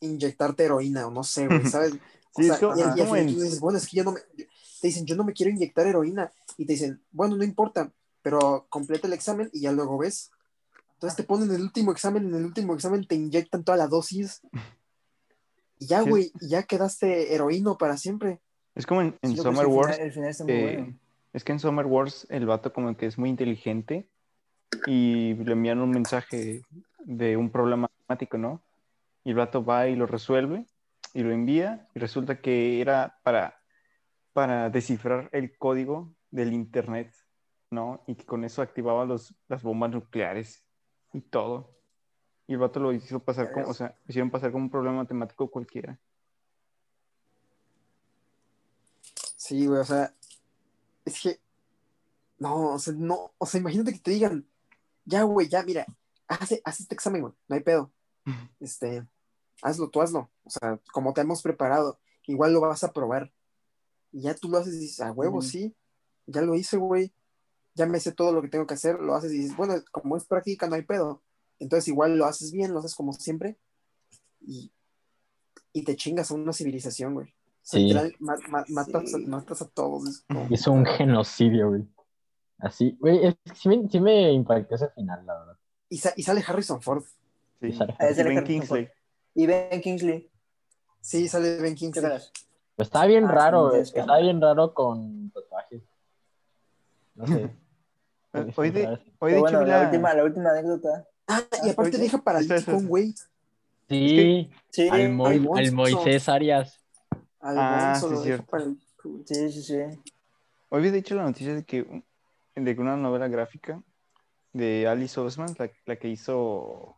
[0.02, 1.94] inyectarte heroína o no sé, güey, ¿sabes?
[1.94, 3.98] O Sí, sea, es como- y, y al final en- tú dices, bueno, es que
[3.98, 7.36] yo no me, te dicen, yo no me quiero inyectar heroína, y te dicen, bueno,
[7.38, 7.92] no importa,
[8.22, 10.32] pero completa el examen y ya luego ves.
[10.94, 14.42] Entonces te ponen el último examen, en el último examen te inyectan toda la dosis.
[15.78, 18.40] Y ya, Sí, güey, y ya quedaste heroíno para siempre.
[18.76, 20.00] Es como en, Sí, Summer el final- Wars.
[20.00, 21.00] El final está muy eh, bueno.
[21.36, 24.10] Es que en Summer Wars el vato como que es muy inteligente
[24.88, 26.62] y le envían un mensaje
[27.00, 28.64] de un problema matemático, ¿no?
[29.26, 30.66] Y el vato va y lo resuelve
[31.14, 33.62] y lo envía y resulta que era para,
[34.32, 37.14] para descifrar el código del internet,
[37.70, 38.02] ¿no?
[38.08, 40.64] Y que con eso activaba los, las bombas nucleares
[41.12, 41.76] y todo.
[42.48, 45.52] Y el vato lo hizo pasar como, o sea, hicieron pasar como un problema matemático
[45.52, 46.00] cualquiera.
[49.36, 50.14] Sí, güey, o sea,
[51.06, 51.40] es que,
[52.38, 54.46] no, o sea, no, o sea, imagínate que te digan,
[55.06, 55.86] ya, güey, ya, mira,
[56.28, 57.92] haz, haz este examen, güey, no hay pedo,
[58.60, 59.08] este,
[59.62, 63.32] hazlo, tú hazlo, o sea, como te hemos preparado, igual lo vas a probar,
[64.12, 65.76] y ya tú lo haces y dices, a huevo, sí,
[66.26, 67.14] ya lo hice, güey,
[67.76, 70.18] ya me sé todo lo que tengo que hacer, lo haces y dices, bueno, como
[70.18, 71.22] es práctica, no hay pedo,
[71.60, 73.58] entonces igual lo haces bien, lo haces como siempre,
[74.42, 74.72] y,
[75.72, 77.35] y te chingas a una civilización, güey.
[77.68, 77.80] Sí.
[77.88, 79.26] literal, ma- ma- matas, a- Sí.
[79.26, 80.08] matas a todos.
[80.08, 81.84] es como- Es un genocidio, güey.
[82.60, 85.58] Así, güey, es que sí me, sí me impactó ese final, la verdad.
[85.90, 87.04] Y, sa- y sale Harrison Ford.
[87.62, 87.72] Sí.
[87.74, 88.90] sale Ah, Y Ben Harrison Kingsley.
[89.34, 90.30] Y Ben Kingsley.
[91.02, 92.12] Sí, sale Ben ¿Qué Kingsley.
[92.78, 93.82] estaba bien Ah, raro, sí, güey.
[93.82, 95.82] es que- Estaba bien raro con tatuajes.
[97.16, 97.50] No sé.
[98.58, 101.08] Hoy de, hoy hecho la, la- última, la última anécdota.
[101.28, 103.14] Ah, y aparte oye, deja paralítico un güey.
[103.90, 106.85] Sí, Sí, al, Mo- al Moisés Arias.
[107.46, 108.18] Alfonso Ah, sí, lo
[109.28, 109.78] sí, sí, sí.
[110.70, 112.04] Hoy vi de hecho la noticia de que,
[112.56, 113.84] de que una novela gráfica
[114.52, 116.96] de Alice Osman, la, la que hizo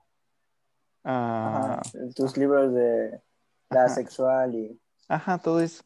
[1.03, 1.82] ah, Ajá.
[2.15, 3.22] Tus libros de
[3.69, 3.90] la Ajá.
[3.90, 4.80] sexual y.
[5.10, 5.84] ajá, todo eso.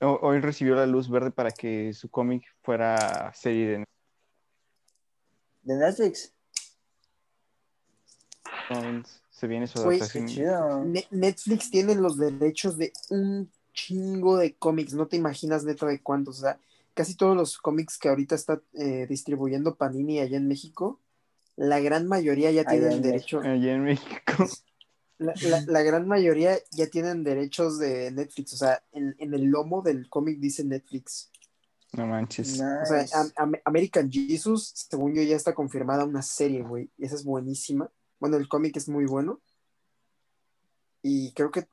[0.00, 3.84] Ho- Hoy recibió la luz verde para que su cómic fuera serie de
[5.62, 6.32] de Netflix.
[9.30, 10.92] Se viene su adaptación.
[11.10, 14.94] Netflix tiene los derechos de un chingo de cómics.
[14.94, 16.38] No te imaginas neta de cuántos.
[16.38, 16.58] O sea,
[16.94, 20.98] casi todos los cómics que ahorita está eh, distribuyendo Panini allá en México,
[21.54, 23.40] la gran mayoría ya Allá tienen en derecho.
[23.40, 24.32] Allá en México.
[25.18, 28.52] La, la- la gran mayoría ya tienen derechos de Netflix.
[28.54, 31.30] O sea, en, en el lomo del cómic dice Netflix.
[31.92, 32.60] No manches.
[32.60, 33.06] O sea,
[33.64, 36.90] American Jesus, según yo, ya está confirmada una serie, güey.
[36.98, 37.90] Y esa es buenísima.
[38.20, 39.40] Bueno, el cómic es muy bueno.
[41.02, 41.66] Y creo que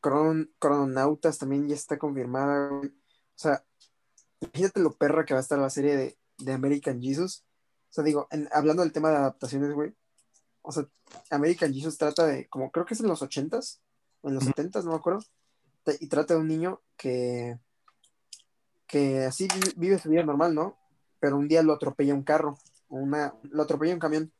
[0.00, 2.88] Cron- Crononautas también ya está confirmada, güey.
[2.90, 2.94] O
[3.40, 3.64] sea,
[4.40, 7.44] imagínate lo perra que va a estar la serie de, de American Jesus.
[7.90, 9.94] O sea, digo, en- hablando del tema de adaptaciones, güey.
[10.62, 10.86] O sea,
[11.30, 13.80] American Jesus trata de, como creo que es en los 80s,
[14.24, 14.52] en los Ujú.
[14.52, 15.20] 70s, no me acuerdo.
[16.00, 17.58] Y trata de un niño que,
[18.86, 20.76] que así vi- vive su vida normal, ¿no?
[21.20, 22.58] Pero un día lo atropella un carro,
[22.88, 24.32] una, lo atropella un camión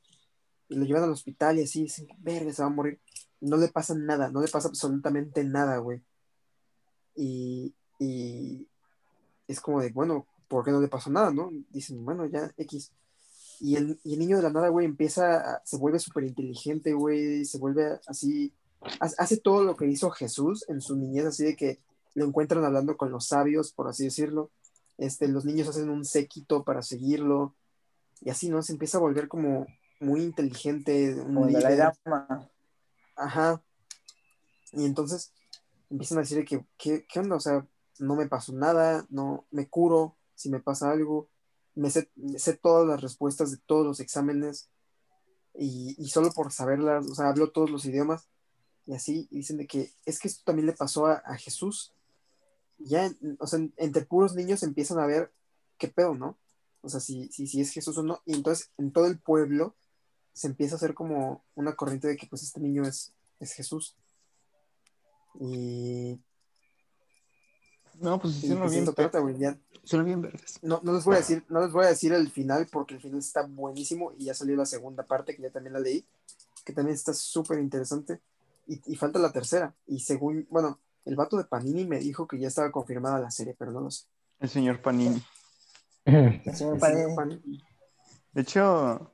[0.69, 3.01] y lo llevan al hospital y así, dicen, verga, se va a morir.
[3.41, 6.03] No le pasa nada, no le pasa absolutamente nada, güey.
[7.15, 8.67] Y, y
[9.47, 11.51] es como de, bueno, ¿por qué no le pasó nada, no?
[11.71, 12.93] Dicen, bueno, ya, X.
[13.61, 16.93] Y el, y el niño de la nada, güey, empieza, a- se vuelve súper inteligente,
[16.93, 18.53] güey, se vuelve así,
[19.01, 21.81] ha- hace todo lo que hizo Jesús en su niñez, así de que
[22.15, 24.51] lo encuentran hablando con los sabios, por así decirlo.
[24.97, 27.55] Este, los niños hacen un séquito para seguirlo.
[28.21, 28.63] Y así, ¿no?
[28.63, 29.67] Se empieza a volver como
[30.01, 31.77] muy inteligente, un Como Dalai.
[32.05, 32.49] Lama.
[33.19, 33.63] Ajá.
[34.73, 35.33] Y entonces
[35.91, 37.37] empiezan a decir que, ¿qué, qué onda?
[37.37, 37.67] O sea,
[37.99, 41.29] no me pasó nada, no me curo si me pasa algo,
[41.75, 42.09] me sé,
[42.63, 44.69] todas las respuestas de todos los exámenes
[45.55, 48.29] y, y solo por saberlas, o sea, hablo todos los idiomas
[48.87, 51.93] y así, dicen de que es que esto también le pasó a, a Jesús.
[52.79, 55.33] Ya, o sea, entre puros niños empiezan a ver
[55.77, 56.39] qué pedo, ¿no?
[56.81, 58.23] O sea, si, si, si es Jesús o no.
[58.25, 59.75] Y entonces en todo el pueblo
[60.39, 63.97] se empieza a hacer como una corriente de que pues este niño es, es Jesús.
[65.41, 66.17] Y,
[67.95, 69.37] No, pues suena pues bien, eso trata, güey.
[69.37, 70.61] Ya, suena bien verdes.
[70.63, 73.01] no, no les voy a decir, no les voy a decir el final porque el
[73.01, 76.07] final está buenísimo y ya salió la segunda parte que ya también la leí,
[76.65, 78.21] que también está súper interesante.
[78.69, 79.75] Y, y falta la tercera.
[79.89, 83.57] Y según, bueno, el vato de Panini me dijo que ya estaba confirmada la serie,
[83.59, 84.05] pero no lo sé.
[84.39, 85.21] El señor Panini.
[86.05, 87.17] El señor El señor Panini.
[87.17, 87.65] Panini.
[88.33, 89.11] De hecho,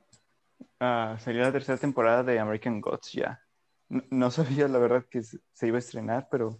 [0.79, 3.41] ah, salió la tercera temporada de American Gods ya.
[3.89, 6.57] No, no sabía la verdad que se iba a estrenar, pero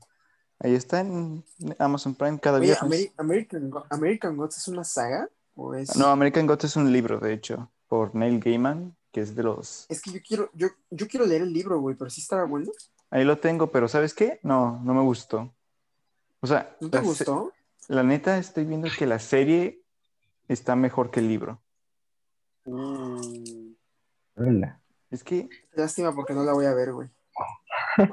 [0.59, 1.43] ahí está en
[1.79, 2.83] Amazon Prime cada Oye, viernes.
[2.83, 6.91] Ameri- American, Go- American Gods es una saga o es No, American Gods es un
[6.91, 9.85] libro, de hecho, por Neil Gaiman, que es de los...
[9.89, 12.71] es que yo quiero yo, yo quiero leer el libro, güey, pero sí estaba bueno.
[13.09, 14.39] Ahí lo tengo, pero ¿sabes qué?
[14.43, 15.53] No, no me gustó.
[16.41, 17.53] O sea, ¿No te gustó?
[17.87, 19.81] la neta estoy viendo que la serie
[20.47, 21.61] está mejor que el libro.
[22.65, 23.64] Uh,
[24.35, 24.81] Hola.
[25.09, 27.09] Es que Lástima porque no la voy a ver, güey.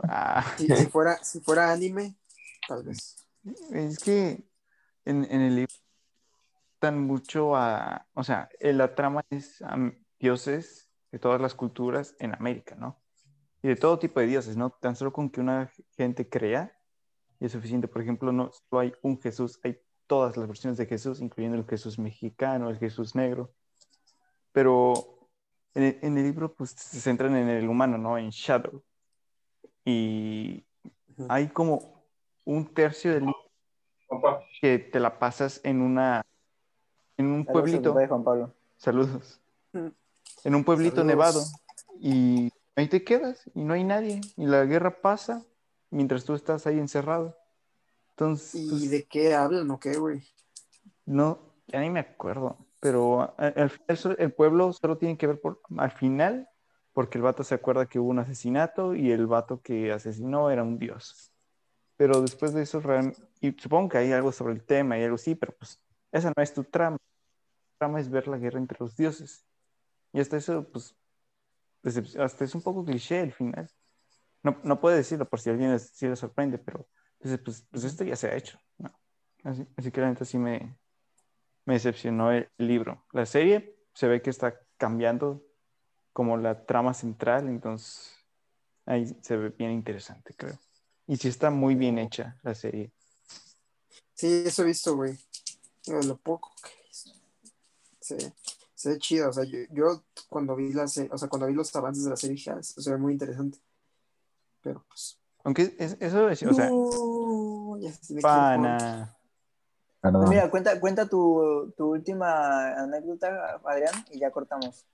[0.09, 2.17] Ah, Si, si fuera, si fuera anime,
[2.69, 3.27] tal vez.
[3.73, 4.45] es que
[5.05, 5.75] en, en el libro
[6.81, 9.77] dan mucho a, o sea, eh, la trama es a
[10.19, 13.01] dioses de todas las culturas en América, ¿no?
[13.63, 14.71] Y de todo tipo de dioses, ¿no?
[14.71, 16.73] Tan solo con que una gente crea
[17.39, 17.87] y es suficiente.
[17.89, 21.67] Por ejemplo, no solo hay un Jesús, hay todas las versiones de Jesús, incluyendo el
[21.67, 23.53] Jesús mexicano, el Jesús negro.
[24.53, 25.12] Pero
[25.75, 28.19] en el, en el libro, pues se centran en el humano, ¿no?
[28.19, 28.83] En Shadow.
[29.85, 30.65] Y
[31.29, 32.05] hay como
[32.45, 33.37] un tercio del libro
[34.61, 36.23] que te la pasas en una
[37.17, 38.55] en un Saludos a pueblito padre, Juan Pablo.
[38.77, 39.41] saludos
[39.73, 41.07] en un pueblito Saludos.
[41.07, 41.43] nevado
[42.01, 45.45] y ahí te quedas y no hay nadie y la guerra pasa
[45.91, 47.37] mientras tú estás ahí encerrado
[48.11, 50.23] entonces ¿Y pues, de qué hablan o qué, güey?
[51.07, 51.39] no
[51.69, 55.93] ya ni me acuerdo pero al final el pueblo solo tiene que ver por al
[55.93, 56.49] final
[56.93, 60.65] porque el vato se acuerda que hubo un asesinato y el vato que asesinó era
[60.65, 61.33] un dios.
[61.97, 62.83] Pero después de eso
[63.41, 65.81] y supongo que hay algo sobre el tema y algo así pero pues
[66.11, 66.97] esa no es tu trama.
[66.99, 69.47] Tu trama es ver la guerra entre los dioses.
[70.13, 70.97] Y hasta eso pues
[72.19, 73.71] hasta es un poco cliché el final.
[74.43, 76.89] No, no puedo decirlo por si alguien sí le sorprende pero
[77.21, 78.91] pues, pues, pues esto ya se ha hecho ¿no?
[79.45, 80.77] así, así que la neta sí me,
[81.65, 83.05] me decepcionó el libro.
[83.13, 85.43] La serie se ve que está cambiando
[86.13, 88.13] como la trama central, entonces
[88.87, 90.59] ahí se ve bien interesante, creo.
[91.07, 92.93] Y sí está muy bien hecha la serie.
[94.15, 95.19] Sí, eso he visto, güey.
[95.87, 96.71] Lo poco que.
[98.01, 98.33] Se,
[98.75, 99.31] se ve chido.
[99.31, 102.17] O sea, yo, yo cuando vi la o sea, cuando vi los avances de la
[102.17, 103.59] serie dije, ah, se ve muy interesante.
[104.61, 105.19] Pero pues.
[105.45, 109.17] Aunque es- eso es, o sea, no, ya se tiene pana.
[110.03, 110.29] Perdón.
[110.29, 114.85] Mira, cuenta, cuenta tu, tu última anécdota, Adrián, y ya cortamos.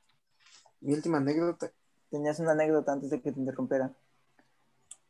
[0.81, 1.73] Mi última anécdota.
[2.11, 3.93] Tenías una anécdota antes de que te interrumpiera.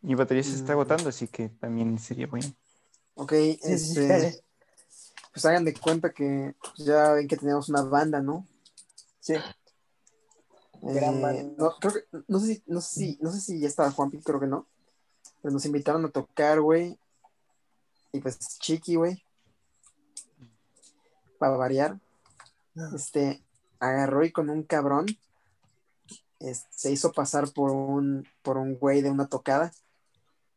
[0.00, 0.76] Mi batería se está Mm.
[0.76, 2.46] agotando, así que también sería bueno.
[3.14, 4.40] Ok, este,
[5.32, 8.46] pues hagan de cuenta que ya ven que teníamos una banda, ¿no?
[9.18, 9.34] Sí.
[10.80, 11.42] Gran Eh, banda.
[11.58, 14.20] no, creo que, no sé si, no sé si, no sé si ya estaba Juanpi,
[14.22, 14.66] creo que no.
[15.42, 16.96] Pero nos invitaron a tocar, güey.
[18.12, 19.22] Y pues Chiqui, güey.
[21.38, 21.98] Para variar.
[22.94, 23.42] Este,
[23.80, 25.06] agarró y con un cabrón.
[26.40, 29.72] es- se hizo pasar por un, por un güey de una tocada.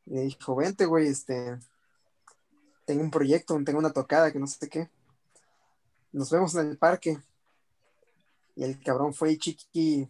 [0.06, 1.58] Y le dijo, vente, güey, este.
[2.86, 4.90] Tengo un proyecto, tengo una tocada, que no sé qué.
[6.12, 7.20] Nos vemos en el parque.
[8.56, 10.08] Y el cabrón fue y Chiqui.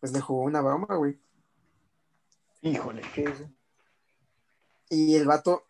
[0.00, 1.20] Pues le jugó una broma, güey.
[2.62, 3.02] Híjole.
[3.14, 3.50] ¿Qué hizo?
[4.88, 5.64] Y el vato,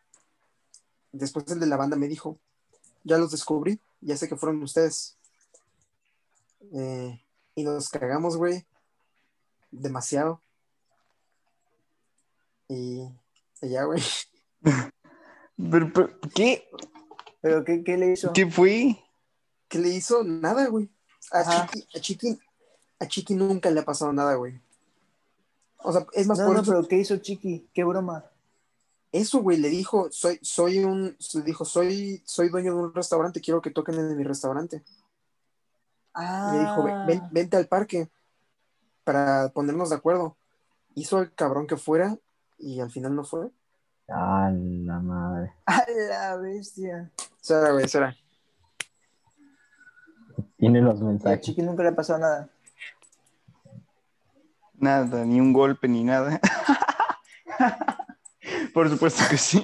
[1.12, 2.38] después el de la banda me dijo,
[3.04, 5.16] ya los descubrí, ya sé que fueron ustedes.
[6.72, 7.20] Eh,
[7.54, 8.64] y nos cagamos, güey,
[9.70, 10.40] demasiado.
[12.68, 13.08] Y,
[13.62, 14.02] y ya, güey.
[15.70, 16.66] Pero, pero, ¿qué?
[17.42, 18.32] ¿Pero qué, qué le hizo?
[18.32, 18.96] ¿Qué fue?
[19.68, 20.24] ¿Qué le hizo?
[20.24, 20.88] Nada, güey.
[21.32, 21.66] A.
[21.66, 22.38] Chiqui, a Chiqui,
[22.98, 24.58] a Chiqui nunca le ha pasado nada, güey.
[25.82, 27.68] O sea, es más No, por no, eso- pero ¿qué hizo Chiqui?
[27.74, 28.24] ¿Qué broma?
[29.12, 33.40] Eso, güey, le dijo, soy, soy un, le dijo, soy, soy dueño de un restaurante,
[33.40, 34.82] quiero que toquen en mi restaurante.
[36.14, 36.50] Ah.
[36.52, 38.08] Le dijo, "Ven- ven- vente al parque
[39.04, 40.36] para ponernos de acuerdo.
[40.94, 42.16] Hizo el cabrón que fuera
[42.58, 43.50] y al final no fue.
[44.08, 45.54] A la madre.
[45.66, 47.10] A la bestia.
[47.40, 48.14] Será, güey, será.
[50.56, 51.40] Tiene los Y a mensajes.
[51.40, 52.48] Chiqui nunca le ha pasado nada.
[54.74, 56.40] Nada, ni un golpe, ni nada.
[58.72, 59.62] Por supuesto que sí.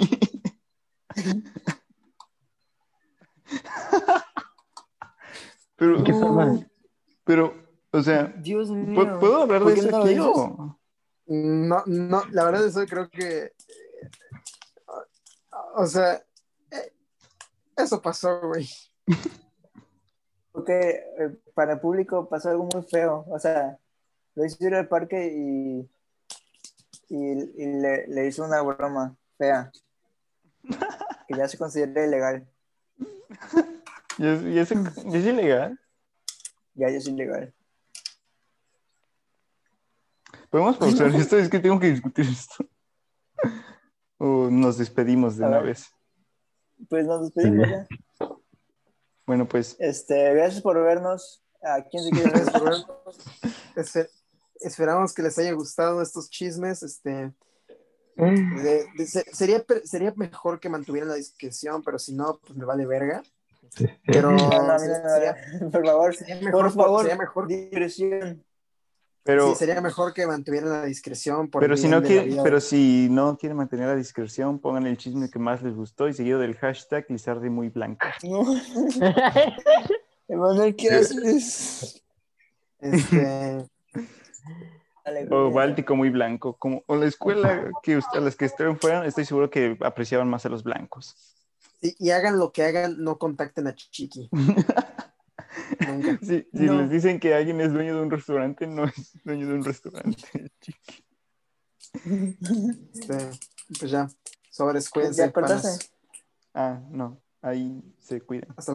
[5.77, 6.67] Pero, ¿Qué forma?
[7.25, 7.55] pero,
[7.91, 9.03] o sea, Dios mío.
[9.05, 10.79] ¿pu- ¿puedo hablar ¿Por de eso no aquí o?
[11.27, 13.53] No, no, la verdad eso creo que, eh,
[15.75, 16.25] o sea,
[16.71, 16.93] eh,
[17.77, 18.69] eso pasó, güey.
[20.53, 23.27] Porque eh, para el público pasó algo muy feo.
[23.29, 23.79] O sea,
[24.35, 25.91] lo ir al parque y,
[27.09, 29.71] y, y le, le hizo una broma fea.
[31.29, 32.49] Que ya se considera ilegal.
[34.19, 35.79] ¿Y es, y es- y es ilegal?
[36.75, 37.55] Ya, ya es ilegal.
[40.51, 41.37] ¿Podemos pausar esto?
[41.39, 42.65] Es que tengo que discutir esto.
[44.19, 45.67] O nos despedimos de A una ver.
[45.69, 45.91] vez.
[46.89, 47.73] Pues nos despedimos Sí.
[47.73, 47.87] ya.
[49.27, 51.43] Bueno, pues, Este, gracias por vernos.
[51.63, 52.63] ¿A quién se quiere Gracias ver?
[52.63, 53.19] por vernos.
[53.77, 54.09] Espe-
[54.61, 56.83] esperamos que les haya gustado estos chismes.
[56.83, 57.33] Este,
[58.17, 62.65] de- de- se- sería, sería mejor que mantuvieran la discreción, pero si no, pues me
[62.65, 63.23] vale verga.
[64.07, 65.71] Pero No, no, no.
[65.71, 68.43] Por favor, sería mejor, por favor, sería mejor, discreción.
[69.23, 71.51] Pero, Sí, sería mejor que mantuvieran la discreción.
[71.51, 75.29] Por pero, si no quiere, pero si no quieren mantener la discreción, pongan el chisme
[75.29, 78.07] que más les gustó y seguido del hashtag Lizardi muy blanco.
[78.23, 78.45] No,
[80.29, 82.03] Emanuel, ¿qué haces?
[82.81, 83.65] Este,
[85.31, 85.51] O.
[85.51, 86.57] Báltico muy blanco.
[86.57, 90.29] Como, o la escuela que usted- a las que estuvieron fueran, estoy seguro que apreciaban
[90.29, 91.15] más a los blancos.
[91.81, 94.29] y, y hagan lo que hagan, no contacten a Chiqui.
[95.89, 96.19] Nunca.
[96.23, 96.81] Si, si No.
[96.81, 100.51] les dicen que alguien es dueño de un restaurante, no es dueño de un restaurante.
[102.05, 103.31] Este,
[103.79, 104.09] pues ya,
[104.91, 105.23] cuídense.
[105.23, 105.69] ¿Ya cortaste?
[105.69, 105.91] panas.
[106.53, 108.53] Ah, no, ahí se cuidan.
[108.57, 108.75] Hasta